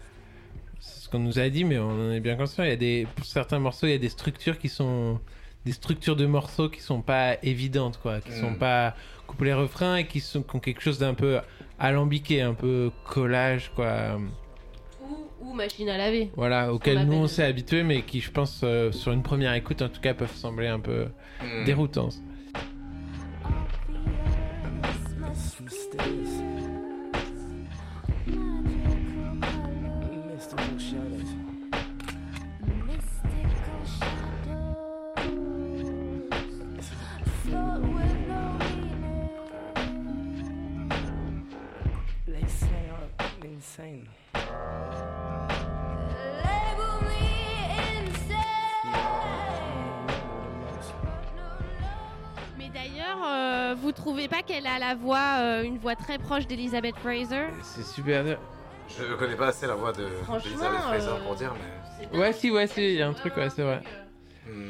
c'est 0.81 1.03
ce 1.05 1.09
qu'on 1.09 1.19
nous 1.19 1.39
a 1.39 1.49
dit, 1.49 1.63
mais 1.65 1.77
on 1.77 1.89
en 1.89 2.11
est 2.11 2.19
bien 2.21 2.35
conscient. 2.35 2.63
Il 2.63 2.69
y 2.69 2.73
a 2.73 2.77
des, 2.77 3.07
pour 3.15 3.25
certains 3.25 3.59
morceaux, 3.59 3.85
il 3.87 3.91
y 3.91 3.95
a 3.95 3.97
des 3.99 4.09
structures 4.09 4.57
qui 4.57 4.69
sont 4.69 5.19
des 5.65 5.71
structures 5.73 6.15
de 6.15 6.25
morceaux 6.25 6.69
qui 6.69 6.79
sont 6.81 7.01
pas 7.01 7.35
évidentes, 7.43 7.99
quoi, 8.01 8.21
qui 8.21 8.31
sont 8.31 8.51
Mm. 8.51 8.57
pas 8.59 8.95
couplets 9.27 9.53
refrains 9.53 9.97
et 9.97 10.07
qui 10.07 10.19
sont 10.21 10.41
qui 10.41 10.55
ont 10.55 10.59
quelque 10.59 10.81
chose 10.81 10.97
d'un 10.99 11.13
peu 11.13 11.39
alambiqué, 11.79 12.41
un 12.41 12.53
peu 12.53 12.91
collage, 13.05 13.71
quoi. 13.75 14.17
Ou, 15.01 15.27
ou 15.49 15.53
machine 15.53 15.89
à 15.89 15.97
laver. 15.97 16.29
Voilà, 16.35 16.73
auquel 16.73 17.05
nous 17.05 17.13
on 17.17 17.27
s'est 17.27 17.43
habitué, 17.43 17.83
mais 17.83 18.01
qui, 18.03 18.21
je 18.21 18.31
pense, 18.31 18.61
euh, 18.63 18.91
sur 18.93 19.11
une 19.11 19.23
première 19.23 19.53
écoute, 19.53 19.81
en 19.81 19.89
tout 19.89 20.01
cas, 20.01 20.13
peuvent 20.13 20.33
sembler 20.35 20.67
un 20.67 20.79
peu 20.79 21.07
Mm. 21.41 21.63
déroutants. 21.65 22.09
Mais 52.57 52.69
d'ailleurs, 52.73 53.19
euh, 53.25 53.75
vous 53.77 53.91
trouvez 53.91 54.27
pas 54.27 54.41
qu'elle 54.43 54.67
a 54.67 54.79
la 54.79 54.95
voix, 54.95 55.39
euh, 55.39 55.63
une 55.63 55.77
voix 55.77 55.95
très 55.95 56.17
proche 56.17 56.47
d'Elizabeth 56.47 56.95
Fraser? 56.97 57.47
C'est 57.61 57.85
super. 57.85 58.37
Je 58.87 59.15
connais 59.15 59.35
pas 59.35 59.47
assez 59.47 59.67
la 59.67 59.75
voix 59.75 59.91
de 59.91 60.07
Fraser 60.23 61.09
euh, 61.09 61.23
pour 61.25 61.35
dire, 61.35 61.53
mais. 61.53 62.17
Ouais, 62.17 62.33
si, 62.33 62.49
ouais, 62.49 62.67
si, 62.67 62.81
il 62.81 62.95
y 62.95 63.01
a 63.01 63.07
un 63.07 63.13
truc, 63.13 63.35
ouais, 63.37 63.49
c'est 63.49 63.63
vrai. 63.63 63.81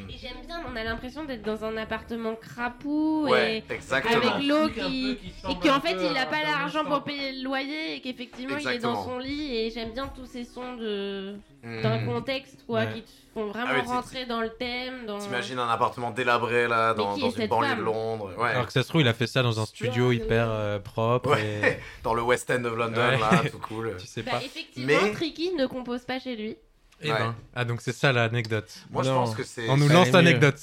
Et 0.10 0.18
j'aime 0.18 0.46
bien, 0.46 0.62
on 0.72 0.76
a 0.76 0.84
l'impression 0.84 1.24
d'être 1.26 1.42
dans 1.44 1.64
un 1.66 1.76
appartement 1.78 2.36
Ouais, 2.84 3.64
et 3.70 3.74
exactement. 3.74 4.16
avec 4.34 4.48
l'eau 4.48 4.70
qui 4.70 5.12
et 5.50 5.56
qu'en 5.68 5.80
fait 5.80 5.94
il 6.00 6.18
a 6.18 6.22
un 6.24 6.26
pas 6.26 6.44
l'argent 6.44 6.86
pour 6.86 7.04
payer 7.04 7.34
le 7.34 7.44
loyer 7.44 7.96
et 7.96 8.02
qu'effectivement 8.02 8.58
il 8.58 8.68
est 8.68 8.80
dans 8.80 9.04
son 9.04 9.18
lit 9.20 9.56
et 9.56 9.70
j'aime 9.72 9.92
bien 9.92 10.08
tous 10.16 10.26
ces 10.26 10.44
sons 10.44 10.76
de 10.76 11.36
Hmm. 11.62 11.82
d'un 11.82 12.06
contexte 12.06 12.64
quoi 12.66 12.80
Ouais. 12.80 12.94
qui 12.94 13.02
te 13.02 13.10
font 13.34 13.48
vraiment 13.48 13.68
Ah 13.72 13.76
oui, 13.76 13.82
c'est- 13.86 13.92
rentrer 13.92 14.26
dans 14.26 14.40
le 14.40 14.48
thème 14.50 15.06
dans 15.06 15.18
T'imagines 15.18 15.60
un 15.60 15.68
appartement 15.68 16.10
délabré 16.12 16.70
là, 16.70 16.94
dans, 16.94 17.18
dans 17.18 17.30
une 17.32 17.48
banlieue 17.48 17.68
femme 17.68 17.80
de 17.80 17.84
Londres. 17.84 18.32
Ouais. 18.38 18.52
Alors 18.52 18.66
que 18.66 18.72
ça 18.72 18.82
se 18.82 18.88
trouve, 18.88 19.02
il 19.02 19.08
a 19.10 19.14
fait 19.14 19.28
ça 19.28 19.44
dans 19.44 19.60
un 19.60 19.66
studio 19.66 20.14
hyper 20.14 20.48
euh, 20.50 20.80
propre. 20.80 21.32
Ouais. 21.32 21.82
Dans 22.04 22.14
le 22.14 22.22
West 22.22 22.50
End 22.50 22.64
of 22.64 22.78
London 22.78 23.02
Ouais. 23.10 23.18
là, 23.20 23.42
tout 23.52 23.60
cool. 23.60 23.90
Et... 23.90 23.98
Tu 24.00 24.08
sais 24.08 24.22
Bah, 24.22 24.32
pas. 24.32 24.38
effectivement 24.42 25.00
Mais- 25.04 25.12
Tricky 25.12 25.54
ne 25.54 25.66
compose 25.66 26.06
pas 26.06 26.18
chez 26.20 26.38
lui 26.38 26.56
Eh 27.02 27.12
Ouais. 27.12 27.18
ben. 27.18 27.36
Ah, 27.56 27.66
donc 27.66 27.82
c'est 27.82 27.94
ça 27.94 28.12
l'anecdote. 28.12 28.70
Moi 28.92 29.04
je 29.04 29.10
Non. 29.10 29.16
pense 29.16 29.36
que 29.36 29.44
c'est. 29.44 29.70
On 29.70 29.78
nous 29.78 29.88
Ça 29.88 29.94
lance 29.94 30.12
l'anecdote. 30.12 30.60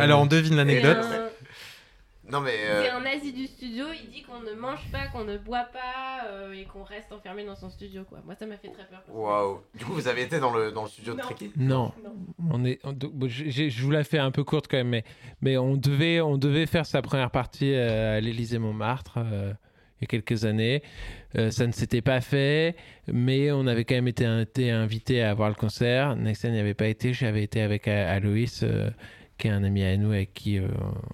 Alors 0.00 0.20
on 0.22 0.26
devine 0.26 0.56
l'anecdote. 0.56 0.98
Non 2.30 2.40
mais. 2.40 2.54
euh, 2.64 2.84
c'est 2.84 2.90
un 2.90 3.00
nazi 3.00 3.32
du 3.32 3.46
studio 3.48 3.86
il 3.92 4.08
dit 4.10 4.22
qu'on 4.22 4.40
ne 4.40 4.52
mange 4.54 4.88
pas 4.92 5.08
qu'on 5.08 5.24
ne 5.24 5.36
boit 5.36 5.64
pas 5.72 6.28
euh, 6.28 6.52
et 6.52 6.64
qu'on 6.64 6.84
reste 6.84 7.10
enfermé 7.10 7.44
dans 7.44 7.56
son 7.56 7.70
studio 7.70 8.04
quoi 8.04 8.20
moi 8.24 8.36
ça 8.36 8.46
m'a 8.46 8.56
fait 8.56 8.68
très 8.68 8.84
peur 8.84 9.02
Waouh. 9.08 9.60
Du 9.74 9.84
coup, 9.84 9.94
vous 9.94 10.06
avez 10.06 10.22
été 10.22 10.38
dans 10.38 10.54
le, 10.54 10.70
dans 10.70 10.84
le 10.84 10.88
studio 10.88 11.14
de. 11.14 11.20
Tricky? 11.20 11.50
Non, 11.56 11.90
Non. 12.04 12.14
on 12.52 12.64
est. 12.64 12.78
on- 12.84 12.92
donc, 12.92 13.12
bon, 13.14 13.28
je 13.28 13.82
vous 13.82 13.90
la 13.90 14.04
fais 14.04 14.18
un 14.18 14.30
peu 14.30 14.44
courte 14.44 14.66
quand 14.70 14.76
même, 14.76 14.90
mais, 14.90 15.04
mais 15.40 15.56
on 15.58 15.74
devait, 15.76 16.20
on 16.20 16.38
devait 16.38 16.66
faire 16.66 16.86
sa 16.86 17.02
première 17.02 17.32
partie 17.32 17.74
euh, 17.74 18.18
à 18.18 18.20
l'Élysée 18.20 18.58
Montmartre 18.60 19.14
euh, 19.18 19.52
il 20.00 20.04
y 20.04 20.04
a 20.04 20.06
quelques 20.06 20.44
années. 20.44 20.82
Euh, 21.36 21.50
ça 21.50 21.66
ne 21.66 21.72
s'était 21.72 22.00
pas 22.02 22.20
fait, 22.20 22.74
mais 23.12 23.52
on 23.52 23.66
avait 23.66 23.84
quand 23.84 23.94
même 23.96 24.08
été, 24.08 24.24
été 24.40 24.70
invité 24.70 25.22
à 25.22 25.34
voir 25.34 25.48
le 25.50 25.54
concert. 25.54 26.16
Nexen 26.16 26.52
n'y 26.52 26.58
avait 26.58 26.74
pas 26.74 26.88
été. 26.88 27.12
J'avais 27.12 27.42
été 27.42 27.60
avec 27.60 27.86
A- 27.86 28.10
Aloïs, 28.12 28.62
euh, 28.62 28.90
qui 29.38 29.48
est 29.48 29.50
un 29.50 29.62
ami 29.64 29.82
à 29.84 29.96
nous 29.96 30.12
avec 30.12 30.32
qui 30.34 30.58
euh, 30.58 30.68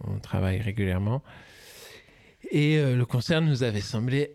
on 0.04 0.18
travaille 0.18 0.60
régulièrement. 0.60 1.22
Et 2.50 2.78
euh, 2.78 2.94
le 2.96 3.04
concert 3.06 3.42
nous 3.42 3.62
avait 3.64 3.80
semblé. 3.80 4.34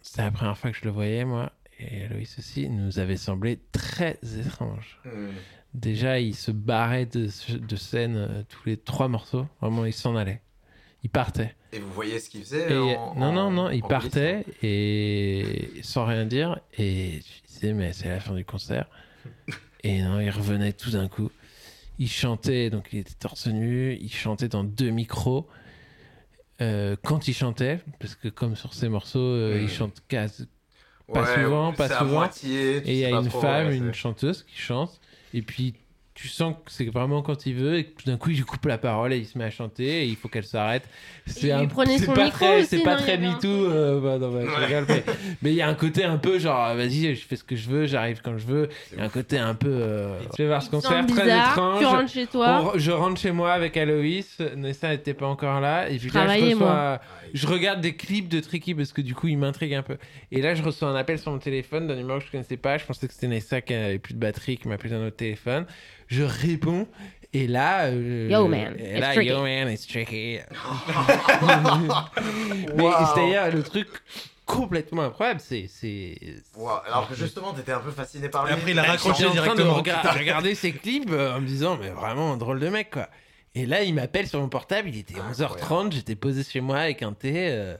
C'était 0.00 0.22
la 0.22 0.30
première 0.30 0.56
fois 0.56 0.70
que 0.70 0.76
je 0.78 0.84
le 0.84 0.90
voyais, 0.90 1.24
moi. 1.24 1.52
Et 1.78 2.04
Aloïs 2.04 2.38
aussi, 2.38 2.68
nous 2.68 2.98
avait 2.98 3.16
semblé 3.16 3.58
très 3.72 4.18
étrange. 4.40 5.00
Déjà, 5.74 6.20
il 6.20 6.34
se 6.34 6.52
barrait 6.52 7.04
de, 7.06 7.28
de 7.58 7.76
scène 7.76 8.16
euh, 8.16 8.42
tous 8.48 8.66
les 8.66 8.76
trois 8.76 9.08
morceaux. 9.08 9.46
Vraiment, 9.60 9.84
il 9.84 9.92
s'en 9.92 10.14
allait. 10.16 10.40
Il 11.04 11.10
partait. 11.10 11.54
Et 11.72 11.78
vous 11.78 11.92
voyez 11.92 12.18
ce 12.18 12.28
qu'il 12.30 12.40
faisait 12.42 12.72
Et, 12.72 12.76
en- 12.96 13.14
non, 13.14 13.32
non, 13.32 13.50
non, 13.50 13.70
il 13.70 13.82
partait 13.82 14.44
et 14.62 15.70
sans 15.82 16.04
rien 16.06 16.24
dire. 16.24 16.58
Et 16.78 17.20
je 17.20 17.52
disais, 17.52 17.72
mais 17.72 17.92
c'est 17.92 18.08
la 18.08 18.18
fin 18.20 18.34
du 18.34 18.44
concert. 18.44 18.86
et 19.84 20.02
non, 20.02 20.18
il 20.20 20.30
revenait 20.30 20.72
tout 20.72 20.90
d'un 20.90 21.08
coup. 21.08 21.30
Il 21.98 22.08
chantait, 22.10 22.70
donc 22.70 22.88
il 22.92 23.00
était 23.00 23.14
torse 23.14 23.46
nu. 23.46 23.96
Il 24.00 24.12
chantait 24.12 24.48
dans 24.48 24.64
deux 24.64 24.90
micros. 24.90 25.46
Euh, 26.60 26.96
quand 27.04 27.28
il 27.28 27.34
chantait, 27.34 27.80
parce 28.00 28.14
que 28.14 28.28
comme 28.28 28.56
sur 28.56 28.74
ces 28.74 28.88
morceaux, 28.88 29.18
euh, 29.18 29.58
Mm. 29.60 29.62
il 29.64 29.68
chante 29.68 30.02
quasi 30.08 30.48
glissement. 31.08 31.14
pas 31.24 31.34
souvent, 31.42 31.72
pas 31.72 31.88
souvent. 31.98 32.10
moitié, 32.12 32.76
et 32.78 32.92
il 32.92 32.96
y 32.98 33.04
a 33.04 33.10
une 33.10 33.28
femme, 33.30 33.70
une 33.70 33.92
chanteuse 33.92 34.42
qui 34.44 34.56
chante. 34.56 35.00
Et 35.34 35.42
puis, 35.42 35.74
tu 36.14 36.28
sens 36.28 36.54
que 36.64 36.70
c'est 36.70 36.84
vraiment 36.86 37.22
quand 37.22 37.44
il 37.46 37.54
veut. 37.54 37.78
Et 37.78 37.84
que 37.84 38.00
tout 38.02 38.08
d'un 38.08 38.16
coup, 38.16 38.30
il 38.30 38.36
lui 38.36 38.44
coupe 38.44 38.64
la 38.66 38.78
parole 38.78 39.12
et 39.12 39.18
il 39.18 39.26
se 39.26 39.36
met 39.36 39.44
à 39.44 39.50
chanter. 39.50 40.02
Et 40.04 40.06
il 40.06 40.14
faut 40.16 40.28
qu'elle 40.28 40.44
s'arrête. 40.44 40.84
C'est 41.26 41.48
son 41.50 41.66
pas 41.66 42.24
micro 42.24 42.30
très, 42.30 42.58
aussi, 42.60 42.66
c'est 42.68 42.78
pas 42.84 42.92
non, 42.94 42.98
il 42.98 43.00
y 43.00 43.04
très 43.04 43.14
un 43.26 43.32
MeToo. 43.32 43.48
euh, 43.48 44.00
bah, 44.00 44.18
non, 44.18 44.30
bah, 44.32 44.40
je 44.44 44.46
Ouais. 44.60 44.66
rigole, 44.66 44.86
mais- 45.42 45.50
il 45.50 45.56
y 45.56 45.62
a 45.62 45.68
un 45.68 45.74
côté 45.74 46.04
un 46.04 46.16
peu 46.18 46.38
genre, 46.38 46.74
vas-y, 46.76 47.14
je 47.16 47.26
fais 47.26 47.34
ce 47.36 47.42
que 47.42 47.56
je 47.56 47.68
veux, 47.68 47.86
j'arrive 47.86 48.20
quand 48.22 48.38
je 48.38 48.46
veux. 48.46 48.68
Il 48.92 48.98
y 48.98 49.00
a 49.00 49.04
un 49.04 49.08
côté 49.08 49.38
un 49.38 49.54
peu. 49.54 49.68
euh, 49.70 50.18
Je 50.38 50.42
vais 50.42 50.48
voir 50.48 50.62
ce 50.62 50.70
concert 50.70 51.04
très 51.06 51.22
bizarre, 51.22 51.50
étrange. 51.52 51.78
tu 51.80 51.84
rentres 51.86 52.12
chez 52.12 52.26
toi 52.26 52.72
On- 52.74 52.78
je 52.78 52.90
rentre 52.92 53.20
chez 53.20 53.32
moi 53.32 53.52
avec 53.52 53.76
Aloïs. 53.76 54.38
Nessa 54.56 54.90
n'était 54.90 55.14
pas 55.14 55.26
encore 55.26 55.60
là. 55.60 55.88
Et 55.90 55.98
puis 55.98 56.10
là, 56.10 56.28
je 56.38 56.44
reçois, 56.44 57.00
je 57.32 57.46
regarde 57.48 57.80
des 57.80 57.96
clips 57.96 58.28
de 58.28 58.38
Tricky 58.38 58.74
parce 58.74 58.92
que 58.92 59.00
du 59.00 59.14
coup, 59.16 59.26
il 59.26 59.38
m'intrigue 59.38 59.74
un 59.74 59.82
peu. 59.82 59.96
Et 60.30 60.40
là, 60.42 60.54
je 60.54 60.62
reçois 60.62 60.88
un 60.88 60.94
appel 60.96 61.18
sur 61.18 61.32
mon 61.32 61.38
téléphone 61.38 61.88
d'un 61.88 61.96
numéro 61.96 62.18
que 62.20 62.26
je 62.26 62.30
connaissais 62.30 62.56
pas. 62.56 62.78
Je 62.78 62.84
pensais 62.84 63.08
que 63.08 63.14
c'était 63.14 63.26
Nessa 63.28 63.60
qui 63.60 63.74
avait 63.74 63.98
plus 63.98 64.14
de 64.14 64.20
batterie, 64.20 64.58
qui 64.58 64.68
m'appelait 64.68 64.90
d'un 64.90 65.04
autre 65.06 65.16
téléphone. 65.16 65.66
Je 66.08 66.22
réponds. 66.22 66.86
Et 67.32 67.48
là, 67.48 67.86
euh, 67.86 68.28
Yo, 68.30 68.46
man, 68.46 68.76
et 68.78 68.92
it's 68.92 69.00
là, 69.00 69.12
tricky. 69.12 69.28
yo 69.30 69.42
man, 69.42 69.68
it's 69.68 69.86
tricky. 69.88 70.38
Mais 72.76 72.82
Waouh. 72.82 73.06
c'est 73.14 73.20
d'ailleurs 73.20 73.50
le 73.50 73.62
truc 73.62 73.88
complètement 74.46 75.02
incroyable. 75.02 75.40
C'est, 75.42 75.66
c'est. 75.68 76.16
Waouh, 76.56 76.78
Alors 76.86 77.08
que 77.08 77.14
justement, 77.14 77.52
t'étais 77.52 77.72
un 77.72 77.80
peu 77.80 77.90
fasciné 77.90 78.28
par 78.28 78.46
lui. 78.46 78.52
Après, 78.52 78.70
il 78.70 78.78
a 78.78 78.82
raccroché 78.84 79.24
j'étais 79.24 79.38
en 79.38 79.42
train 79.42 79.54
de 79.54 79.62
directement. 79.62 79.74
regarder, 79.74 80.18
regarder 80.20 80.54
ses 80.54 80.72
clips 80.72 81.10
euh, 81.10 81.36
en 81.36 81.40
me 81.40 81.46
disant, 81.46 81.76
mais 81.80 81.90
vraiment 81.90 82.34
un 82.34 82.36
drôle 82.36 82.60
de 82.60 82.68
mec, 82.68 82.90
quoi. 82.90 83.08
Et 83.56 83.66
là, 83.66 83.82
il 83.82 83.94
m'appelle 83.94 84.26
sur 84.26 84.40
mon 84.40 84.48
portable, 84.48 84.88
il 84.88 84.98
était 84.98 85.14
11h30, 85.14 85.92
j'étais 85.92 86.16
posé 86.16 86.42
chez 86.42 86.60
moi 86.60 86.78
avec 86.78 87.02
un 87.02 87.12
thé, 87.12 87.50
euh, 87.50 87.76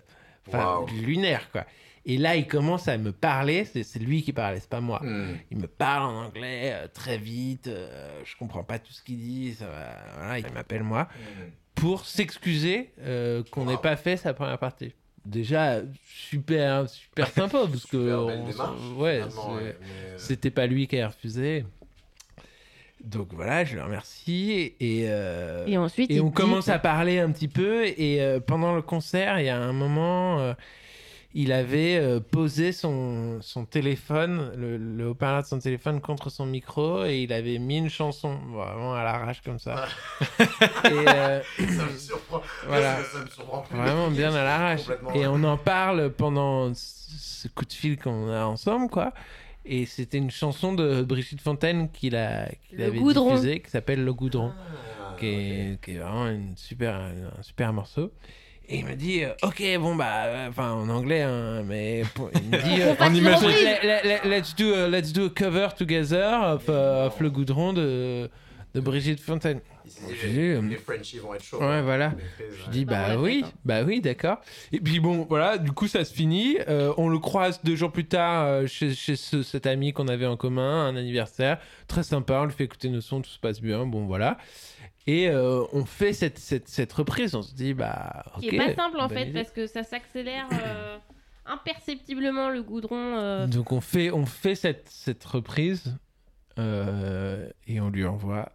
lunaire, 1.02 1.50
quoi. 1.50 1.64
Et 2.06 2.18
là, 2.18 2.36
il 2.36 2.46
commence 2.46 2.86
à 2.88 2.98
me 2.98 3.12
parler, 3.12 3.64
c'est, 3.64 3.98
lui 3.98 4.22
qui 4.22 4.32
parlait, 4.34 4.60
c'est 4.60 4.68
pas 4.68 4.80
moi. 4.82 5.00
Hmm. 5.02 5.36
Il 5.50 5.58
me 5.58 5.66
parle 5.66 6.02
en 6.10 6.24
anglais 6.26 6.72
euh, 6.74 6.86
très 6.92 7.16
vite, 7.16 7.66
euh, 7.68 8.20
je 8.24 8.36
comprends 8.36 8.62
pas 8.62 8.78
tout 8.78 8.92
ce 8.92 9.02
qu'il 9.02 9.18
dit, 9.18 9.54
ça 9.54 9.66
va, 9.66 9.96
voilà, 10.18 10.38
il 10.38 10.52
m'appelle 10.52 10.82
moi 10.82 11.08
Hmm. 11.14 11.48
pour 11.74 12.04
s'excuser 12.04 12.92
euh, 13.00 13.42
qu'on 13.50 13.64
n'ait 13.64 13.72
Wow. 13.74 13.78
pas 13.80 13.96
fait 13.96 14.16
sa 14.18 14.34
première 14.34 14.58
partie. 14.58 14.92
Déjà, 15.24 15.80
super, 16.06 16.86
super 16.90 17.28
sympa, 17.28 17.60
parce 17.70 17.86
que. 17.86 17.96
On 17.96 19.00
ouais, 19.00 19.22
euh, 19.22 19.72
c'était 20.18 20.50
pas 20.50 20.66
lui 20.66 20.86
qui 20.86 21.00
a 21.00 21.08
refusé. 21.08 21.64
Donc 23.02 23.32
voilà, 23.32 23.64
je 23.64 23.76
le 23.76 23.82
remercie. 23.82 24.74
Et, 24.80 25.04
euh, 25.08 25.64
Et 25.66 25.76
ensuite, 25.76 26.10
et 26.10 26.20
on 26.20 26.30
commence 26.30 26.68
à 26.68 26.78
parler 26.78 27.18
un 27.18 27.30
petit 27.32 27.48
peu. 27.48 27.84
Et 27.86 28.20
euh, 28.22 28.40
pendant 28.40 28.74
le 28.74 28.82
concert, 28.82 29.40
il 29.40 29.46
y 29.46 29.50
a 29.50 29.58
un 29.58 29.72
moment, 29.72 30.38
euh, 30.40 30.54
il 31.36 31.50
avait 31.52 31.96
euh, 31.96 32.20
posé 32.20 32.70
son, 32.72 33.38
son 33.40 33.64
téléphone, 33.64 34.52
le, 34.56 34.76
le 34.76 35.08
haut-parleur 35.08 35.42
de 35.42 35.46
son 35.48 35.58
téléphone 35.58 36.00
contre 36.00 36.30
son 36.30 36.46
micro. 36.46 37.04
Et 37.04 37.22
il 37.22 37.32
avait 37.32 37.58
mis 37.58 37.78
une 37.78 37.90
chanson, 37.90 38.38
vraiment 38.52 38.94
à 38.94 39.02
l'arrache 39.02 39.42
comme 39.42 39.58
ça. 39.58 39.86
et 40.40 41.08
euh, 41.08 41.40
Ça 41.58 41.84
me 41.86 41.96
surprend. 41.98 42.40
Voilà. 42.68 43.02
Ça, 43.02 43.18
ça 43.18 43.24
me 43.24 43.30
surprend 43.30 43.62
plus. 43.62 43.76
vraiment 43.76 44.10
bien 44.10 44.32
à 44.34 44.44
l'arrache. 44.44 44.82
Et 45.14 45.26
on 45.26 45.42
en 45.44 45.56
parle 45.56 46.10
pendant 46.10 46.72
ce 46.74 47.48
coup 47.48 47.64
de 47.64 47.72
fil 47.72 47.98
qu'on 47.98 48.30
a 48.30 48.44
ensemble, 48.44 48.88
quoi. 48.88 49.12
Et 49.66 49.86
c'était 49.86 50.18
une 50.18 50.30
chanson 50.30 50.72
de 50.74 51.02
Brigitte 51.02 51.40
Fontaine 51.40 51.90
qu'il 51.90 52.16
a, 52.16 52.48
qu'il 52.68 52.78
Le 52.78 52.84
avait 52.84 52.98
Goudron. 52.98 53.30
diffusée, 53.30 53.60
qui 53.60 53.70
s'appelle 53.70 54.04
Le 54.04 54.12
Goudron, 54.12 54.52
Ah, 54.54 55.16
qui, 55.18 55.26
est, 55.26 55.80
qui 55.82 55.92
est 55.92 55.98
vraiment 55.98 56.28
une 56.28 56.54
super, 56.56 56.94
un 56.96 57.42
super 57.42 57.72
morceau. 57.72 58.12
Et 58.68 58.78
il 58.78 58.86
me 58.86 58.94
dit, 58.94 59.22
euh, 59.24 59.30
ok, 59.42 59.62
bon, 59.78 59.94
bah, 59.94 60.24
euh, 60.24 60.48
enfin, 60.48 60.72
en 60.72 60.88
anglais, 60.88 61.20
hein, 61.22 61.62
mais 61.66 62.02
pour- 62.14 62.30
il 62.34 62.48
me 62.48 62.62
dit, 62.62 62.80
euh, 62.82 62.94
une 63.08 63.16
imagine- 63.16 63.48
let- 63.48 63.80
let- 63.82 64.02
let- 64.04 64.20
let's, 64.28 64.54
do 64.56 64.72
a, 64.72 64.88
let's 64.88 65.12
do 65.12 65.26
a 65.26 65.30
cover 65.30 65.68
together 65.76 66.54
of, 66.54 66.66
uh, 66.68 67.06
of 67.06 67.20
Le 67.20 67.30
Goudron 67.30 67.74
de, 67.74 68.30
de 68.74 68.80
Brigitte 68.80 69.20
Fontaine. 69.20 69.60
Je 69.86 70.26
dis, 70.28 70.34
les, 70.34 70.54
euh, 70.54 70.62
les 70.62 70.76
Frenchies 70.76 71.18
vont 71.18 71.34
être 71.34 71.44
chauds. 71.44 71.60
Ouais, 71.60 71.82
voilà. 71.82 72.14
Les 72.16 72.46
frises, 72.46 72.58
Je 72.64 72.70
dis 72.70 72.84
Bah, 72.86 72.92
bah, 72.94 73.04
on 73.04 73.08
l'a 73.10 73.20
oui, 73.20 73.34
fait, 73.34 73.40
quoi. 73.42 73.52
bah 73.66 73.82
oui, 73.82 74.00
d'accord. 74.00 74.38
Et 74.72 74.80
puis 74.80 74.98
bon, 74.98 75.26
voilà, 75.28 75.58
du 75.58 75.72
coup 75.72 75.86
ça 75.86 76.06
se 76.06 76.14
finit. 76.14 76.56
Euh, 76.68 76.90
on 76.96 77.10
le 77.10 77.18
croise 77.18 77.60
deux 77.64 77.76
jours 77.76 77.92
plus 77.92 78.06
tard 78.06 78.46
euh, 78.46 78.66
chez, 78.66 78.94
chez 78.94 79.14
ce- 79.14 79.42
cet 79.42 79.66
ami 79.66 79.92
qu'on 79.92 80.08
avait 80.08 80.24
en 80.24 80.38
commun, 80.38 80.86
un 80.86 80.96
anniversaire 80.96 81.58
très 81.86 82.02
sympa. 82.02 82.40
On 82.40 82.46
lui 82.46 82.52
fait 82.54 82.64
écouter 82.64 82.88
nos 82.88 83.02
sons, 83.02 83.20
tout 83.20 83.28
se 83.28 83.38
passe 83.38 83.60
bien. 83.60 83.84
Bon 83.84 84.06
voilà. 84.06 84.38
Et 85.06 85.28
euh, 85.28 85.64
on 85.72 85.84
fait 85.84 86.12
cette, 86.12 86.38
cette, 86.38 86.68
cette 86.68 86.92
reprise. 86.92 87.34
On 87.34 87.42
se 87.42 87.54
dit 87.54 87.74
bah. 87.74 88.24
Qui 88.40 88.48
est 88.48 88.56
pas 88.56 88.74
simple 88.74 88.98
en 89.00 89.08
fait 89.08 89.28
idée. 89.28 89.32
parce 89.32 89.50
que 89.50 89.66
ça 89.66 89.82
s'accélère 89.82 90.46
euh, 90.52 90.98
imperceptiblement 91.46 92.48
le 92.48 92.62
goudron. 92.62 93.18
euh, 93.18 93.46
Donc 93.46 93.72
on 93.72 93.80
fait 93.80 94.10
on 94.10 94.24
fait 94.26 94.54
cette, 94.54 94.88
cette 94.88 95.24
reprise 95.24 95.96
et 96.56 97.80
on 97.80 97.90
lui 97.90 98.06
envoie 98.06 98.52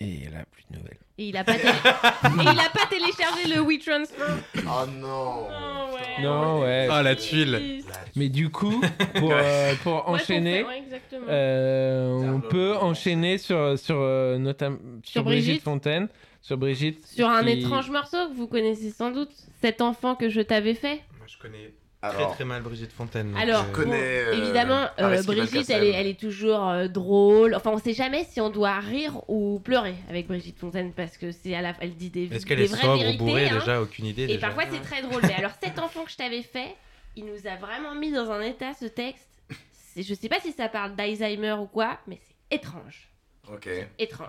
et 0.00 0.26
a 0.28 0.44
plus 0.46 0.64
de 0.70 0.78
nouvelles. 0.78 0.98
Et 1.18 1.28
il 1.28 1.36
a 1.36 1.44
pas, 1.44 1.54
télé- 1.54 1.68
et 1.70 2.42
il 2.42 2.48
a 2.60 2.68
pas 2.70 2.86
téléchargé 2.90 3.48
le 3.54 3.60
WeTransfer. 3.62 4.16
Oh 4.58 4.86
non. 5.00 5.46
Oh, 5.48 5.94
ouais. 5.94 6.22
Non 6.22 6.60
ouais. 6.60 6.88
Ah, 6.90 7.02
la 7.02 7.16
tuile. 7.16 7.82
Mais 8.16 8.28
du 8.28 8.50
coup 8.50 8.82
pour 9.14 9.32
euh, 9.32 9.74
pour 9.82 10.08
enchaîner. 10.08 10.64
ouais. 10.64 10.82
Euh, 11.28 12.12
on 12.34 12.40
peut 12.40 12.76
enchaîner 12.76 13.38
sur, 13.38 13.78
sur, 13.78 13.96
euh, 13.98 14.36
notam- 14.38 14.78
sur, 15.04 15.22
Brigitte. 15.24 15.44
Brigitte. 15.46 15.62
Fontaine. 15.62 16.08
Sur 16.42 16.58
Brigitte. 16.58 17.06
Sur 17.06 17.28
un 17.28 17.42
qui- 17.42 17.60
étrange 17.60 17.90
morceau 17.90 18.28
que 18.28 18.34
vous 18.36 18.46
connaissez 18.46 18.90
sans 18.90 19.10
doute, 19.10 19.30
cet 19.62 19.80
enfant 19.80 20.14
que 20.16 20.28
je 20.28 20.40
t'avais 20.42 20.74
fait. 20.74 21.00
Moi, 21.18 21.26
je 21.26 21.38
connais 21.38 21.72
Alors, 22.02 22.34
très 22.34 22.44
mal 22.44 22.62
Brigitte 22.62 22.92
Fontaine. 22.92 23.34
Alors, 23.36 23.64
euh, 23.64 23.84
bon, 23.84 23.92
euh, 23.92 24.32
évidemment, 24.32 24.86
euh, 25.00 25.22
Brigitte, 25.22 25.70
elle 25.70 25.84
est, 25.84 25.92
elle 25.92 26.06
est 26.06 26.18
toujours 26.18 26.68
euh, 26.68 26.88
drôle. 26.88 27.54
Enfin, 27.54 27.70
on 27.70 27.78
sait 27.78 27.94
jamais 27.94 28.24
si 28.24 28.40
on 28.40 28.50
doit 28.50 28.78
rire 28.78 29.22
ou 29.28 29.60
pleurer 29.60 29.96
avec 30.08 30.26
Brigitte 30.26 30.58
Fontaine 30.58 30.92
parce 30.92 31.16
que 31.16 31.32
c'est 31.32 31.54
à 31.54 31.62
la, 31.62 31.74
elle 31.80 31.94
dit 31.94 32.10
des, 32.10 32.26
Est-ce 32.26 32.46
qu'elle 32.46 32.58
des 32.58 32.64
est 32.64 32.76
sobre 32.76 32.94
ou 32.94 32.98
vérités, 32.98 33.18
bourrée 33.18 33.48
hein. 33.48 33.58
déjà? 33.58 33.80
Aucune 33.80 34.06
idée. 34.06 34.24
Et 34.24 34.26
déjà. 34.26 34.48
parfois, 34.48 34.64
c'est 34.70 34.82
très 34.82 35.02
drôle. 35.02 35.22
Mais 35.22 35.34
alors, 35.34 35.52
cet 35.62 35.78
enfant 35.78 36.04
que 36.04 36.10
je 36.10 36.16
t'avais 36.16 36.42
fait, 36.42 36.74
il 37.16 37.24
nous 37.24 37.46
a 37.46 37.56
vraiment 37.56 37.94
mis 37.94 38.12
dans 38.12 38.30
un 38.30 38.42
état 38.42 38.72
ce 38.78 38.86
texte. 38.86 39.28
Je 39.96 40.14
sais 40.14 40.28
pas 40.28 40.40
si 40.40 40.52
ça 40.52 40.68
parle 40.68 40.94
d'Alzheimer 40.94 41.56
ou 41.58 41.66
quoi, 41.66 41.98
mais 42.06 42.20
c'est 42.20 42.56
étrange. 42.56 43.08
Ok. 43.50 43.68
Étrange. 43.98 44.28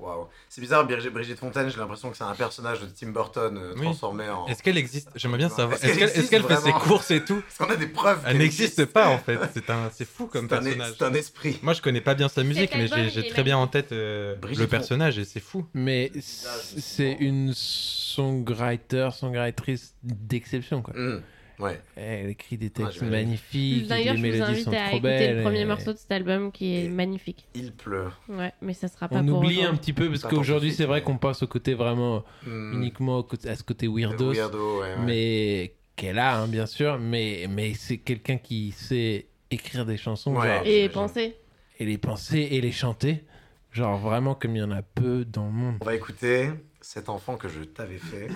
Waouh. 0.00 0.28
C'est 0.48 0.60
bizarre, 0.60 0.86
Brigitte 0.86 1.12
Brigitte 1.12 1.38
Fontaine, 1.38 1.68
j'ai 1.70 1.76
l'impression 1.78 2.10
que 2.10 2.16
c'est 2.16 2.24
un 2.24 2.34
personnage 2.34 2.80
de 2.80 2.86
Tim 2.86 3.08
Burton 3.10 3.56
euh, 3.56 3.74
Oui. 3.76 3.82
transformé 3.82 4.28
en. 4.28 4.46
Est-ce 4.46 4.62
qu'elle 4.62 4.78
existe? 4.78 5.08
J'aimerais 5.14 5.38
bien 5.38 5.48
savoir. 5.48 5.78
Est-ce 5.82 6.30
qu'elle 6.30 6.42
fait 6.44 6.56
ses 6.56 6.72
courses 6.72 7.10
et 7.10 7.24
tout? 7.24 7.38
Est-ce 7.48 7.58
qu'on 7.58 7.70
a 7.70 7.76
des 7.76 7.86
preuves 7.86 8.20
Elle 8.26 8.38
n'existe 8.38 8.86
pas 8.86 9.08
en 9.08 9.18
fait. 9.18 9.38
C'est 9.52 9.68
un, 9.70 9.90
c'est 9.92 10.08
fou 10.08 10.26
comme 10.26 10.48
personnage. 10.48 10.94
C'est 10.98 11.04
un 11.04 11.14
esprit. 11.14 11.58
Moi, 11.62 11.74
je 11.74 11.82
connais 11.82 12.00
pas 12.00 12.14
bien 12.14 12.28
sa 12.28 12.42
musique, 12.42 12.72
mais 12.74 12.88
j'ai 13.10 13.28
très 13.28 13.42
bien 13.42 13.58
en 13.58 13.66
tête 13.66 13.92
euh, 13.92 14.36
le 14.42 14.66
personnage 14.66 15.18
et 15.18 15.24
c'est 15.24 15.40
fou. 15.40 15.66
Mais 15.74 16.10
c'est 16.20 17.12
une 17.20 17.52
songwriter, 17.54 19.10
songwriter 19.12 19.76
d'exception, 20.02 20.82
quoi. 20.82 20.94
Hmm, 20.94 21.20
Ouais. 21.60 21.80
Elle 21.96 22.30
écrit 22.30 22.56
des 22.56 22.70
textes 22.70 22.94
j'imagine. 22.94 23.10
magnifiques, 23.10 23.86
D'ailleurs, 23.88 24.14
les 24.14 24.20
je 24.20 24.26
vous 24.26 24.32
mélodies 24.32 24.50
invite 24.52 24.64
sont 24.64 24.72
à 24.72 24.86
trop 24.88 24.96
écouter 24.96 25.32
le 25.34 25.42
premier 25.42 25.60
et- 25.60 25.64
morceau 25.64 25.92
de 25.92 25.98
cet 25.98 26.10
album 26.12 26.52
qui 26.52 26.74
est 26.76 26.84
Et- 26.86 26.88
magnifique. 26.88 27.46
Il 27.54 27.72
pleut. 27.72 28.08
Ouais, 28.28 28.52
mais 28.62 28.72
ça 28.74 28.88
sera 28.88 29.08
pas 29.08 29.20
On 29.20 29.26
pour 29.26 29.38
oublie 29.38 29.62
un 29.62 29.74
petit 29.74 29.92
peu 29.92 30.08
parce 30.08 30.22
qu'aujourd'hui 30.22 30.72
c'est 30.72 30.86
vrai 30.86 31.02
qu'on 31.02 31.18
passe 31.18 31.42
au 31.42 31.46
côté 31.46 31.74
vraiment 31.74 32.24
Hmm. 32.46 32.74
uniquement 32.74 33.26
à 33.46 33.54
ce 33.56 33.62
côté 33.62 33.86
weirdos, 33.88 34.32
Weirdo, 34.32 34.80
ouais, 34.80 34.88
ouais. 34.94 35.04
mais 35.04 35.74
qu'elle 35.96 36.18
a 36.18 36.38
hein, 36.40 36.48
bien 36.48 36.66
sûr, 36.66 36.98
mais 36.98 37.46
mais 37.50 37.74
c'est 37.74 37.98
quelqu'un 37.98 38.38
qui 38.38 38.70
sait 38.72 39.26
écrire 39.50 39.84
des 39.84 39.96
chansons 39.98 40.34
Ouais. 40.36 40.46
genre, 40.48 40.62
Et 40.66 40.88
penser. 40.88 41.36
et 41.78 41.84
les 41.84 41.98
penser 41.98 42.38
et 42.52 42.60
les 42.60 42.72
chanter, 42.72 43.24
genre 43.72 43.98
vraiment 43.98 44.34
comme 44.34 44.56
il 44.56 44.60
y 44.60 44.62
en 44.62 44.70
a 44.70 44.80
peu 44.82 45.24
dans 45.26 45.44
le 45.46 45.52
monde. 45.52 45.76
On 45.80 45.84
va 45.84 45.94
écouter 45.94 46.50
cet 46.80 47.08
enfant 47.10 47.36
que 47.36 47.48
je 47.48 47.62
t'avais 47.64 47.98
fait 47.98 48.28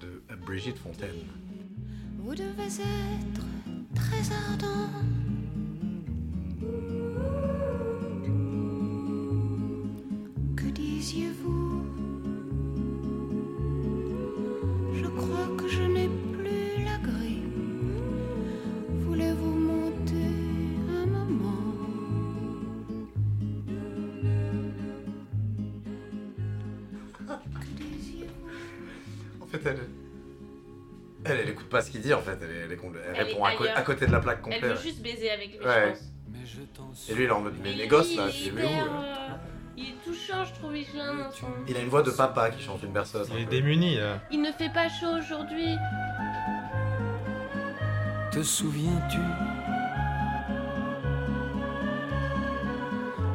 de 0.00 0.22
Brigitte 0.46 0.78
Fontaine. 0.78 1.10
Vous 2.30 2.36
devez 2.36 2.62
être 2.62 3.44
très 3.92 4.22
ardent. 4.32 4.88
Que 10.54 10.66
disiez-vous? 10.66 11.86
Je 14.94 15.06
crois 15.06 15.48
que 15.56 15.66
je 15.66 15.82
n'ai 15.82 16.08
plus 16.32 16.84
la 16.84 16.98
grippe. 16.98 17.52
Voulez-vous 19.00 19.56
monter 19.58 20.30
un 20.88 21.06
moment? 21.06 21.64
Que 27.26 27.82
disiez-vous? 27.82 29.42
En 29.42 29.46
fait, 29.46 29.66
elle. 29.66 29.99
Elle, 31.24 31.38
elle 31.40 31.48
écoute 31.50 31.68
pas 31.68 31.82
ce 31.82 31.90
qu'il 31.90 32.00
dit 32.00 32.14
en 32.14 32.20
fait, 32.22 32.38
elle, 32.42 32.50
est- 32.50 32.60
elle, 32.64 32.72
elle 32.72 33.14
Elle 33.14 33.24
répond 33.26 33.44
à, 33.44 33.52
co- 33.54 33.64
ailleurs. 33.64 33.76
à 33.78 33.82
côté 33.82 34.06
de 34.06 34.12
la 34.12 34.20
plaque 34.20 34.38
Elle 34.46 34.54
complète. 34.54 34.64
veut 34.76 34.82
juste 34.82 35.02
baiser 35.02 35.30
avec 35.30 35.58
lui, 35.58 35.66
Ouais. 35.66 35.86
je 35.86 35.90
pense. 35.90 36.00
Mais 36.32 36.46
je 36.46 36.60
t'en 36.60 36.90
Et 37.08 37.14
lui, 37.14 37.24
il 37.24 37.28
est 37.28 37.32
en 37.32 37.40
mode, 37.40 37.54
mais 37.62 37.72
les 37.72 37.86
gosses 37.88 38.08
lui, 38.10 38.16
là, 38.16 38.24
il 38.28 38.32
j'ai 38.32 38.50
vu 38.50 38.56
où 38.58 38.68
là 38.68 38.70
euh, 38.70 39.34
Il 39.76 39.84
est 39.84 40.04
touchant, 40.04 40.44
je 40.44 40.52
trouve, 40.54 40.76
il 40.76 41.76
a 41.76 41.80
une 41.80 41.88
voix 41.88 42.02
de 42.02 42.10
papa 42.10 42.50
qui 42.50 42.62
chante 42.62 42.82
une 42.82 42.92
berceuse. 42.92 43.28
Il 43.34 43.42
est 43.42 43.46
démuni. 43.46 43.96
là. 43.96 44.20
Il 44.30 44.40
ne 44.42 44.50
fait 44.52 44.72
pas 44.72 44.88
chaud 44.88 45.16
aujourd'hui. 45.18 45.76
Te 48.32 48.42
souviens-tu? 48.42 49.18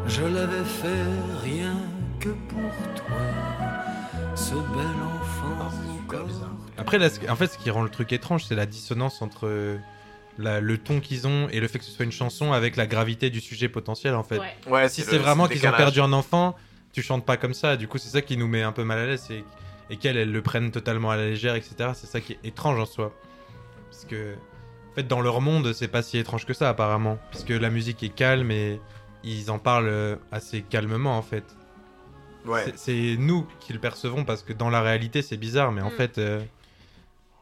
Je 0.07 0.21
l'avais 0.23 0.63
fait 0.63 1.05
rien 1.43 1.73
que 2.19 2.29
pour 2.29 2.71
toi, 2.95 3.84
ce 4.35 4.53
bel 4.53 4.85
enfant 5.03 5.55
Ah. 6.07 6.51
Après, 6.77 6.97
là, 6.99 7.07
en 7.29 7.35
fait, 7.35 7.47
ce 7.47 7.57
qui 7.57 7.69
rend 7.71 7.83
le 7.83 7.89
truc 7.89 8.11
étrange, 8.13 8.45
c'est 8.45 8.55
la 8.55 8.65
dissonance 8.65 9.21
entre 9.21 9.47
euh, 9.47 9.77
la- 10.37 10.59
le 10.61 10.77
ton 10.77 10.99
qu'ils 10.99 11.27
ont 11.27 11.47
et 11.49 11.59
le 11.59 11.67
fait 11.67 11.79
que 11.79 11.85
ce 11.85 11.91
soit 11.91 12.05
une 12.05 12.11
chanson 12.11 12.51
avec 12.53 12.75
la 12.75 12.85
gravité 12.85 13.29
du 13.29 13.39
sujet 13.41 13.69
potentiel, 13.69 14.13
en 14.15 14.23
fait. 14.23 14.39
Ouais. 14.39 14.53
Ouais, 14.67 14.89
Si 14.89 15.01
c'est 15.01 15.17
vraiment 15.17 15.47
qu'ils 15.47 15.65
ont 15.67 15.71
perdu 15.71 16.01
un 16.01 16.13
enfant, 16.13 16.55
tu 16.93 17.01
chantes 17.01 17.25
pas 17.25 17.37
comme 17.37 17.53
ça. 17.53 17.75
Du 17.77 17.87
coup, 17.87 17.97
c'est 17.97 18.09
ça 18.09 18.21
qui 18.21 18.37
nous 18.37 18.47
met 18.47 18.61
un 18.61 18.71
peu 18.71 18.83
mal 18.83 18.99
à 18.99 19.05
l'aise 19.05 19.27
et, 19.31 19.43
et 19.89 19.97
qu'elles, 19.97 20.17
elles 20.17 20.31
le 20.31 20.41
prennent 20.41 20.71
totalement 20.71 21.11
à 21.11 21.17
la 21.17 21.25
légère, 21.25 21.55
etc. 21.55 21.75
C'est 21.93 22.07
ça 22.07 22.19
qui 22.21 22.33
est 22.33 22.39
étrange 22.43 22.79
en 22.79 22.85
soi. 22.85 23.13
Parce 23.89 24.05
que, 24.05 24.33
en 24.91 24.95
fait, 24.95 25.07
dans 25.07 25.21
leur 25.21 25.41
monde, 25.41 25.73
c'est 25.73 25.87
pas 25.87 26.01
si 26.03 26.17
étrange 26.17 26.45
que 26.45 26.53
ça, 26.53 26.69
apparemment. 26.69 27.17
Parce 27.31 27.43
que 27.43 27.53
la 27.53 27.69
musique 27.69 28.03
est 28.03 28.09
calme 28.09 28.51
et 28.51 28.79
ils 29.23 29.49
en 29.49 29.59
parlent 29.59 29.87
euh, 29.87 30.15
assez 30.31 30.61
calmement, 30.61 31.17
en 31.17 31.21
fait. 31.23 31.43
Ouais. 32.45 32.71
C'est- 32.75 33.15
nous 33.17 33.47
qui 33.59 33.73
le 33.73 33.79
percevons 33.79 34.23
parce 34.25 34.43
que 34.43 34.53
dans 34.53 34.69
la 34.69 34.81
réalité, 34.81 35.21
c'est 35.21 35.37
bizarre, 35.37 35.71
mais 35.71 35.81
en 35.81 35.89
Mm. 35.89 35.97
fait, 35.97 36.17
euh, 36.17 36.41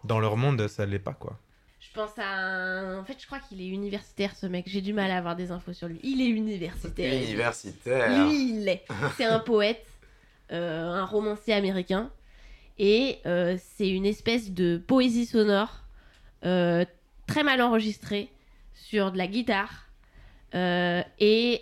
dans 0.03 0.19
leur 0.19 0.37
monde, 0.37 0.67
ça 0.67 0.85
l'est 0.85 0.99
pas, 0.99 1.13
quoi. 1.13 1.37
Je 1.79 1.91
pense 1.93 2.17
à 2.17 2.25
un. 2.27 2.99
En 2.99 3.03
fait, 3.03 3.17
je 3.21 3.25
crois 3.27 3.39
qu'il 3.39 3.61
est 3.61 3.67
universitaire, 3.67 4.35
ce 4.35 4.45
mec. 4.47 4.65
J'ai 4.67 4.81
du 4.81 4.93
mal 4.93 5.11
à 5.11 5.17
avoir 5.17 5.35
des 5.35 5.51
infos 5.51 5.73
sur 5.73 5.87
lui. 5.87 5.99
Il 6.03 6.21
est 6.21 6.27
universitaire. 6.29 7.13
Universitaire. 7.13 8.25
Lui, 8.25 8.49
il 8.49 8.63
l'est. 8.65 8.83
C'est 9.17 9.25
un 9.25 9.39
poète, 9.39 9.85
euh, 10.51 10.89
un 10.91 11.05
romancier 11.05 11.53
américain. 11.53 12.09
Et 12.79 13.19
euh, 13.27 13.57
c'est 13.75 13.89
une 13.89 14.05
espèce 14.05 14.49
de 14.51 14.77
poésie 14.77 15.25
sonore 15.27 15.81
euh, 16.45 16.83
très 17.27 17.43
mal 17.43 17.61
enregistrée 17.61 18.29
sur 18.73 19.11
de 19.11 19.17
la 19.17 19.27
guitare. 19.27 19.87
Euh, 20.55 21.03
et 21.19 21.61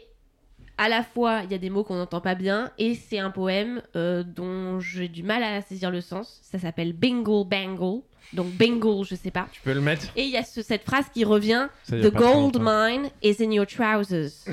à 0.84 0.90
la 0.90 1.04
fois, 1.04 1.42
il 1.44 1.52
y 1.52 1.54
a 1.54 1.58
des 1.60 1.70
mots 1.70 1.84
qu'on 1.84 1.96
n'entend 1.96 2.22
pas 2.22 2.34
bien. 2.36 2.72
Et 2.80 2.96
c'est 2.96 3.20
un 3.20 3.30
poème 3.30 3.82
euh, 3.96 4.24
dont 4.24 4.80
j'ai 4.80 5.08
du 5.08 5.22
mal 5.22 5.44
à 5.44 5.62
saisir 5.62 5.92
le 5.92 6.02
sens. 6.02 6.40
Ça 6.44 6.58
s'appelle 6.58 6.94
Bingle 6.94 7.48
Bangle. 7.48 8.02
Donc 8.34 8.48
Bingle, 8.54 9.04
je 9.06 9.14
sais 9.16 9.30
pas. 9.30 9.48
Tu 9.52 9.62
peux 9.62 9.74
le 9.74 9.82
mettre 9.82 10.08
Et 10.16 10.24
il 10.24 10.30
y 10.32 10.38
a 10.38 10.44
ce- 10.44 10.62
cette 10.64 10.84
phrase 10.84 11.06
qui 11.14 11.24
revient 11.24 11.68
The 11.88 12.12
gold 12.12 12.56
longtemps. 12.56 12.60
mine 12.90 13.10
is 13.22 13.36
in 13.44 13.52
your 13.52 13.68
trousers. 13.68 14.46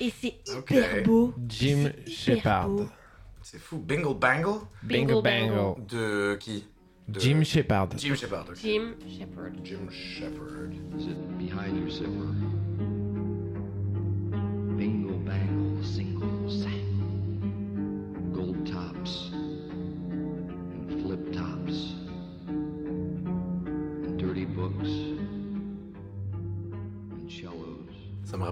Et 0.00 0.10
c'est 0.10 0.34
hyper 0.46 0.98
Ok. 0.98 1.04
beau. 1.04 1.34
Jim 1.48 1.90
hyper 2.06 2.36
Shepard. 2.36 2.70
C'est 3.42 3.58
fou. 3.60 3.78
Bingle 3.78 4.14
Bangle 4.14 4.60
Bingo 4.82 5.22
Bango. 5.22 5.78
De 5.88 6.36
qui 6.40 6.64
De- 7.08 7.18
Jim 7.20 7.42
Shepard. 7.44 7.88
Jim 7.96 8.14
Shepard. 8.14 8.46
ok. 8.48 8.56
Jim 8.56 8.94
Shepard. 9.08 9.52
Jim 9.64 9.88
Shepard. 9.90 10.72
Is 10.98 11.06
it 11.06 11.38
behind 11.38 11.76
your 11.78 11.88
zipper? 11.90 13.01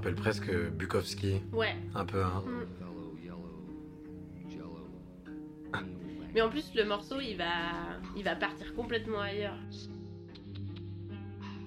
Rappelle 0.01 0.15
presque 0.15 0.51
Bukowski, 0.73 1.41
Ouais. 1.53 1.77
un 1.95 2.05
peu. 2.07 2.23
Hein. 2.25 2.43
Jello. 4.49 4.89
Mais 6.35 6.41
en 6.41 6.49
plus, 6.49 6.73
le 6.75 6.85
morceau, 6.85 7.21
il 7.21 7.37
va, 7.37 7.99
il 8.17 8.25
va 8.25 8.35
partir 8.35 8.75
complètement 8.75 9.21
ailleurs. 9.21 9.57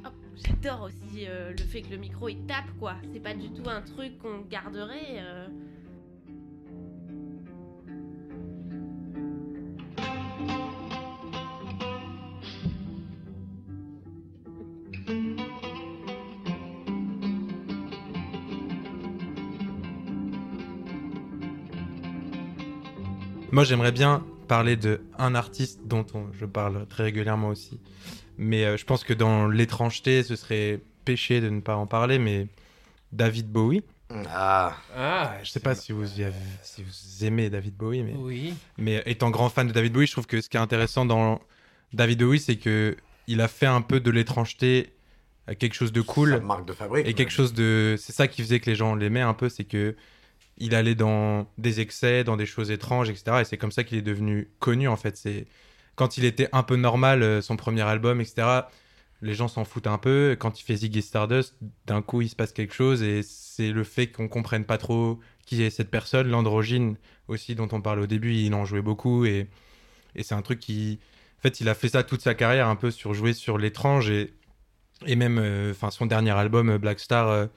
Oh, 0.04 0.10
J'adore 0.36 0.84
aussi 0.88 1.28
euh, 1.28 1.52
le 1.52 1.58
fait 1.64 1.82
que 1.84 1.92
le 1.92 1.98
micro 1.98 2.28
il 2.30 2.44
tape 2.48 2.72
quoi. 2.80 2.96
C'est 3.14 3.20
pas 3.20 3.36
du 3.36 3.50
tout 3.52 3.70
un 3.70 3.82
truc 3.82 4.18
qu'on 4.18 4.42
garderait. 4.50 5.18
euh. 5.20 5.48
Moi, 23.54 23.64
j'aimerais 23.66 23.91
bien 23.91 24.26
parler 24.47 24.76
de 24.76 25.01
un 25.20 25.36
artiste 25.36 25.82
dont 25.86 26.04
on- 26.16 26.26
je 26.34 26.45
parle 26.47 26.88
très 26.88 27.04
régulièrement 27.04 27.49
aussi. 27.49 27.80
Mais 28.39 28.66
euh, 28.66 28.78
je 28.78 28.84
pense 28.84 29.04
que 29.04 29.14
dans 29.14 29.47
l'étrangeté, 29.47 30.24
ce 30.24 30.36
serait 30.36 30.80
péché 31.06 31.39
de 31.39 31.49
ne 31.49 31.62
pas 31.62 31.76
en 31.76 31.86
parler. 31.86 32.18
Mais 32.18 32.47
David 33.12 33.51
Bowie, 33.51 33.84
Ah, 34.30 34.76
Ah, 34.95 35.34
je 35.43 35.49
sais 35.51 35.60
pas 35.60 35.74
si 35.76 35.91
vous, 35.91 36.20
y 36.20 36.24
avez- 36.24 36.36
si 36.64 36.84
vous 36.84 37.26
aimez 37.26 37.49
David 37.51 37.76
Bowie, 37.76 38.01
mais, 38.04 38.14
Oui. 38.16 38.54
mais 38.80 39.01
étant 39.08 39.30
grand 39.32 39.49
fan 39.49 39.68
de 39.68 39.72
David 39.74 39.91
Bowie, 39.93 40.06
je 40.08 40.12
trouve 40.14 40.28
que 40.28 40.39
ce 40.41 40.49
qui 40.49 40.58
est 40.58 40.60
intéressant 40.60 41.06
dans 41.06 41.39
David 41.93 42.20
Bowie, 42.24 42.39
c'est 42.39 42.58
que 42.58 42.95
il 43.28 43.39
a 43.41 43.47
fait 43.47 43.66
un 43.68 43.82
peu 43.82 43.99
de 43.99 44.10
l'étrangeté 44.12 44.93
euh, 45.49 45.54
quelque 45.56 45.74
chose 45.76 45.91
de 45.91 46.01
sa 46.01 46.08
cool. 46.08 46.39
marque 46.41 46.66
de 46.68 46.74
fabrique. 46.74 47.08
Et 47.08 47.14
quelque 47.14 47.32
chose 47.32 47.54
de. 47.54 47.95
C'est 47.99 48.14
ça 48.14 48.28
qui 48.28 48.41
faisait 48.43 48.60
que 48.60 48.70
les 48.70 48.76
gens 48.76 48.93
l'aimaient 48.95 49.22
un 49.22 49.34
peu, 49.34 49.49
c'est 49.49 49.64
que 49.64 49.95
il 50.58 50.76
allait 50.76 50.95
dans 50.95 51.47
des 51.58 51.80
excès, 51.80 52.24
dans 52.24 52.38
des 52.38 52.45
choses 52.45 52.72
étranges, 52.72 53.10
etc. 53.10 53.38
Et 53.41 53.45
c'est 53.45 53.58
comme 53.58 53.72
ça 53.72 53.84
qu'il 53.84 53.97
est 53.97 54.04
devenu 54.04 54.49
connu, 54.60 54.88
en 54.88 54.97
fait. 54.97 55.18
C'est 55.18 55.47
quand 55.95 56.18
il 56.18 56.26
était 56.26 56.49
un 56.51 56.64
peu 56.64 56.76
normal, 56.76 57.24
euh, 57.24 57.41
son 57.41 57.56
premier 57.56 57.82
album, 57.82 58.22
etc. 58.22 58.62
les 59.22 59.34
gens 59.34 59.47
s'en 59.47 59.66
foutent 59.66 59.88
un 59.88 59.97
peu. 59.97 60.36
Quand 60.39 60.60
il 60.60 60.64
fait 60.64 60.76
Ziggy 60.78 61.01
Stardust, 61.01 61.56
d'un 61.86 62.01
coup, 62.01 62.22
il 62.22 62.30
se 62.30 62.36
passe 62.36 62.51
quelque 62.51 62.74
chose 62.74 63.04
et 63.04 63.22
c'est 63.24 63.72
le 63.72 63.84
fait 63.84 64.08
qu'on 64.08 64.28
comprenne 64.28 64.66
pas 64.66 64.78
trop 64.78 65.20
qui 65.45 65.64
est 65.64 65.70
cette 65.70 65.91
personne. 65.91 66.30
L'androgyne 66.30 66.97
aussi, 67.28 67.56
dont 67.56 67.70
on 67.72 67.82
parle 67.82 67.99
au 67.99 68.08
début, 68.08 68.34
il 68.34 68.54
en 68.54 68.66
jouait 68.66 68.82
beaucoup 68.82 69.26
et, 69.26 69.47
et 70.16 70.24
c'est 70.24 70.36
un 70.36 70.41
truc 70.41 70.60
qui. 70.60 70.99
En 71.39 71.41
fait, 71.43 71.60
il 71.60 71.68
a 71.68 71.74
fait 71.76 71.89
ça 71.89 72.04
toute 72.04 72.22
sa 72.22 72.36
carrière, 72.36 72.68
un 72.70 72.78
peu 72.78 72.89
sur 72.89 73.14
jouer 73.14 73.34
sur 73.34 73.58
l'étrange 73.58 74.10
et, 74.10 74.34
et 75.06 75.16
même 75.18 75.38
euh, 75.39 75.72
enfin 75.72 75.91
son 75.91 76.06
dernier 76.06 76.32
album, 76.32 76.70
euh, 76.70 76.78
Black 76.78 76.99
Star, 76.99 77.49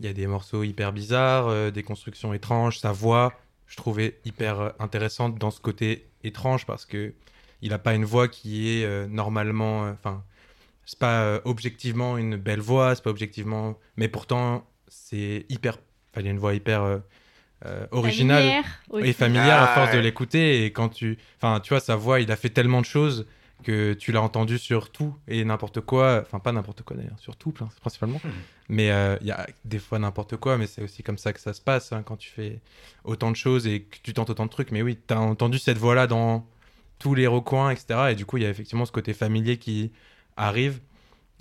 il 0.00 0.06
y 0.06 0.08
a 0.08 0.12
des 0.12 0.26
morceaux 0.26 0.62
hyper 0.62 0.92
bizarres, 0.92 1.48
euh, 1.48 1.70
des 1.70 1.82
constructions 1.82 2.32
étranges, 2.34 2.78
sa 2.78 2.92
voix, 2.92 3.32
je 3.66 3.76
trouvais 3.76 4.18
hyper 4.24 4.60
euh, 4.60 4.68
intéressante 4.78 5.38
dans 5.38 5.50
ce 5.50 5.60
côté 5.60 6.06
étrange 6.24 6.66
parce 6.66 6.84
que 6.86 7.12
il 7.62 7.72
a 7.72 7.78
pas 7.78 7.94
une 7.94 8.04
voix 8.04 8.26
qui 8.28 8.68
est 8.80 8.84
euh, 8.84 9.06
normalement, 9.06 9.84
euh, 9.86 9.92
enfin, 9.92 10.24
c'est 10.84 10.98
pas 10.98 11.22
euh, 11.22 11.40
objectivement 11.44 12.18
une 12.18 12.36
belle 12.36 12.60
voix, 12.60 12.94
c'est 12.94 13.04
pas 13.04 13.10
objectivement, 13.10 13.78
mais 13.96 14.08
pourtant 14.08 14.66
c'est 14.88 15.46
hyper, 15.48 15.78
il 16.16 16.24
y 16.24 16.28
a 16.28 16.30
une 16.32 16.38
voix 16.40 16.54
hyper 16.54 16.82
euh, 16.82 16.98
euh, 17.64 17.86
originale 17.92 18.38
Familière 18.42 18.82
aussi. 18.90 19.06
et 19.08 19.12
familière 19.12 19.62
à 19.62 19.70
Ah, 19.70 19.74
force 19.76 19.92
de 19.92 19.96
ouais. 19.98 20.02
l'écouter 20.02 20.64
et 20.64 20.72
quand 20.72 20.88
tu, 20.88 21.16
enfin, 21.36 21.60
tu 21.60 21.68
vois 21.68 21.80
sa 21.80 21.94
voix, 21.94 22.18
il 22.20 22.32
a 22.32 22.36
fait 22.36 22.50
tellement 22.50 22.80
de 22.80 22.86
choses 22.86 23.26
que 23.62 23.94
tu 23.94 24.12
l'as 24.12 24.20
entendu 24.22 24.58
sur 24.58 24.90
tout 24.92 25.14
et 25.28 25.44
n'importe 25.44 25.80
quoi, 25.80 26.20
enfin 26.22 26.38
pas 26.40 26.52
n'importe 26.52 26.82
quoi 26.82 26.96
d'ailleurs, 26.96 27.18
sur 27.18 27.36
tout 27.36 27.52
principalement, 27.80 28.20
mais 28.68 28.90
euh, 28.90 29.16
il 29.20 29.26
y 29.28 29.30
a 29.30 29.46
des 29.64 29.78
fois 29.78 29.98
n'importe 29.98 30.36
quoi, 30.36 30.58
mais 30.58 30.66
c'est 30.66 30.82
aussi 30.82 31.02
comme 31.02 31.18
ça 31.18 31.32
que 31.32 31.40
ça 31.40 31.52
se 31.54 31.60
passe 31.60 31.92
hein, 31.92 32.02
quand 32.04 32.16
tu 32.16 32.30
fais 32.30 32.60
autant 33.04 33.30
de 33.30 33.36
choses 33.36 33.66
et 33.66 33.82
que 33.82 33.96
tu 34.02 34.12
tentes 34.12 34.30
autant 34.30 34.44
de 34.46 34.50
trucs. 34.50 34.70
Mais 34.72 34.82
oui, 34.82 34.98
tu 35.06 35.14
as 35.14 35.20
entendu 35.20 35.58
cette 35.58 35.78
voix-là 35.78 36.06
dans 36.06 36.46
tous 36.98 37.14
les 37.14 37.26
recoins, 37.26 37.70
etc. 37.70 38.10
Et 38.10 38.14
du 38.14 38.26
coup, 38.26 38.36
il 38.36 38.42
y 38.42 38.46
a 38.46 38.50
effectivement 38.50 38.84
ce 38.84 38.92
côté 38.92 39.12
familier 39.14 39.56
qui 39.58 39.90
arrive. 40.36 40.80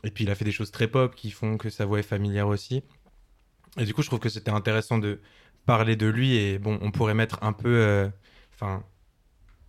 Et 0.03 0.09
puis, 0.11 0.23
il 0.23 0.31
a 0.31 0.35
fait 0.35 0.45
des 0.45 0.51
choses 0.51 0.71
très 0.71 0.87
pop 0.87 1.13
qui 1.15 1.29
font 1.31 1.57
que 1.57 1.69
sa 1.69 1.85
voix 1.85 1.99
est 1.99 2.03
familière 2.03 2.47
aussi. 2.47 2.81
Et 3.77 3.85
du 3.85 3.93
coup, 3.93 4.01
je 4.01 4.07
trouve 4.07 4.19
que 4.19 4.29
c'était 4.29 4.49
intéressant 4.51 4.97
de 4.97 5.21
parler 5.65 5.95
de 5.95 6.07
lui. 6.07 6.35
Et 6.35 6.57
bon, 6.57 6.79
on 6.81 6.89
pourrait 6.91 7.13
mettre 7.13 7.37
un 7.43 7.53
peu. 7.53 7.69
euh, 7.69 8.09
Enfin. 8.55 8.83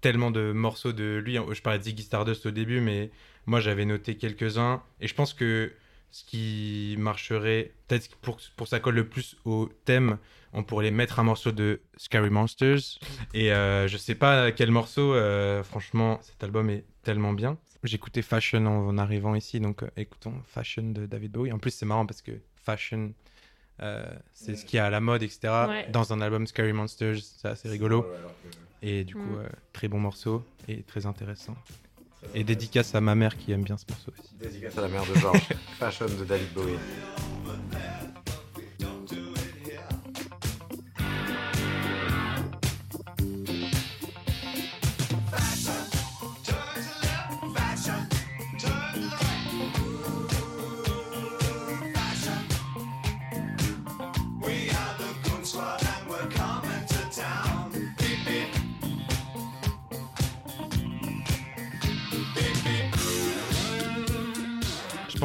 Tellement 0.02 0.30
de 0.30 0.52
morceaux 0.52 0.92
de 0.92 1.22
lui. 1.24 1.38
Je 1.52 1.62
parlais 1.62 1.78
de 1.78 1.84
Ziggy 1.84 2.02
Stardust 2.02 2.44
au 2.44 2.50
début, 2.50 2.80
mais 2.80 3.10
moi, 3.46 3.60
j'avais 3.60 3.86
noté 3.86 4.16
quelques-uns. 4.16 4.82
Et 5.00 5.08
je 5.08 5.14
pense 5.14 5.32
que 5.32 5.72
ce 6.10 6.24
qui 6.24 6.94
marcherait, 6.98 7.72
peut-être 7.88 8.14
pour, 8.16 8.38
pour 8.56 8.68
ça 8.68 8.80
colle 8.80 8.96
le 8.96 9.08
plus 9.08 9.36
au 9.46 9.70
thème, 9.86 10.18
on 10.52 10.62
pourrait 10.62 10.84
les 10.84 10.90
mettre 10.90 11.18
un 11.18 11.22
morceau 11.22 11.52
de 11.52 11.80
Scary 11.96 12.28
Monsters. 12.28 12.98
Et 13.32 13.52
euh, 13.52 13.88
je 13.88 13.96
sais 13.96 14.14
pas 14.14 14.52
quel 14.52 14.70
morceau, 14.70 15.14
euh, 15.14 15.62
franchement, 15.62 16.20
cet 16.22 16.44
album 16.44 16.68
est 16.68 16.84
tellement 17.02 17.32
bien. 17.32 17.56
J'écoutais 17.82 18.22
Fashion 18.22 18.66
en, 18.66 18.88
en 18.88 18.98
arrivant 18.98 19.34
ici, 19.34 19.58
donc 19.58 19.82
euh, 19.82 19.88
écoutons 19.96 20.34
Fashion 20.46 20.90
de 20.90 21.06
David 21.06 21.32
Bowie. 21.32 21.52
En 21.52 21.58
plus, 21.58 21.70
c'est 21.70 21.86
marrant 21.86 22.04
parce 22.06 22.20
que 22.22 22.32
Fashion, 22.54 23.14
euh, 23.80 24.04
c'est 24.34 24.54
ce 24.56 24.64
qui 24.66 24.76
est 24.76 24.80
à 24.80 24.90
la 24.90 25.00
mode, 25.00 25.22
etc. 25.22 25.40
Ouais. 25.68 25.88
Dans 25.90 26.12
un 26.12 26.20
album 26.20 26.46
Scary 26.46 26.72
Monsters, 26.72 27.16
c'est 27.22 27.48
assez 27.48 27.68
rigolo. 27.68 28.06
Et 28.82 29.04
du 29.04 29.14
coup, 29.14 29.20
Mm. 29.20 29.38
euh, 29.44 29.48
très 29.72 29.88
bon 29.88 30.00
morceau 30.00 30.44
et 30.68 30.82
très 30.82 31.06
intéressant. 31.06 31.54
Et 32.34 32.44
dédicace 32.44 32.94
à 32.94 33.00
ma 33.00 33.14
mère 33.14 33.36
qui 33.36 33.50
aime 33.52 33.62
bien 33.62 33.76
ce 33.76 33.84
morceau 33.88 34.12
aussi. 34.18 34.34
Dédicace 34.40 34.76
à 34.78 34.82
la 34.82 34.88
mère 34.88 35.04
de 35.06 35.14
Georges. 35.18 35.48
Fashion 35.78 36.06
de 36.06 36.24
David 36.24 36.52
Bowie. 36.52 36.78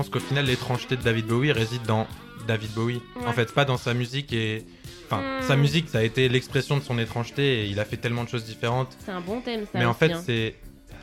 Pense 0.10 0.22
qu'au 0.22 0.28
final, 0.28 0.46
l'étrangeté 0.46 0.96
de 0.98 1.02
David 1.02 1.28
Bowie 1.28 1.52
réside 1.52 1.84
dans 1.84 2.08
David 2.48 2.72
Bowie. 2.74 3.02
Ouais. 3.16 3.26
En 3.28 3.34
fait, 3.34 3.54
pas 3.54 3.66
dans 3.66 3.78
sa 3.78 3.94
musique 3.94 4.34
et. 4.34 4.66
Enfin, 5.10 5.22
Mm. 5.22 5.42
sa 5.44 5.56
musique, 5.56 5.90
ça 5.90 6.00
a 6.00 6.04
été 6.04 6.28
l'expression 6.28 6.78
de 6.78 6.84
son 6.84 7.00
étrangeté 7.00 7.62
et 7.64 7.66
il 7.68 7.80
a 7.80 7.86
fait 7.86 7.96
tellement 7.98 8.24
de 8.26 8.30
choses 8.30 8.44
différentes. 8.46 8.98
C'est 9.06 9.12
un 9.12 9.22
bon 9.22 9.40
thème, 9.42 9.64
ça. 9.72 9.80
Mais 9.80 9.86
en 9.86 9.94
fait, 9.94 10.12
hein. 10.12 10.22
c'est. 10.26 10.56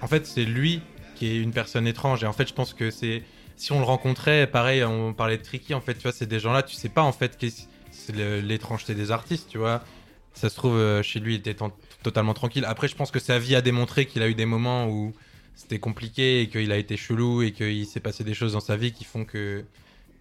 En 0.02 0.06
fait, 0.08 0.26
c'est 0.26 0.44
lui 0.44 0.82
qui 1.16 1.26
est 1.28 1.36
une 1.38 1.52
personne 1.52 1.86
étrange. 1.86 2.22
Et 2.22 2.26
en 2.26 2.32
fait, 2.32 2.48
je 2.48 2.54
pense 2.54 2.74
que 2.74 2.90
c'est. 2.90 3.22
Si 3.56 3.72
on 3.72 3.78
le 3.78 3.84
rencontrait, 3.84 4.46
pareil, 4.46 4.82
on 4.84 5.12
parlait 5.14 5.38
de 5.38 5.42
Tricky, 5.42 5.74
en 5.74 5.80
fait, 5.80 5.94
tu 5.94 6.02
vois, 6.02 6.12
c'est 6.12 6.26
des 6.26 6.40
gens-là, 6.40 6.62
tu 6.64 6.74
sais 6.74 6.88
pas, 6.88 7.02
en 7.02 7.12
fait, 7.12 7.36
qu'est-ce- 7.38 7.62
c'est 7.92 8.14
l'étrangeté 8.42 8.94
des 8.96 9.12
artistes, 9.12 9.48
tu 9.48 9.58
vois. 9.58 9.84
Ça 10.32 10.50
se 10.50 10.56
trouve, 10.56 10.74
euh, 10.76 11.02
chez 11.04 11.20
lui, 11.20 11.34
il 11.34 11.38
était 11.38 11.56
totalement 12.02 12.34
tranquille. 12.34 12.64
Après, 12.66 12.88
je 12.88 12.96
pense 12.96 13.12
que 13.12 13.20
sa 13.20 13.38
vie 13.38 13.54
a 13.54 13.60
démontré 13.60 14.06
qu'il 14.06 14.22
a 14.22 14.28
eu 14.28 14.34
des 14.34 14.44
moments 14.46 14.88
où 14.88 15.12
c'était 15.56 15.78
compliqué 15.78 16.40
et 16.42 16.48
qu'il 16.48 16.70
a 16.72 16.76
été 16.76 16.96
chelou 16.96 17.42
et 17.42 17.52
qu'il 17.52 17.86
s'est 17.86 18.00
passé 18.00 18.24
des 18.24 18.34
choses 18.34 18.52
dans 18.54 18.60
sa 18.60 18.76
vie 18.76 18.92
qui 18.92 19.04
font 19.04 19.24
que 19.24 19.64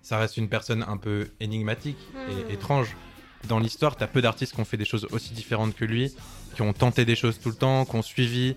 ça 0.02 0.18
reste 0.18 0.38
une 0.38 0.50
personne 0.50 0.84
un 0.88 0.98
peu 0.98 1.28
énigmatique 1.40 1.98
et 2.30 2.50
Hmm. 2.50 2.52
étrange. 2.54 2.96
Dans 3.48 3.60
l'histoire, 3.60 3.96
t'as 3.98 4.08
peu 4.08 4.22
d'artistes 4.22 4.54
qui 4.54 4.62
ont 4.62 4.66
fait 4.66 4.78
des 4.78 4.86
choses 4.86 5.06
aussi 5.12 5.34
différentes 5.34 5.76
que 5.76 5.84
lui, 5.84 6.14
qui 6.56 6.62
ont 6.62 6.72
tenté 6.72 7.04
des 7.04 7.16
choses 7.16 7.40
tout 7.40 7.50
le 7.50 7.56
temps, 7.56 7.84
qui 7.86 7.96
ont 7.96 8.02
suivi, 8.02 8.56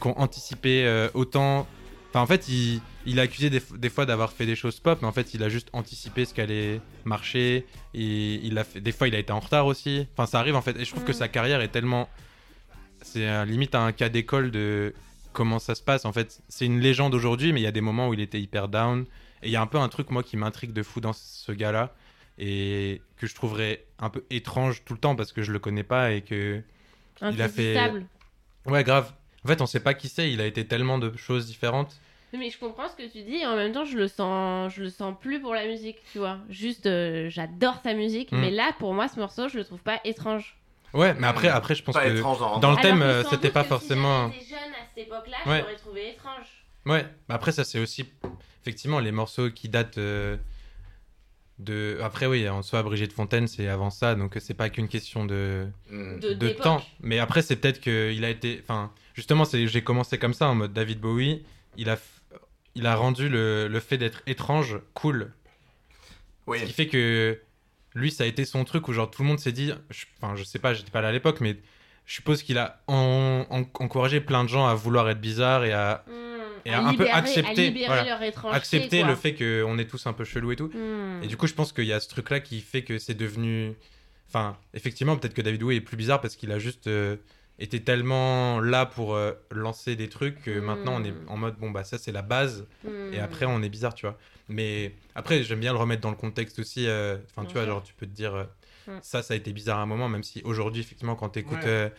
qui 0.00 0.06
ont 0.06 0.18
anticipé 0.18 0.84
euh, 0.86 1.08
autant. 1.14 1.66
Enfin, 2.10 2.20
en 2.20 2.26
fait, 2.26 2.48
il, 2.48 2.80
il 3.04 3.18
a 3.18 3.22
accusé 3.22 3.50
des, 3.50 3.60
des 3.76 3.88
fois 3.90 4.06
d'avoir 4.06 4.32
fait 4.32 4.46
des 4.46 4.54
choses 4.54 4.78
pop, 4.78 4.98
mais 5.02 5.08
en 5.08 5.12
fait, 5.12 5.34
il 5.34 5.42
a 5.42 5.48
juste 5.48 5.68
anticipé 5.72 6.24
ce 6.24 6.34
qu'allait 6.34 6.80
marcher. 7.04 7.66
Et 7.94 8.34
il 8.44 8.56
a 8.58 8.64
fait, 8.64 8.80
des 8.80 8.92
fois, 8.92 9.08
il 9.08 9.14
a 9.16 9.18
été 9.18 9.32
en 9.32 9.40
retard 9.40 9.66
aussi. 9.66 10.06
Enfin, 10.14 10.26
ça 10.26 10.38
arrive 10.38 10.54
en 10.54 10.62
fait. 10.62 10.76
Et 10.78 10.84
je 10.84 10.90
trouve 10.90 11.04
que 11.04 11.10
Mm. 11.12 11.14
sa 11.14 11.28
carrière 11.28 11.60
est 11.60 11.68
tellement. 11.68 12.08
C'est 13.02 13.28
euh, 13.28 13.44
limite 13.44 13.74
un 13.74 13.90
cas 13.92 14.08
d'école 14.08 14.50
de 14.52 14.94
comment 15.32 15.58
ça 15.58 15.74
se 15.74 15.82
passe. 15.82 16.04
En 16.04 16.12
fait, 16.12 16.40
c'est 16.48 16.66
une 16.66 16.80
légende 16.80 17.14
aujourd'hui, 17.14 17.52
mais 17.52 17.60
il 17.60 17.64
y 17.64 17.68
a 17.68 17.72
des 17.72 17.80
moments 17.80 18.08
où 18.08 18.14
il 18.14 18.20
était 18.20 18.40
hyper 18.40 18.68
down. 18.68 19.04
Et 19.42 19.46
il 19.48 19.50
y 19.52 19.56
a 19.56 19.60
un 19.60 19.66
peu 19.66 19.78
un 19.78 19.88
truc, 19.88 20.10
moi, 20.10 20.22
qui 20.22 20.36
m'intrigue 20.36 20.72
de 20.72 20.82
fou 20.82 21.00
dans 21.00 21.12
ce 21.12 21.52
gars-là. 21.52 21.94
Et 22.38 23.02
que 23.16 23.26
je 23.26 23.34
trouverais 23.34 23.84
un 23.98 24.10
peu 24.10 24.24
étrange 24.30 24.82
tout 24.84 24.94
le 24.94 25.00
temps 25.00 25.16
parce 25.16 25.32
que 25.32 25.42
je 25.42 25.52
le 25.52 25.58
connais 25.58 25.82
pas 25.82 26.12
et 26.12 26.20
que. 26.22 26.62
il 27.22 27.42
a 27.42 27.48
fait-. 27.48 27.76
Ouais, 28.66 28.84
grave. 28.84 29.12
En 29.44 29.48
fait, 29.48 29.60
on 29.60 29.66
sait 29.66 29.80
pas 29.80 29.94
qui 29.94 30.08
c'est. 30.08 30.30
Il 30.32 30.40
a 30.40 30.46
été 30.46 30.64
tellement 30.66 30.98
de 30.98 31.16
choses 31.16 31.46
différentes. 31.46 31.96
Mais 32.32 32.50
je 32.50 32.58
comprends 32.58 32.88
ce 32.88 32.94
que 32.94 33.10
tu 33.10 33.22
dis 33.22 33.36
et 33.36 33.46
en 33.46 33.56
même 33.56 33.72
temps 33.72 33.86
je 33.86 33.96
le 33.96 34.06
sens 34.06 34.70
je 34.74 34.82
le 34.82 34.90
sens 34.90 35.14
plus 35.18 35.40
pour 35.40 35.54
la 35.54 35.66
musique, 35.66 35.96
tu 36.12 36.18
vois. 36.18 36.36
Juste 36.50 36.84
euh, 36.84 37.30
j'adore 37.30 37.80
sa 37.82 37.94
musique, 37.94 38.30
Mm. 38.32 38.40
mais 38.40 38.50
là 38.50 38.70
pour 38.78 38.92
moi 38.92 39.08
ce 39.08 39.18
morceau 39.18 39.48
je 39.48 39.56
le 39.56 39.64
trouve 39.64 39.80
pas 39.80 39.98
étrange. 40.04 40.54
Ouais, 40.92 41.14
mais 41.18 41.26
après, 41.26 41.48
après 41.48 41.74
je 41.74 41.82
pense 41.82 41.94
Pas 41.94 42.04
que. 42.10 42.20
dans, 42.20 42.58
dans 42.58 42.70
le 42.72 42.76
thème, 42.82 43.00
euh, 43.00 43.24
c'était 43.30 43.48
pas 43.50 43.62
que 43.62 43.68
forcément- 43.68 44.30
Si 44.30 44.46
cette 44.98 45.06
époque-là, 45.06 45.36
Ouais. 45.46 45.58
je 45.58 45.62
l'aurais 45.62 45.76
trouvé 45.76 46.10
étrange. 46.10 46.46
Ouais, 46.86 47.06
mais 47.28 47.34
après, 47.34 47.52
ça, 47.52 47.64
c'est 47.64 47.78
aussi. 47.78 48.06
Effectivement, 48.62 48.98
les 49.00 49.12
morceaux 49.12 49.50
qui 49.50 49.68
datent 49.68 49.98
euh, 49.98 50.36
de. 51.58 51.98
Après, 52.02 52.26
oui, 52.26 52.48
en 52.48 52.62
soi, 52.62 52.82
Brigitte 52.82 53.12
Fontaine, 53.12 53.46
c'est 53.48 53.68
avant 53.68 53.90
ça, 53.90 54.14
donc 54.14 54.36
c'est 54.40 54.54
pas 54.54 54.68
qu'une 54.70 54.88
question 54.88 55.24
de, 55.24 55.66
Hmm. 55.90 56.18
De, 56.18 56.48
temps. 56.50 56.82
Mais 57.00 57.18
après, 57.18 57.42
c'est 57.42 57.56
peut-être 57.56 57.80
qu'il 57.80 58.24
a 58.24 58.30
été. 58.30 58.60
Enfin, 58.62 58.92
justement, 59.14 59.44
c'est- 59.44 59.66
j'ai 59.66 59.82
commencé 59.82 60.18
comme 60.18 60.34
ça, 60.34 60.48
en 60.48 60.54
mode 60.54 60.72
David 60.72 61.00
Bowie. 61.00 61.44
Il 61.76 61.88
a, 61.90 61.96
f- 61.96 62.00
il 62.74 62.86
a 62.86 62.94
rendu 62.96 63.28
le, 63.28 63.68
le 63.68 63.80
fait 63.80 63.98
d'être 63.98 64.22
étrange 64.26 64.78
cool. 64.94 65.32
Oui. 66.46 66.58
Ce 66.60 66.64
qui 66.64 66.72
fait 66.72 66.88
que 66.88 67.40
lui, 67.94 68.10
ça 68.10 68.24
a 68.24 68.26
été 68.26 68.44
son 68.44 68.64
truc 68.64 68.88
où 68.88 68.92
genre 68.92 69.10
tout 69.10 69.22
le 69.22 69.28
monde 69.28 69.38
s'est 69.38 69.52
dit, 69.52 69.72
je- 69.90 70.06
enfin 70.20 70.34
je 70.36 70.42
sais 70.44 70.58
pas, 70.58 70.74
j'étais 70.74 70.90
pas 70.90 71.00
là 71.00 71.08
à 71.08 71.12
l'époque, 71.12 71.40
mais 71.40 71.56
je 72.08 72.14
suppose 72.14 72.42
qu'il 72.42 72.58
a 72.58 72.80
en- 72.88 73.44
en- 73.50 73.60
encouragé 73.84 74.20
plein 74.20 74.42
de 74.42 74.48
gens 74.48 74.66
à 74.66 74.74
vouloir 74.74 75.08
être 75.10 75.20
bizarre 75.20 75.64
et 75.64 75.72
à 75.72 76.04
Mm. 76.08 76.12
Et 76.64 76.72
À 76.72 76.80
un 76.80 76.84
peu 76.92 77.04
libérer- 77.04 77.10
accepter, 77.12 77.86
voilà. 77.86 78.02
quoi. 78.32 79.08
le 79.08 79.14
fait 79.14 79.34
qu'on 79.34 79.78
est 79.78 79.84
tous 79.86 80.06
un 80.06 80.12
peu 80.12 80.24
chelous 80.24 80.50
et 80.52 80.56
tout. 80.56 80.66
Mm. 80.74 81.22
Et 81.22 81.26
du 81.28 81.36
coup, 81.36 81.46
je 81.46 81.54
pense 81.54 81.72
qu'il 81.72 81.84
y 81.84 81.92
a 81.92 82.00
ce 82.00 82.08
truc-là 82.08 82.40
qui 82.40 82.60
fait 82.60 82.82
que 82.82 82.98
c'est 82.98 83.14
devenu. 83.14 83.74
Enfin, 84.28 84.56
effectivement, 84.74 85.16
peut-être 85.16 85.34
que 85.34 85.40
David 85.40 85.60
Bowie 85.60 85.76
est 85.76 85.80
plus 85.80 85.96
bizarre 85.96 86.20
parce 86.20 86.34
qu'il 86.36 86.50
a 86.52 86.58
juste 86.58 86.86
euh, 86.88 87.16
été 87.60 87.80
tellement 87.82 88.60
là 88.60 88.84
pour 88.86 89.14
euh, 89.14 89.32
lancer 89.52 89.94
des 89.96 90.08
trucs 90.08 90.42
que 90.42 90.58
maintenant 90.60 91.00
on 91.00 91.04
est 91.04 91.14
en 91.28 91.36
mode 91.36 91.56
bon, 91.58 91.70
bah 91.70 91.84
ça 91.84 91.96
c'est 91.96 92.12
la 92.12 92.22
base 92.22 92.66
et 93.12 93.18
après 93.20 93.46
on 93.46 93.62
est 93.62 93.68
bizarre, 93.70 93.94
tu 93.94 94.04
vois. 94.06 94.18
Mais 94.48 94.94
après, 95.14 95.42
j'aime 95.44 95.60
bien 95.60 95.72
le 95.72 95.78
remettre 95.78 96.02
dans 96.02 96.10
le 96.10 96.16
contexte 96.16 96.58
aussi. 96.58 96.86
euh, 96.86 97.16
Enfin, 97.30 97.46
tu 97.46 97.54
vois, 97.54 97.64
genre 97.66 97.82
tu 97.82 97.94
peux 97.94 98.06
te 98.06 98.12
dire 98.14 98.46
Mm. 98.88 98.98
ça, 99.02 99.22
ça 99.22 99.34
a 99.34 99.36
été 99.36 99.52
bizarre 99.52 99.78
à 99.78 99.82
un 99.82 99.86
moment, 99.86 100.08
même 100.08 100.22
si 100.24 100.40
aujourd'hui, 100.44 100.80
effectivement, 100.80 101.14
quand 101.14 101.28
tu 101.30 101.38
écoutes 101.40 101.62
Ouais. 101.64 101.92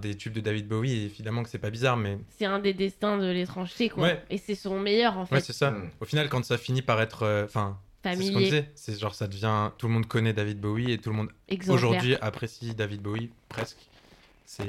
des 0.00 0.16
tubes 0.16 0.32
de 0.32 0.40
David 0.40 0.66
Bowie, 0.68 1.04
évidemment 1.04 1.42
que 1.44 1.48
c'est 1.48 1.58
pas 1.60 1.70
bizarre, 1.70 1.96
mais 1.96 2.18
C'est 2.38 2.44
un 2.44 2.58
des 2.58 2.74
destins 2.74 3.18
de 3.18 3.26
l'étrangeté, 3.30 3.88
quoi. 3.88 4.02
Ouais. 4.04 4.22
Et 4.30 4.38
c'est 4.38 4.54
son 4.56 4.80
meilleur, 4.80 5.16
en 5.16 5.26
fait. 5.26 5.36
ouais, 5.36 5.40
c'est 5.40 5.52
ça. 5.52 5.70
Mm. 5.70 5.90
Au 6.00 6.04
final, 6.04 6.28
quand 6.28 6.44
ça 6.44 6.58
finit 6.58 6.82
par 6.82 7.00
être. 7.00 7.22
euh, 7.22 7.44
Enfin, 7.44 7.78
c'est 8.02 8.10
ce 8.14 8.18
qu'on 8.18 8.24
familier, 8.26 8.44
disait. 8.44 8.70
C'est 8.74 8.98
genre, 8.98 9.14
ça 9.14 9.26
devient. 9.28 9.70
Tout 9.78 9.86
le 9.88 9.92
monde 9.94 10.06
connaît 10.06 10.32
David 10.32 10.60
Bowie 10.60 10.92
et 10.92 10.98
tout 10.98 11.10
le 11.10 11.16
monde 11.16 11.28
exemplaire. 11.48 11.74
aujourd'hui 11.88 12.16
apprécie 12.20 12.74
David 12.74 13.00
Bowie, 13.02 13.30
presque. 13.48 13.78
C'est 14.44 14.64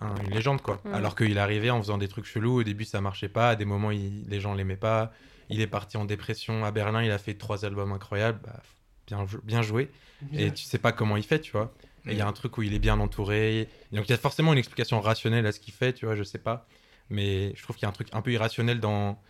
un- 0.00 0.14
une 0.24 0.30
légende, 0.34 0.60
quoi. 0.62 0.80
Mm. 0.84 0.94
Alors 0.94 1.14
qu'il 1.16 1.36
est 1.36 1.40
arrivé 1.40 1.70
en 1.70 1.80
faisant 1.80 1.98
des 1.98 2.08
trucs 2.08 2.26
chelous. 2.26 2.60
Au 2.60 2.62
début, 2.64 2.84
ça 2.84 3.00
marchait 3.00 3.28
pas. 3.28 3.50
À 3.50 3.56
des 3.56 3.64
moments, 3.64 3.90
il- 3.92 4.24
les 4.28 4.40
gens 4.40 4.54
l'aimaient 4.54 4.76
pas. 4.76 5.12
il 5.48 5.60
est 5.60 5.68
parti 5.68 5.96
en 5.96 6.04
dépression 6.04 6.64
à 6.64 6.72
Berlin, 6.72 7.04
il 7.04 7.10
a 7.12 7.18
fait 7.18 7.34
trois 7.34 7.64
albums 7.64 7.92
incroyables, 7.92 8.40
bah, 8.44 8.60
bien, 9.06 9.26
jou- 9.26 9.40
bien 9.42 9.62
joué. 9.62 9.90
Et 10.32 10.50
tu 10.52 10.64
sais 10.64 10.78
pas 10.78 10.92
comment 10.92 11.16
il 11.16 11.22
fait, 11.22 11.40
tu 11.40 11.52
vois. 11.52 11.72
Et 12.06 12.12
il 12.12 12.18
y 12.18 12.20
a 12.20 12.26
un 12.26 12.32
truc 12.32 12.56
où 12.58 12.62
il 12.62 12.72
est 12.74 12.78
bien 12.78 12.98
entouré. 13.00 13.68
Donc 13.92 14.06
il 14.08 14.10
y 14.10 14.14
a 14.14 14.18
forcément 14.18 14.52
une 14.52 14.58
explication 14.58 15.00
rationnelle 15.00 15.46
à 15.46 15.52
ce 15.52 15.60
qu'il 15.60 15.74
fait, 15.74 15.92
tu 15.92 16.06
vois, 16.06 16.14
je 16.14 16.22
sais 16.22 16.38
pas. 16.38 16.66
Mais 17.10 17.52
je 17.54 17.62
trouve 17.62 17.76
qu'il 17.76 17.82
y 17.84 17.86
a 17.86 17.88
un 17.88 17.92
truc 17.92 18.08
un 18.12 18.22
peu 18.22 18.32
irrationnel 18.32 18.80
dans 18.80 19.20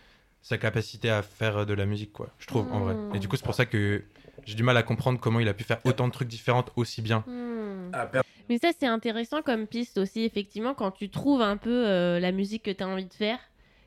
sa 0.41 0.57
capacité 0.57 1.09
à 1.09 1.21
faire 1.21 1.65
de 1.65 1.73
la 1.73 1.85
musique, 1.85 2.13
quoi. 2.13 2.29
Je 2.39 2.47
trouve, 2.47 2.71
en 2.71 2.79
vrai. 2.81 2.95
Et 3.15 3.19
du 3.19 3.27
coup, 3.27 3.35
c'est 3.35 3.45
pour 3.45 3.55
ça 3.55 3.65
que 3.65 4.03
j'ai 4.45 4.55
du 4.55 4.63
mal 4.63 4.77
à 4.77 4.83
comprendre 4.83 5.19
comment 5.19 5.39
il 5.39 5.47
a 5.47 5.53
pu 5.53 5.63
faire 5.63 5.79
autant 5.85 6.07
de 6.07 6.13
trucs 6.13 6.27
différents 6.27 6.65
aussi 6.75 7.01
bien. 7.01 7.23
Hmm. 7.27 7.91
Ah, 7.93 8.09
Mais 8.49 8.57
ça, 8.57 8.69
c'est 8.77 8.85
intéressant 8.87 9.41
comme 9.41 9.67
piste 9.67 9.97
aussi, 9.97 10.23
effectivement, 10.23 10.73
quand 10.73 10.91
tu 10.91 11.09
trouves 11.09 11.41
un 11.41 11.57
peu 11.57 11.87
euh, 11.87 12.19
la 12.19 12.31
musique 12.31 12.63
que 12.63 12.71
tu 12.71 12.83
as 12.83 12.87
envie 12.87 13.05
de 13.05 13.13
faire, 13.13 13.39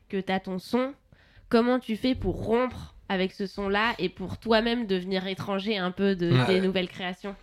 que 0.09 0.17
tu 0.19 0.31
as 0.31 0.39
ton 0.39 0.59
son, 0.59 0.93
comment 1.49 1.79
tu 1.79 1.95
fais 1.95 2.13
pour 2.15 2.45
rompre 2.45 2.95
avec 3.11 3.33
ce 3.33 3.45
son-là 3.45 3.93
et 3.99 4.07
pour 4.09 4.37
toi-même 4.37 4.87
devenir 4.87 5.27
étranger 5.27 5.77
un 5.77 5.91
peu 5.91 6.15
de 6.15 6.31
Ouais. 6.31 6.45
tes 6.45 6.61
nouvelles 6.61 6.87
créations 6.87 7.35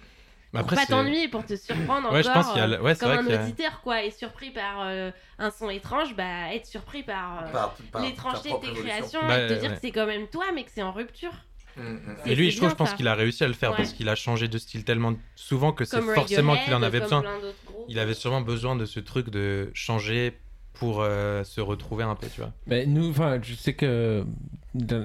Mais 0.54 0.60
Pour 0.60 0.68
pas 0.70 0.86
t'ennuyer, 0.86 1.28
pour 1.28 1.44
te 1.44 1.54
surprendre 1.56 2.10
Ouais, 2.10 2.22
je 2.22 2.30
pense 2.30 2.48
qu'il 2.48 2.56
y 2.56 2.60
a 2.60 2.66
le- 2.66 2.76
euh, 2.76 2.80
ouais, 2.80 2.94
c'est 2.94 3.04
comme 3.04 3.26
vrai 3.26 3.34
un 3.34 3.38
a- 3.38 3.42
auditeur, 3.44 3.80
quoi, 3.82 4.02
est 4.02 4.10
surpris 4.18 4.50
par 4.50 4.80
euh, 4.80 5.10
un 5.38 5.50
son 5.50 5.68
étrange, 5.68 6.16
bah, 6.16 6.54
être 6.54 6.64
surpris 6.64 7.02
par... 7.02 7.44
euh, 7.44 7.52
par- 7.52 7.74
par 7.92 8.00
L'étrangeté 8.02 8.50
de 8.50 8.56
tes 8.56 8.72
créations 8.80 9.20
Bah, 9.28 9.42
et 9.44 9.46
te 9.48 9.52
dire 9.60 9.68
ouais. 9.70 9.74
que 9.76 9.80
c'est 9.82 9.90
quand 9.90 10.06
même 10.06 10.26
toi, 10.28 10.46
mais 10.54 10.64
que 10.64 10.70
c'est 10.74 10.80
en 10.82 10.92
rupture. 10.92 11.32
Mm, 11.76 11.82
mm. 11.82 12.16
Et 12.24 12.34
lui, 12.34 12.50
je 12.50 12.56
trouve, 12.56 12.68
bien, 12.68 12.70
je 12.70 12.74
pense 12.76 12.94
qu'il 12.94 13.06
a 13.08 13.14
réussi 13.14 13.44
à 13.44 13.46
le 13.48 13.52
faire 13.52 13.72
Ouais. 13.72 13.76
parce 13.76 13.92
qu'il 13.92 14.08
a 14.08 14.14
changé 14.14 14.48
de 14.48 14.56
style 14.56 14.84
tellement 14.84 15.12
souvent 15.36 15.72
que 15.72 15.84
c'est 15.84 16.00
forcément 16.00 16.56
qu'il 16.56 16.72
en 16.74 16.82
avait 16.82 17.00
besoin. 17.00 17.22
Il 17.88 17.98
avait 17.98 18.14
sûrement 18.14 18.40
besoin 18.40 18.74
de 18.74 18.86
ce 18.86 19.00
truc 19.00 19.28
de 19.28 19.70
changer 19.74 20.32
pour 20.72 21.02
euh, 21.02 21.44
se 21.44 21.60
retrouver 21.60 22.04
un 22.04 22.14
peu, 22.14 22.26
tu 22.28 22.40
vois. 22.40 22.52
Mais 22.66 22.86
nous, 22.86 23.10
enfin, 23.10 23.38
je 23.42 23.52
sais 23.54 23.74
que 23.74 24.24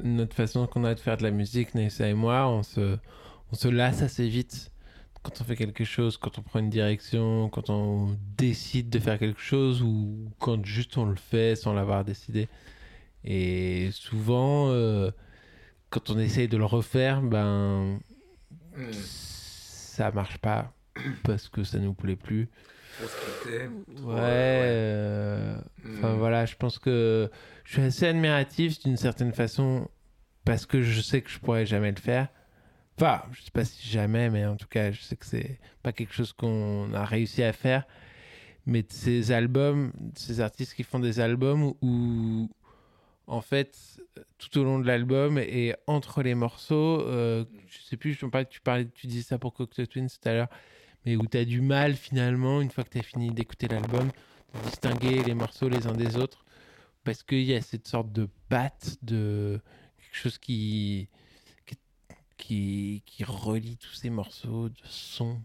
notre 0.03 0.35
façon 0.35 0.67
qu'on 0.67 0.83
a 0.83 0.93
de 0.95 0.99
faire 0.99 1.17
de 1.17 1.23
la 1.23 1.31
musique, 1.31 1.75
Nessa 1.75 2.07
et 2.07 2.13
moi, 2.13 2.47
on 2.47 2.63
se, 2.63 2.97
on 3.51 3.55
se 3.55 3.67
lasse 3.67 4.01
assez 4.01 4.27
vite 4.27 4.71
quand 5.21 5.39
on 5.39 5.43
fait 5.45 5.55
quelque 5.55 5.85
chose, 5.85 6.17
quand 6.17 6.37
on 6.37 6.41
prend 6.41 6.59
une 6.59 6.69
direction, 6.69 7.49
quand 7.49 7.69
on 7.69 8.17
décide 8.37 8.89
de 8.89 8.99
faire 8.99 9.17
quelque 9.17 9.39
chose 9.39 9.81
ou 9.81 10.29
quand 10.39 10.65
juste 10.65 10.97
on 10.97 11.05
le 11.05 11.15
fait 11.15 11.55
sans 11.55 11.73
l'avoir 11.73 12.03
décidé. 12.03 12.49
Et 13.23 13.89
souvent, 13.93 14.69
euh, 14.69 15.11
quand 15.89 16.09
on 16.09 16.19
essaye 16.19 16.49
de 16.49 16.57
le 16.57 16.65
refaire, 16.65 17.21
ben, 17.21 17.99
Mm. 18.75 18.91
ça 18.91 20.11
marche 20.11 20.37
pas 20.39 20.73
parce 21.23 21.49
que 21.49 21.63
ça 21.63 21.79
nous 21.79 21.93
plaît 21.93 22.15
plus. 22.15 22.49
Ouais. 24.05 24.13
euh, 24.19 25.55
Enfin 25.97 26.13
Mm. 26.15 26.17
voilà, 26.17 26.45
je 26.45 26.55
pense 26.55 26.79
que 26.79 27.29
je 27.65 27.73
suis 27.73 27.81
assez 27.81 28.07
admiratif 28.07 28.79
d'une 28.83 28.97
certaine 28.97 29.33
façon 29.33 29.89
parce 30.45 30.65
que 30.65 30.81
je 30.81 31.01
sais 31.01 31.21
que 31.21 31.29
je 31.29 31.39
pourrais 31.39 31.65
jamais 31.65 31.91
le 31.91 31.99
faire. 31.99 32.27
Enfin, 32.97 33.23
je 33.31 33.41
sais 33.41 33.51
pas 33.51 33.65
si 33.65 33.87
jamais, 33.87 34.29
mais 34.29 34.45
en 34.45 34.55
tout 34.55 34.67
cas, 34.67 34.91
je 34.91 35.01
sais 35.01 35.15
que 35.15 35.25
c'est 35.25 35.59
pas 35.81 35.91
quelque 35.93 36.13
chose 36.13 36.33
qu'on 36.33 36.93
a 36.93 37.05
réussi 37.05 37.41
à 37.43 37.53
faire. 37.53 37.85
Mais 38.65 38.81
de 38.83 38.91
ces 38.91 39.31
albums, 39.31 39.91
de 39.99 40.17
ces 40.17 40.39
artistes 40.41 40.73
qui 40.75 40.83
font 40.83 40.99
des 40.99 41.19
albums 41.19 41.73
où, 41.81 42.49
en 43.27 43.41
fait, 43.41 43.77
tout 44.37 44.57
au 44.59 44.63
long 44.63 44.79
de 44.79 44.85
l'album 44.87 45.37
et 45.39 45.75
entre 45.87 46.21
les 46.23 46.35
morceaux, 46.35 47.01
euh, 47.01 47.45
je 47.67 47.79
sais 47.79 47.97
plus, 47.97 48.13
je 48.13 48.25
parlais, 48.25 48.45
tu 48.45 48.61
parlais, 48.61 48.87
tu 48.93 49.07
disais 49.07 49.23
ça 49.23 49.37
pour 49.37 49.53
Cocteau 49.53 49.85
Twins 49.85 50.07
tout 50.07 50.29
à 50.29 50.33
l'heure, 50.33 50.49
mais 51.05 51.15
où 51.15 51.25
tu 51.27 51.37
as 51.37 51.45
du 51.45 51.61
mal 51.61 51.95
finalement, 51.95 52.61
une 52.61 52.71
fois 52.71 52.83
que 52.83 52.89
tu 52.89 52.99
as 52.99 53.03
fini 53.03 53.31
d'écouter 53.31 53.67
l'album, 53.67 54.09
de 54.53 54.69
distinguer 54.69 55.23
les 55.23 55.33
morceaux 55.33 55.69
les 55.69 55.87
uns 55.87 55.93
des 55.93 56.17
autres, 56.17 56.45
parce 57.03 57.23
qu'il 57.23 57.43
y 57.43 57.53
a 57.55 57.61
cette 57.61 57.87
sorte 57.87 58.11
de 58.11 58.27
patte, 58.49 58.97
de 59.01 59.59
quelque 59.97 60.17
chose 60.21 60.37
qui, 60.37 61.07
qui, 62.37 63.01
qui, 63.05 63.23
relie 63.23 63.77
tous 63.77 63.93
ces 63.93 64.09
morceaux 64.09 64.69
de 64.69 64.75
son. 64.85 65.39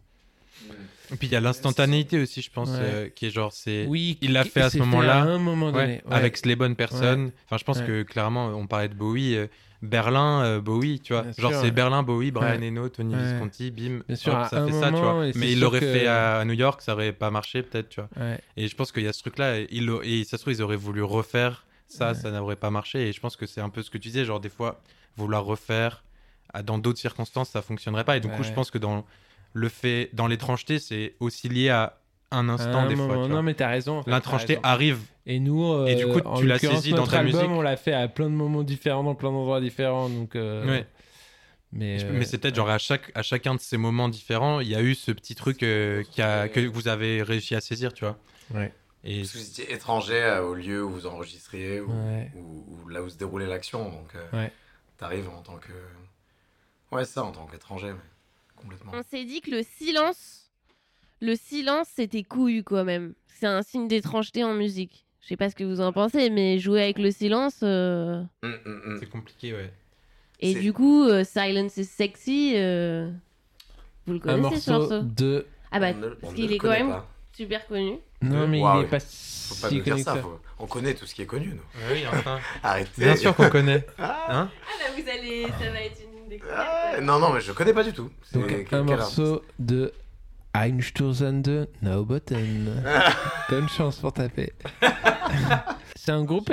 Et 1.12 1.16
puis 1.16 1.28
il 1.28 1.32
y 1.32 1.36
a 1.36 1.40
l'instantanéité 1.40 2.18
aussi, 2.18 2.42
je 2.42 2.50
pense, 2.50 2.70
Ouais. 2.70 2.78
euh, 2.80 3.08
qui 3.08 3.26
est 3.26 3.30
genre, 3.30 3.52
c'est. 3.52 3.86
Oui, 3.86 4.18
il 4.20 4.32
l'a 4.32 4.44
fait 4.44 4.60
à 4.60 4.70
ce 4.70 4.78
moment-là, 4.78 5.38
moment 5.38 5.70
Ouais, 5.70 6.02
avec 6.10 6.44
les 6.44 6.56
bonnes 6.56 6.76
personnes. 6.76 7.32
Enfin, 7.46 7.56
je 7.56 7.64
pense 7.64 7.80
que 7.80 8.02
clairement, 8.02 8.48
on 8.48 8.66
parlait 8.66 8.88
de 8.88 8.94
Bowie. 8.94 9.36
euh, 9.36 9.46
Berlin, 9.82 10.42
euh, 10.44 10.60
Bowie, 10.60 11.00
tu 11.00 11.12
vois. 11.12 11.22
Bien 11.22 11.32
genre, 11.38 11.52
c'est. 11.62 11.70
Berlin, 11.70 12.02
Bowie, 12.02 12.30
Brian 12.30 12.58
Ouais. 12.60 12.68
Eno, 12.68 12.88
Tony 12.88 13.14
Ouais. 13.14 13.22
Visconti, 13.32 13.70
bim. 13.70 14.00
Bien 14.08 14.16
sûr, 14.16 14.34
hop, 14.34 14.46
ça 14.50 14.66
fait 14.66 14.72
ça, 14.72 14.90
tu 14.90 14.98
vois. 14.98 15.24
Mais 15.36 15.52
il 15.52 15.60
l'aurait 15.60 15.80
que- 15.80 15.92
fait 15.92 16.06
à, 16.06 16.38
à 16.38 16.44
New 16.44 16.54
York, 16.54 16.82
ça 16.82 16.94
aurait 16.94 17.12
pas 17.12 17.30
marché, 17.30 17.62
peut-être, 17.62 17.88
tu 17.88 18.00
vois. 18.00 18.08
Ouais. 18.22 18.40
Et 18.56 18.66
je 18.68 18.74
pense 18.74 18.90
qu'il 18.92 19.04
y 19.04 19.08
a 19.08 19.12
ce 19.12 19.20
truc-là, 19.20 19.58
et, 19.60 19.68
il 19.70 19.88
et 20.02 20.24
ça 20.24 20.36
se 20.36 20.42
trouve, 20.42 20.52
ils 20.54 20.62
auraient 20.62 20.76
voulu 20.76 21.02
refaire 21.02 21.64
ça, 21.86 22.12
ça 22.14 22.30
n'aurait 22.30 22.56
pas 22.56 22.70
marché. 22.70 23.08
Et 23.08 23.12
je 23.12 23.20
pense 23.20 23.34
que 23.36 23.46
c'est 23.46 23.60
un 23.62 23.70
peu 23.70 23.82
ce 23.82 23.90
que 23.90 23.96
tu 23.98 24.08
disais, 24.08 24.24
genre 24.26 24.40
des 24.40 24.50
fois, 24.50 24.80
vouloir 25.16 25.44
refaire 25.44 26.04
dans 26.64 26.76
d'autres 26.78 26.98
circonstances, 26.98 27.48
ça 27.50 27.62
fonctionnerait 27.62 28.04
pas. 28.04 28.16
Et 28.16 28.20
du 28.20 28.28
coup, 28.28 28.42
je 28.42 28.52
pense 28.52 28.70
que 28.70 28.78
dans 28.78 29.06
le 29.54 29.68
fait, 29.70 30.10
dans 30.12 30.26
l'étrangeté, 30.26 30.78
c'est 30.80 31.14
aussi 31.20 31.48
lié 31.48 31.70
à 31.70 31.97
un 32.30 32.48
instant 32.48 32.80
un 32.80 32.86
des 32.88 32.96
fois. 32.96 33.06
moment- 33.06 33.22
tu 33.22 33.28
non, 33.28 33.34
vois. 33.36 33.42
mais 33.42 33.54
t'as 33.54 33.68
raison. 33.68 34.02
L'étrangeté 34.06 34.54
raison. 34.54 34.64
arrive. 34.64 35.00
Et 35.26 35.40
nous, 35.40 35.86
Et 35.86 35.94
du 35.94 36.04
euh, 36.04 36.12
coup, 36.20 36.26
en 36.26 36.38
tu 36.38 36.46
l'as 36.46 36.58
saisi 36.58 36.92
dans 36.92 37.06
ta 37.06 37.18
album, 37.18 37.34
musique. 37.40 37.50
on 37.50 37.60
l'a 37.60 37.76
fait 37.76 37.92
à 37.92 38.08
plein 38.08 38.26
de 38.30 38.34
moments 38.34 38.62
différents, 38.62 39.04
dans 39.04 39.14
plein 39.14 39.30
d'endroits 39.30 39.60
différents. 39.60 40.08
Donc, 40.08 40.36
euh, 40.36 40.66
Ouais. 40.66 40.86
Mais, 41.70 42.02
euh, 42.02 42.10
mais 42.14 42.24
c'est 42.24 42.38
peut-être 42.38 42.54
genre 42.54 42.70
à, 42.70 42.78
chaque, 42.78 43.12
à 43.14 43.22
chacun 43.22 43.54
de 43.54 43.60
ces 43.60 43.76
moments 43.76 44.08
différents, 44.08 44.60
il 44.60 44.68
y 44.68 44.74
a 44.74 44.80
eu 44.80 44.94
ce 44.94 45.12
petit 45.12 45.34
truc 45.34 45.62
euh, 45.62 46.02
qui 46.10 46.22
a, 46.22 46.48
que 46.48 46.60
vous 46.60 46.88
avez 46.88 47.22
réussi 47.22 47.54
à 47.54 47.60
saisir, 47.60 47.92
tu 47.92 48.04
vois. 48.06 48.16
Ouais. 48.54 48.72
Et 49.04 49.18
Parce 49.18 49.32
que 49.32 49.38
vous 49.38 49.48
étiez 49.48 49.72
étranger 49.72 50.16
euh, 50.22 50.42
au 50.44 50.54
lieu 50.54 50.82
où 50.82 50.88
vous 50.90 51.06
enregistriez, 51.06 51.80
ou, 51.82 51.90
Ouais. 51.92 52.30
ou- 52.34 52.64
ou 52.84 52.88
là 52.88 53.02
où 53.02 53.08
se 53.10 53.16
déroulait 53.18 53.46
l'action. 53.46 53.84
Donc, 53.90 54.14
euh, 54.14 54.26
Ouais. 54.32 54.50
t'arrives 54.96 55.28
en 55.28 55.42
tant 55.42 55.56
que. 55.58 55.72
Ouais, 56.90 57.04
ça, 57.04 57.22
en 57.22 57.32
tant 57.32 57.44
qu'étranger, 57.46 57.88
mais 57.92 58.62
complètement. 58.62 58.92
On 58.94 59.02
s'est 59.10 59.24
dit 59.26 59.42
que 59.42 59.50
le 59.50 59.62
silence, 59.78 60.37
le 61.20 61.34
silence, 61.36 61.88
c'était 61.94 62.22
couillu 62.22 62.62
quand 62.62 62.84
même. 62.84 63.14
C'est 63.26 63.46
un 63.46 63.62
signe 63.62 63.88
d'étrangeté 63.88 64.44
en 64.44 64.54
musique. 64.54 65.04
Je 65.20 65.28
sais 65.28 65.36
pas 65.36 65.50
ce 65.50 65.54
que 65.54 65.64
vous 65.64 65.80
en 65.80 65.92
pensez, 65.92 66.30
mais 66.30 66.58
jouer 66.58 66.82
avec 66.82 66.98
le 66.98 67.10
silence. 67.10 67.60
euh, 67.62 68.22
Hum, 68.42 68.54
hum, 68.66 68.82
hum. 68.86 68.96
c'est 69.00 69.08
compliqué, 69.08 69.52
ouais. 69.52 69.72
Et 70.40 70.54
du 70.54 70.72
coup, 70.72 71.02
euh, 71.04 71.24
Silence 71.24 71.76
is 71.78 71.84
Sexy, 71.84 72.52
euh, 72.56 73.10
vous 74.06 74.12
le 74.14 74.18
Un 74.18 74.40
connaissez 74.40 74.60
ce 74.60 74.70
morceau 74.70 74.90
morceau 74.94 75.02
de. 75.04 75.46
Ah 75.72 75.80
bah, 75.80 75.92
ne- 75.92 76.08
parce 76.10 76.32
qu'il 76.34 76.52
est 76.52 76.58
quand 76.58 76.70
même 76.70 76.90
pas. 76.90 77.08
super 77.36 77.66
connu. 77.66 77.94
Non, 78.22 78.46
mais 78.48 78.58
il 78.60 78.80
est 78.84 78.88
pas 78.88 79.00
Faut 79.00 79.54
pas 79.60 79.68
si 79.68 79.76
nous 79.76 79.82
dire 79.82 79.98
ça, 79.98 80.16
faut- 80.16 80.40
on 80.60 80.66
connaît 80.66 80.94
tout 80.94 81.06
ce 81.06 81.14
qui 81.14 81.22
est 81.22 81.26
connu, 81.26 81.48
nous. 81.48 81.92
Oui, 81.92 82.04
enfin. 82.08 82.38
Arrêtez. 82.62 82.90
Bien 83.02 83.16
sûr 83.16 83.34
qu'on 83.34 83.48
connaît. 83.50 83.84
Ah, 83.98 84.26
Hein 84.28 84.50
Ah 84.62 84.70
bah, 84.78 85.02
vous 85.02 85.08
allez. 85.10 85.42
Ça 85.42 85.70
va 85.72 85.80
être 85.82 86.00
une 86.02 86.28
découverte. 86.28 86.58
ah, 86.94 87.00
non, 87.00 87.18
non, 87.18 87.32
mais 87.32 87.40
je 87.40 87.52
connais 87.52 87.72
pas 87.74 87.84
du 87.84 87.92
tout. 87.92 88.10
C'est 88.22 88.38
Donc, 88.38 88.72
un 88.72 88.82
morceau 88.84 89.42
de 89.58 89.92
Einstürzen 90.54 91.42
de 91.42 91.68
No 91.82 92.04
Button. 92.04 92.82
Bonne 93.50 93.68
chance 93.68 93.96
pour 93.98 94.12
taper. 94.12 94.52
c'est 95.96 96.10
un 96.12 96.24
groupe 96.24 96.50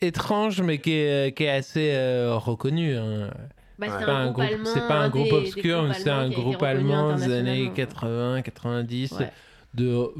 étrange, 0.00 0.60
mais 0.60 0.78
qui 0.78 0.92
est, 0.92 1.36
qui 1.36 1.44
est 1.44 1.50
assez 1.50 1.92
euh, 1.94 2.34
reconnu. 2.36 2.96
hein. 2.96 3.30
Bah, 3.78 3.86
c'est 3.98 4.06
Pas 4.06 4.12
un, 4.12 4.26
un 4.28 4.32
groupe 4.32 4.44
groupe- 4.44 4.52
allemand. 4.54 4.70
c'est 4.74 4.88
pas 4.88 4.98
un 4.98 5.08
groupe 5.08 5.24
des- 5.24 5.30
des 5.30 5.36
obscur, 5.36 5.82
mais 5.84 5.94
c'est 5.94 6.10
un 6.10 6.28
groupe 6.30 6.62
allemand 6.62 7.14
des 7.14 7.22
années 7.24 7.68
internationalement. 7.68 7.74
80, 7.74 8.42
90, 8.42 9.12
Ouais. 9.12 9.32
de 9.74 10.10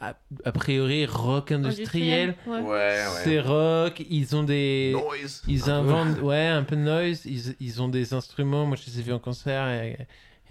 a, 0.00 0.14
a 0.46 0.52
priori 0.52 1.04
rock 1.04 1.52
industriel. 1.52 2.34
Ouais. 2.46 2.60
Ouais, 2.60 2.62
ouais. 2.70 3.04
C'est 3.22 3.40
rock, 3.40 4.02
ils 4.08 4.34
ont 4.34 4.42
des. 4.42 4.92
Noise. 4.96 5.42
Ils 5.46 5.64
Un 5.64 5.64
peu. 5.84 5.90
inventent, 5.90 6.20
ouais, 6.22 6.46
un 6.46 6.62
peu 6.62 6.76
de 6.76 6.80
noise. 6.80 7.26
Ils, 7.26 7.54
ils 7.60 7.82
ont 7.82 7.88
des 7.88 8.14
instruments. 8.14 8.64
Moi, 8.64 8.78
je 8.82 8.90
les 8.90 9.00
ai 9.00 9.02
vus 9.02 9.12
en 9.12 9.18
concert 9.18 9.66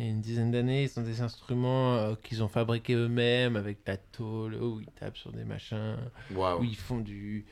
il 0.03 0.07
y 0.07 0.09
a 0.09 0.13
une 0.13 0.21
dizaine 0.21 0.51
d'années. 0.51 0.83
Ils 0.83 0.99
ont 0.99 1.03
des 1.03 1.21
instruments 1.21 1.95
euh, 1.95 2.15
qu'ils 2.21 2.43
ont 2.43 2.47
fabriqués 2.47 2.93
eux-mêmes 2.95 3.55
avec 3.55 3.79
la 3.87 3.97
tôle, 3.97 4.55
où 4.55 4.79
ils 4.81 4.87
tapent 4.99 5.17
sur 5.17 5.31
des 5.31 5.43
machins, 5.45 5.95
où 6.59 6.63
ils 6.63 6.75
font 6.75 6.99
du, 6.99 7.45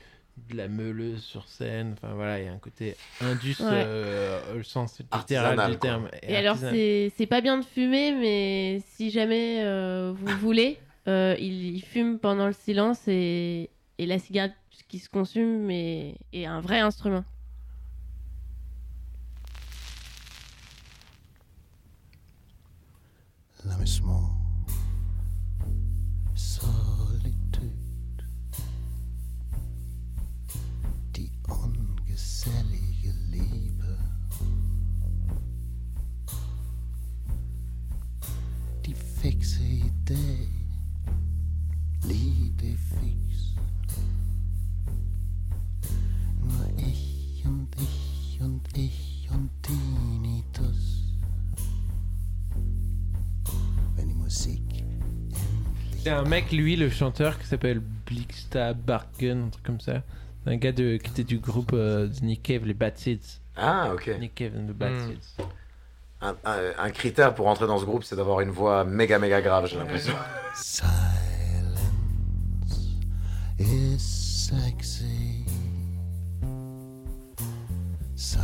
de 0.50 0.56
la 0.56 0.68
meuleuse 0.68 1.22
sur 1.22 1.48
scène. 1.48 1.94
Enfin, 1.94 2.14
voilà, 2.14 2.38
il 2.40 2.44
y 2.44 2.48
a 2.48 2.52
un 2.52 2.58
côté 2.58 2.96
indus, 3.20 3.56
Ouais. 3.60 3.84
euh, 3.86 4.58
au 4.58 4.62
sens 4.62 4.98
littéral 5.12 5.70
du 5.70 5.78
terme. 5.78 6.08
Et 6.22 6.36
alors, 6.36 6.56
c'est 6.56 7.12
c'est 7.16 7.26
pas 7.26 7.40
bien 7.40 7.58
de 7.58 7.64
fumer, 7.64 8.12
mais 8.12 8.80
si 8.86 9.10
jamais 9.10 9.62
euh, 9.64 10.12
vous 10.14 10.36
voulez, 10.38 10.78
euh, 11.08 11.34
il, 11.38 11.74
il 11.76 11.82
fume 11.82 12.18
pendant 12.18 12.46
le 12.46 12.52
silence 12.52 13.08
et, 13.08 13.70
et 13.98 14.06
la 14.06 14.18
cigarette 14.18 14.54
qui 14.88 14.98
se 14.98 15.08
consume 15.08 15.70
est, 15.70 16.16
est 16.32 16.44
un 16.44 16.60
vrai 16.60 16.80
instrument. 16.80 17.24
l'amissement, 23.64 24.30
Solitude, 26.34 27.70
die 31.14 31.30
ungesellige 31.48 33.12
Liebe, 33.30 33.98
die 38.84 38.94
fixe 38.94 39.62
Idee, 39.62 40.48
l'idée 42.04 42.76
fixe. 42.76 43.21
C'est 56.02 56.10
un 56.10 56.24
mec, 56.24 56.50
lui, 56.50 56.74
le 56.76 56.90
chanteur, 56.90 57.38
qui 57.38 57.46
s'appelle 57.46 57.80
Blixta 57.80 58.72
Bargen, 58.74 59.44
un 59.46 59.48
truc 59.50 59.64
comme 59.64 59.80
ça. 59.80 60.02
Un 60.46 60.56
gars 60.56 60.72
de, 60.72 60.96
qui 60.96 61.10
était 61.10 61.22
du 61.22 61.38
groupe 61.38 61.70
euh, 61.74 62.08
de 62.08 62.24
Nick 62.24 62.42
Cave, 62.42 62.64
les 62.66 62.74
Bad 62.74 62.98
Seeds. 62.98 63.40
Ah, 63.56 63.90
ok. 63.94 64.10
Nick 64.18 64.34
Cave 64.34 64.52
and 64.56 64.66
the 64.66 64.74
Bad 64.76 64.92
Hmm. 64.92 65.10
Seeds. 65.10 65.44
Un, 66.20 66.36
un- 66.44 66.72
un 66.78 66.90
critère 66.90 67.34
pour 67.34 67.46
entrer 67.46 67.66
dans 67.66 67.78
ce 67.78 67.84
groupe, 67.84 68.02
c'est 68.04 68.16
d'avoir 68.16 68.40
une 68.40 68.50
voix 68.50 68.84
méga 68.84 69.18
méga 69.18 69.40
grave, 69.42 69.66
j'ai 69.68 69.76
l'impression. 69.76 70.14
Silence 70.54 70.90
is 73.60 73.98
sexy. 73.98 75.44
Silence 78.16 78.42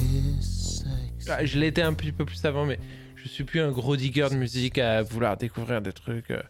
is 0.00 0.42
sexy. 0.42 1.28
Ah, 1.30 1.44
je 1.44 1.58
l'étais 1.58 1.82
un 1.82 1.94
petit 1.94 2.12
peu 2.12 2.24
plus 2.24 2.44
avant, 2.44 2.64
mais 2.64 2.78
je 3.28 3.32
suis 3.32 3.44
plus 3.44 3.60
un 3.60 3.70
gros 3.70 3.96
digger 3.96 4.28
de 4.30 4.34
musique 4.36 4.78
à 4.78 5.02
vouloir 5.02 5.36
découvrir 5.36 5.80
des 5.80 5.92
trucs 5.92 6.30
euh, 6.30 6.42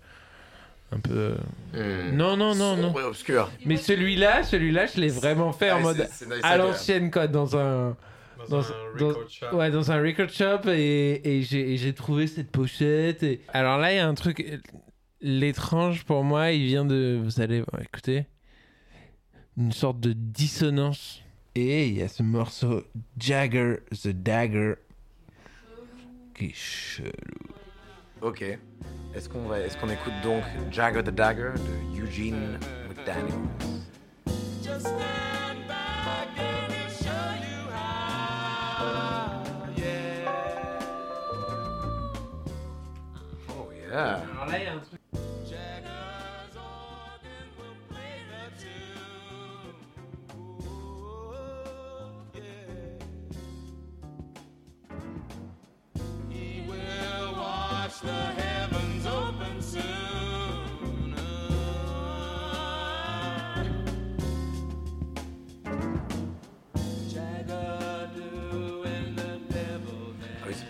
un 0.92 1.00
peu. 1.00 1.34
Hmm. 1.74 2.16
Non, 2.16 2.36
non, 2.36 2.54
non, 2.54 2.76
non. 2.76 2.94
Obscur. 2.96 3.50
Mais 3.66 3.76
celui-là, 3.76 4.42
celui-là, 4.44 4.86
je 4.86 5.00
l'ai 5.00 5.08
vraiment 5.08 5.52
fait 5.52 5.70
en 5.70 5.76
Ouais, 5.78 5.82
mode 5.82 5.96
c'est- 5.96 6.24
c'est 6.24 6.26
nice 6.26 6.40
à 6.42 6.56
l'ancienne, 6.56 7.10
quoi, 7.10 7.26
dans 7.26 7.56
un. 7.56 7.96
Dans- 8.48 8.62
dans- 8.98 9.56
Ouais, 9.58 9.70
dans 9.70 9.90
un 9.90 10.00
record 10.00 10.28
shop 10.30 10.70
et, 10.70 11.38
et 11.38 11.42
j'ai 11.42 11.92
trouvé 11.92 12.28
cette 12.28 12.50
pochette. 12.52 13.22
Et... 13.24 13.40
Alors 13.52 13.78
là, 13.78 13.92
il 13.92 13.96
y 13.96 13.98
a 13.98 14.06
un 14.08 14.14
truc. 14.14 14.60
L'étrange 15.20 16.04
pour 16.04 16.22
moi, 16.22 16.52
il 16.52 16.64
vient 16.66 16.84
de. 16.84 17.20
Vous 17.22 17.40
allez 17.40 17.64
écoutez. 17.82 18.26
Une 19.56 19.72
sorte 19.72 19.98
de 19.98 20.12
dissonance. 20.14 21.20
Et 21.56 21.88
il 21.88 21.94
y 21.98 22.02
a 22.02 22.08
ce 22.08 22.22
morceau 22.22 22.84
Jagger 23.18 23.78
the 24.04 24.08
Dagger. 24.08 24.74
Qui 26.38 26.46
est 26.46 26.54
chelou. 26.54 27.10
Ok. 28.20 28.42
Est-ce 29.12 29.28
qu'on 29.28 29.48
va, 29.48 29.58
est-ce 29.58 29.76
qu'on 29.76 29.88
écoute 29.88 30.12
donc 30.22 30.44
Jagger 30.70 31.02
the 31.02 31.10
Dagger 31.10 31.50
de 31.56 32.00
Eugene 32.00 32.60
McDaniel? 32.88 33.34
Oh 43.48 43.68
yeah. 43.90 44.22
Alors 44.30 44.46
là, 44.46 44.58
il 44.58 44.64
y 44.64 44.66
a 44.68 44.74
un 44.74 44.78
truc. 44.78 44.97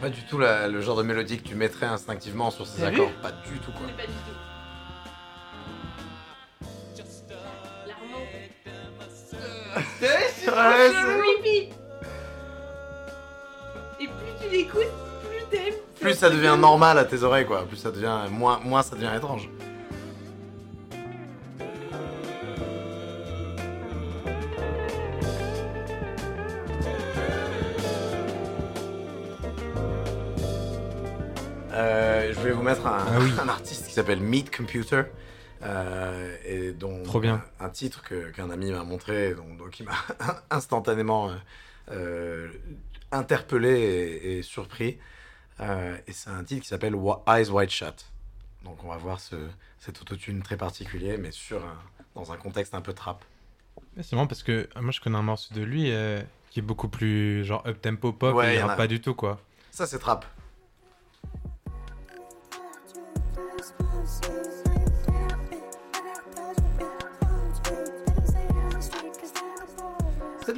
Pas 0.01 0.09
du 0.09 0.22
tout 0.24 0.38
la- 0.38 0.68
le 0.68 0.80
genre 0.80 0.96
de 0.96 1.03
mélodie 1.03 1.38
que 1.42 1.49
tu 1.49 1.55
mettrais 1.55 1.86
instinctivement 1.86 2.51
sur 2.51 2.66
ces 2.66 2.84
accords. 2.84 3.11
Pas 3.22 3.32
du 3.32 3.59
tout 3.59 3.72
quoi. 3.72 3.86
Pas 3.96 4.03
du 4.07 4.12
tout. 4.12 4.36
Ouais, 10.46 10.90
Creepy. 10.92 11.68
Et 14.01 14.07
plus 14.07 14.32
tu 14.40 14.49
l'écoutes, 14.51 14.80
plus 15.22 15.44
t'aimes. 15.51 15.74
Plus 16.01 16.14
ça 16.14 16.30
devient 16.30 16.57
normal 16.59 16.99
à 16.99 17.05
tes 17.05 17.22
oreilles 17.22 17.46
quoi. 17.46 17.64
Plus 17.66 17.76
ça 17.76 17.90
devient 17.90 18.16
moins, 18.30 18.59
moins 18.64 18.82
ça 18.82 18.94
devient 18.96 19.11
étrange. 19.16 19.49
Ah 33.18 33.24
oui. 33.24 33.32
un 33.40 33.48
artiste 33.48 33.86
qui 33.86 33.92
s'appelle 33.92 34.20
Meat 34.20 34.54
Computer. 34.54 35.02
euh, 35.62 36.36
et 36.44 36.72
dont 36.72 37.02
Trop 37.02 37.20
bien. 37.20 37.42
Un, 37.60 37.66
un 37.66 37.68
titre 37.70 38.02
qu'un 38.32 38.50
ami 38.50 38.70
m'a 38.70 38.84
montré, 38.84 39.34
donc, 39.34 39.56
donc 39.56 39.80
il 39.80 39.86
m'a 39.86 39.94
instantanément 40.50 41.30
euh, 41.30 41.34
euh, 41.90 42.48
interpellé 43.12 43.70
et, 43.70 44.38
et 44.38 44.42
surpris. 44.42 44.98
Euh, 45.60 45.96
et 46.06 46.12
c'est 46.12 46.30
un 46.30 46.44
titre 46.44 46.62
qui 46.62 46.68
s'appelle 46.68 46.94
Eyes 47.26 47.50
Wide 47.50 47.70
Shut. 47.70 48.06
Donc 48.64 48.82
on 48.84 48.88
va 48.88 48.96
voir 48.96 49.18
ce, 49.20 49.34
cet 49.78 50.00
autotune 50.00 50.42
très 50.42 50.56
particulier, 50.56 51.16
mais 51.18 51.30
sur 51.32 51.64
un- 51.64 51.78
dans 52.14 52.32
un 52.32 52.36
contexte 52.36 52.74
un 52.74 52.80
peu 52.80 52.92
trap. 52.92 53.24
C'est 54.00 54.12
marrant 54.12 54.26
parce 54.28 54.42
que 54.42 54.68
moi 54.80 54.90
je 54.92 55.00
connais 55.00 55.16
un 55.18 55.22
morceau 55.22 55.54
de 55.54 55.62
lui 55.62 55.92
qui 56.50 56.58
est 56.60 56.62
beaucoup 56.62 56.88
plus 56.88 57.44
genre 57.44 57.64
up 57.66 57.80
tempo 57.80 58.12
pop 58.12 58.34
Ouais, 58.36 58.54
et 58.54 58.58
y 58.58 58.58
en 58.58 58.62
genre 58.62 58.70
a. 58.70 58.76
pas 58.76 58.86
du 58.86 59.00
tout 59.00 59.14
quoi. 59.14 59.40
Ça 59.72 59.86
c'est 59.86 59.98
trap. 59.98 60.24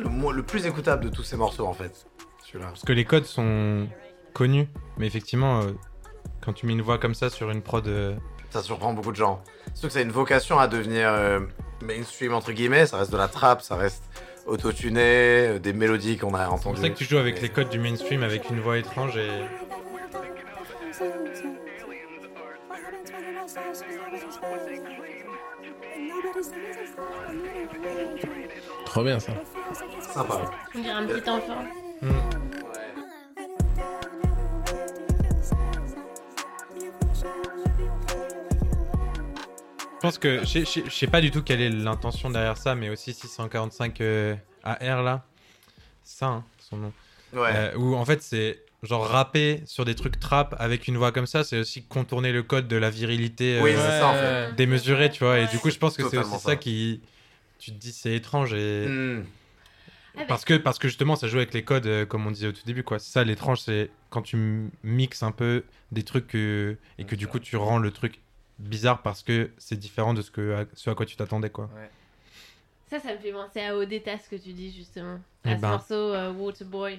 Le, 0.02 0.42
plus 0.42 0.66
écoutable 0.66 1.04
de 1.04 1.08
tous 1.10 1.22
ces 1.22 1.36
morceaux 1.36 1.66
en 1.66 1.72
fait. 1.74 2.06
Celui-là. 2.46 2.66
Parce 2.68 2.82
que 2.84 2.92
les 2.92 3.04
codes 3.04 3.24
sont 3.26 3.86
connus, 4.34 4.68
mais 4.96 5.06
effectivement 5.06 5.60
euh, 5.60 5.72
quand 6.40 6.52
tu 6.52 6.66
mets 6.66 6.72
une 6.72 6.82
voix 6.82 6.98
comme 6.98 7.14
ça 7.14 7.30
sur 7.30 7.50
une 7.50 7.62
prod, 7.62 7.86
euh, 7.86 8.14
Ça 8.50 8.62
surprend 8.62 8.92
beaucoup 8.92 9.12
de 9.12 9.16
gens. 9.16 9.42
Surtout 9.74 9.88
que 9.88 9.92
ça 9.92 9.98
a 10.00 10.02
une 10.02 10.10
vocation 10.10 10.58
à 10.58 10.66
devenir 10.68 11.08
euh, 11.08 11.40
mainstream 11.82 12.32
entre 12.34 12.52
guillemets, 12.52 12.86
ça 12.86 12.98
reste 12.98 13.12
de 13.12 13.16
la 13.16 13.28
trap, 13.28 13.62
ça 13.62 13.76
reste 13.76 14.02
autotuné, 14.46 15.00
euh, 15.02 15.58
des 15.58 15.72
mélodies 15.72 16.16
qu'on 16.16 16.34
a 16.34 16.38
c'est 16.40 16.44
pour 16.46 16.54
entendues. 16.54 16.80
ça 16.80 16.88
que 16.90 16.94
tu 16.96 17.04
joues 17.04 17.18
avec 17.18 17.36
Mais- 17.36 17.42
les 17.42 17.48
codes 17.50 17.68
du 17.68 17.78
mainstream 17.78 18.22
avec 18.22 18.48
une 18.50 18.60
voix 18.60 18.78
étrange 18.78 19.16
et 19.16 19.28
Trop 28.90 29.02
bien 29.04 29.18
ça. 29.20 29.32
Sympa. 30.12 30.50
On 30.74 30.78
dirait 30.80 30.90
un 30.92 31.06
petit 31.06 31.30
enfant. 31.30 31.64
Je 39.88 40.02
pense 40.02 40.18
que 40.18 40.40
je 40.40 40.44
sais- 40.46 40.60
je 40.60 40.64
sais- 40.64 40.82
je 40.86 40.90
sais 40.94 41.06
pas 41.06 41.20
du 41.20 41.30
tout 41.30 41.42
quelle 41.42 41.60
est 41.60 41.68
l'intention 41.68 42.30
derrière 42.30 42.56
ça, 42.56 42.74
mais 42.74 42.88
aussi 42.88 43.12
645 43.12 44.00
euh, 44.00 44.34
AR 44.64 45.02
là, 45.02 45.24
ça, 46.02 46.26
hein, 46.26 46.44
son 46.58 46.76
nom. 46.78 46.92
Ouais. 47.34 47.50
Euh, 47.54 47.76
où 47.76 47.94
en 47.94 48.04
fait 48.04 48.22
c'est 48.22 48.62
genre 48.82 49.06
rapper 49.06 49.62
sur 49.66 49.84
des 49.84 49.94
trucs 49.94 50.18
trap 50.18 50.56
avec 50.58 50.88
une 50.88 50.96
voix 50.96 51.12
comme 51.12 51.26
ça, 51.26 51.44
c'est 51.44 51.58
aussi 51.58 51.84
contourner 51.84 52.32
le 52.32 52.42
code 52.42 52.66
de 52.66 52.76
la 52.76 52.88
virilité 52.88 53.58
euh, 53.58 53.62
Oui, 53.62 53.72
c'est 53.76 53.98
ça 54.00 54.08
en 54.08 54.14
fait. 54.14 54.54
démesurée, 54.56 55.10
tu 55.10 55.22
vois. 55.22 55.38
Et 55.40 55.46
du 55.48 55.58
coup, 55.58 55.68
je 55.70 55.76
pense 55.78 55.96
que 55.98 56.08
c'est 56.08 56.16
aussi 56.16 56.30
ça 56.30 56.38
ça. 56.38 56.56
qui, 56.56 57.02
tu 57.60 57.70
te 57.72 57.76
dis, 57.76 57.92
c'est 57.92 58.14
étrange 58.14 58.52
et 58.54 58.86
Hmm. 58.88 59.24
Ah, 60.16 60.24
parce 60.26 60.44
que 60.44 60.54
parce 60.54 60.78
que 60.80 60.88
justement, 60.88 61.14
ça 61.14 61.28
joue 61.28 61.36
avec 61.36 61.54
les 61.54 61.62
codes, 61.62 61.86
euh, 61.86 62.04
comme 62.04 62.26
on 62.26 62.32
disait 62.32 62.48
au 62.48 62.52
tout 62.52 62.64
début, 62.66 62.82
quoi. 62.82 62.98
C'est 62.98 63.12
ça 63.12 63.22
l'étrange, 63.22 63.60
c'est 63.60 63.90
quand 64.10 64.22
tu 64.22 64.68
mixes 64.82 65.22
un 65.22 65.30
peu 65.30 65.62
des 65.92 66.02
trucs 66.02 66.26
que- 66.26 66.76
et 66.98 67.04
que 67.04 67.14
du 67.14 67.28
coup 67.28 67.38
tu 67.38 67.54
rends 67.56 67.78
le 67.78 67.92
truc 67.92 68.18
bizarre 68.58 69.02
parce 69.02 69.22
que 69.22 69.50
c'est 69.56 69.76
différent 69.78 70.12
de 70.12 70.20
ce 70.22 70.32
que 70.32 70.54
à, 70.54 70.64
ce 70.74 70.90
à 70.90 70.94
quoi 70.96 71.06
tu 71.06 71.14
t'attendais, 71.16 71.50
quoi. 71.50 71.70
Ça, 72.88 72.98
ça 72.98 73.12
me 73.14 73.18
fait 73.18 73.30
penser 73.30 73.60
à 73.60 73.76
Odetta, 73.76 74.18
ce 74.18 74.28
que 74.28 74.34
tu 74.34 74.52
dis 74.52 74.72
justement. 74.72 75.20
Eh 75.44 75.50
À 75.50 75.56
ce 75.56 75.60
ben. 75.62 75.68
morceau 75.70 75.94
euh, 75.94 76.32
Waterboy. 76.32 76.98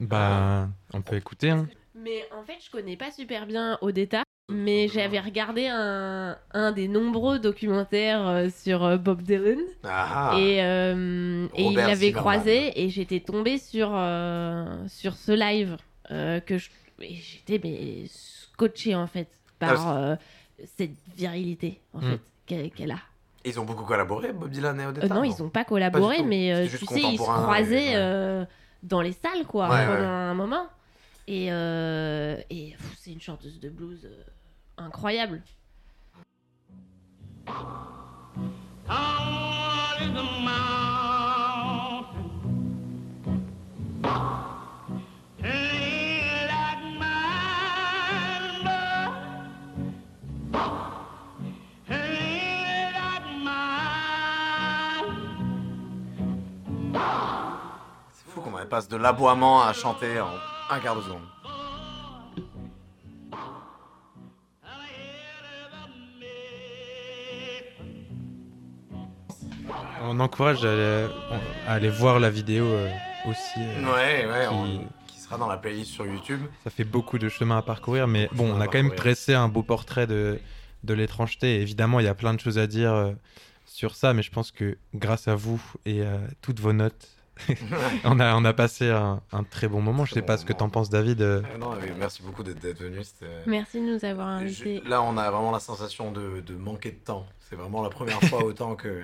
Bah, 0.00 0.68
on 0.94 1.02
peut 1.02 1.16
écouter. 1.16 1.50
Hein. 1.50 1.68
Mais 1.94 2.26
en 2.32 2.42
fait, 2.44 2.56
je 2.64 2.70
connais 2.70 2.96
pas 2.96 3.10
super 3.10 3.46
bien 3.46 3.76
Odetta. 3.82 4.22
Mais 4.50 4.88
j'avais 4.88 5.20
regardé 5.20 5.68
un, 5.68 6.36
un 6.52 6.72
des 6.72 6.88
nombreux 6.88 7.38
documentaires 7.38 8.26
euh, 8.26 8.48
sur 8.50 8.84
euh, 8.84 8.96
Bob 8.96 9.22
Dylan. 9.22 9.58
Ah. 9.84 10.34
Et, 10.38 10.62
euh, 10.62 11.46
et 11.54 11.62
il 11.64 11.76
l'avait 11.76 12.12
croisé 12.12 12.82
et 12.82 12.88
j'étais 12.90 13.20
tombée 13.20 13.58
sur, 13.58 13.90
euh, 13.94 14.66
sur 14.88 15.14
ce 15.14 15.32
live 15.32 15.76
euh, 16.10 16.40
que 16.40 16.56
j'étais 17.00 17.60
mais 17.62 18.04
scotchée 18.08 18.94
en 18.94 19.06
fait 19.06 19.28
par 19.58 19.88
Ah, 19.88 19.96
euh, 19.96 20.16
cette 20.76 20.90
virilité 21.16 21.80
en 21.94 21.98
Mm. 22.00 22.18
fait 22.46 22.70
qu'elle 22.74 22.90
a. 22.90 22.98
Ils 23.44 23.58
ont 23.58 23.64
beaucoup 23.64 23.84
collaboré, 23.84 24.32
Bob 24.32 24.50
Dylan 24.50 24.78
et 24.80 24.86
Odetta. 24.86 25.08
non, 25.14 25.24
ils 25.24 25.42
ont 25.42 25.48
pas 25.48 25.64
collaboré, 25.64 26.22
mais 26.22 26.68
tu 26.68 26.76
sais, 26.86 27.00
ils 27.00 27.18
se 27.18 27.22
croisaient 27.22 27.96
ouais. 27.96 28.46
dans 28.82 29.00
les 29.00 29.12
salles 29.12 29.44
quoi 29.48 29.68
Ouais, 29.70 29.84
pendant 29.86 29.98
ouais. 30.00 30.06
un 30.06 30.34
moment. 30.34 30.66
Et, 31.32 31.50
euh, 31.50 32.36
et 32.50 32.76
c'est 32.98 33.10
une 33.10 33.20
chanteuse 33.22 33.58
de 33.58 33.70
blues 33.70 34.04
euh, 34.04 34.22
incroyable. 34.76 35.42
passe 58.72 58.88
de 58.88 58.96
l'aboiement 58.96 59.62
à 59.62 59.74
chanter 59.74 60.18
en 60.18 60.30
un 60.72 60.80
quart 60.80 60.96
de 60.96 61.02
seconde. 61.02 61.20
On 70.04 70.18
encourage 70.20 70.64
à 70.64 70.72
aller, 70.72 71.06
à 71.66 71.72
aller 71.72 71.88
voir 71.90 72.18
la 72.20 72.30
vidéo 72.30 72.64
euh, 72.66 72.88
aussi. 73.28 73.38
euh, 73.58 73.84
Ouais, 73.94 74.26
ouais, 74.26 74.46
qui- 74.48 74.54
on- 74.54 75.38
dans 75.38 75.48
la 75.48 75.56
playlist 75.56 75.90
sur 75.92 76.04
YouTube. 76.04 76.42
Ça 76.62 76.68
fait 76.68 76.84
beaucoup 76.84 77.16
de 77.18 77.30
chemin 77.30 77.56
à 77.56 77.62
parcourir, 77.62 78.06
mais 78.06 78.28
bon, 78.34 78.52
on 78.54 78.60
a 78.60 78.66
quand 78.66 78.82
même 78.82 78.90
dressé 78.94 79.32
un 79.32 79.48
beau 79.48 79.62
portrait 79.62 80.06
de, 80.06 80.38
de 80.84 80.92
l'étrangeté. 80.94 81.56
Et 81.56 81.62
Évidemment, 81.62 82.00
il 82.00 82.04
y 82.04 82.08
a 82.08 82.14
plein 82.14 82.34
de 82.34 82.40
choses 82.40 82.58
à 82.58 82.66
dire 82.66 82.92
euh, 82.92 83.12
sur 83.64 83.94
ça, 83.94 84.12
mais 84.12 84.20
je 84.22 84.30
pense 84.30 84.50
que 84.50 84.76
grâce 84.94 85.28
à 85.28 85.34
vous 85.34 85.58
et 85.86 86.02
à 86.04 86.18
toutes 86.42 86.60
vos 86.60 86.74
notes, 86.74 87.08
on 88.04 88.20
a, 88.20 88.34
on 88.36 88.44
a 88.44 88.52
passé 88.52 88.90
un, 88.90 89.20
un 89.32 89.44
très 89.44 89.68
bon 89.68 89.80
moment. 89.80 90.04
Je 90.04 90.12
Très 90.12 90.20
sais 90.20 90.26
pas 90.26 90.36
ce 90.36 90.44
que 90.44 90.52
t'en 90.52 90.68
penses, 90.70 90.90
David. 90.90 91.20
euh. 91.22 91.42
Euh, 91.54 91.58
non, 91.58 91.72
mais 91.80 91.92
merci 91.98 92.22
beaucoup 92.22 92.42
d'être 92.42 92.78
venu. 92.78 93.02
c'était- 93.02 93.42
Merci 93.46 93.80
de 93.80 93.86
nous 93.94 94.04
avoir 94.04 94.28
invités. 94.28 94.82
Là, 94.86 95.02
on 95.02 95.16
a 95.16 95.30
vraiment 95.30 95.50
la 95.52 95.60
sensation 95.60 96.12
de, 96.12 96.40
de 96.40 96.54
manquer 96.54 96.90
de 96.90 96.96
temps. 97.04 97.26
C'est 97.40 97.56
vraiment 97.56 97.82
la 97.82 97.90
première 97.90 98.20
fois 98.22 98.44
autant 98.44 98.74
que 98.76 99.02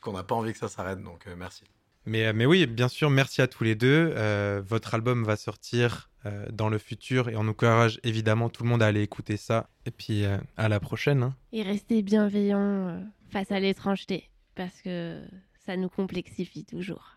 qu'on 0.00 0.12
n'a 0.14 0.22
pas 0.22 0.34
envie 0.34 0.52
que 0.52 0.58
ça 0.58 0.68
s'arrête. 0.68 1.02
Donc, 1.02 1.26
euh, 1.26 1.34
merci. 1.36 1.62
Mais, 2.06 2.26
euh, 2.26 2.32
mais 2.34 2.46
oui, 2.46 2.66
bien 2.66 2.88
sûr, 2.88 3.10
merci 3.10 3.42
à 3.42 3.46
tous 3.46 3.62
les 3.64 3.74
deux. 3.74 4.12
Euh, 4.16 4.62
votre 4.66 4.94
album 4.94 5.24
va 5.24 5.36
sortir 5.36 6.08
euh, 6.24 6.46
dans 6.50 6.70
le 6.70 6.78
futur 6.78 7.28
et 7.28 7.36
on 7.36 7.46
encourage 7.46 8.00
évidemment 8.04 8.48
tout 8.48 8.62
le 8.62 8.70
monde 8.70 8.82
à 8.82 8.86
aller 8.86 9.02
écouter 9.02 9.36
ça. 9.36 9.68
Et 9.84 9.90
puis 9.90 10.24
euh, 10.24 10.38
à 10.56 10.68
la 10.70 10.80
prochaine. 10.80 11.22
hein. 11.22 11.34
Et 11.52 11.62
restez 11.62 12.00
bienveillants 12.02 12.88
euh, 12.88 13.00
face 13.30 13.52
à 13.52 13.60
l'étrangeté, 13.60 14.30
parce 14.54 14.80
que 14.80 15.20
ça 15.66 15.76
nous 15.76 15.90
complexifie 15.90 16.64
toujours. 16.64 17.16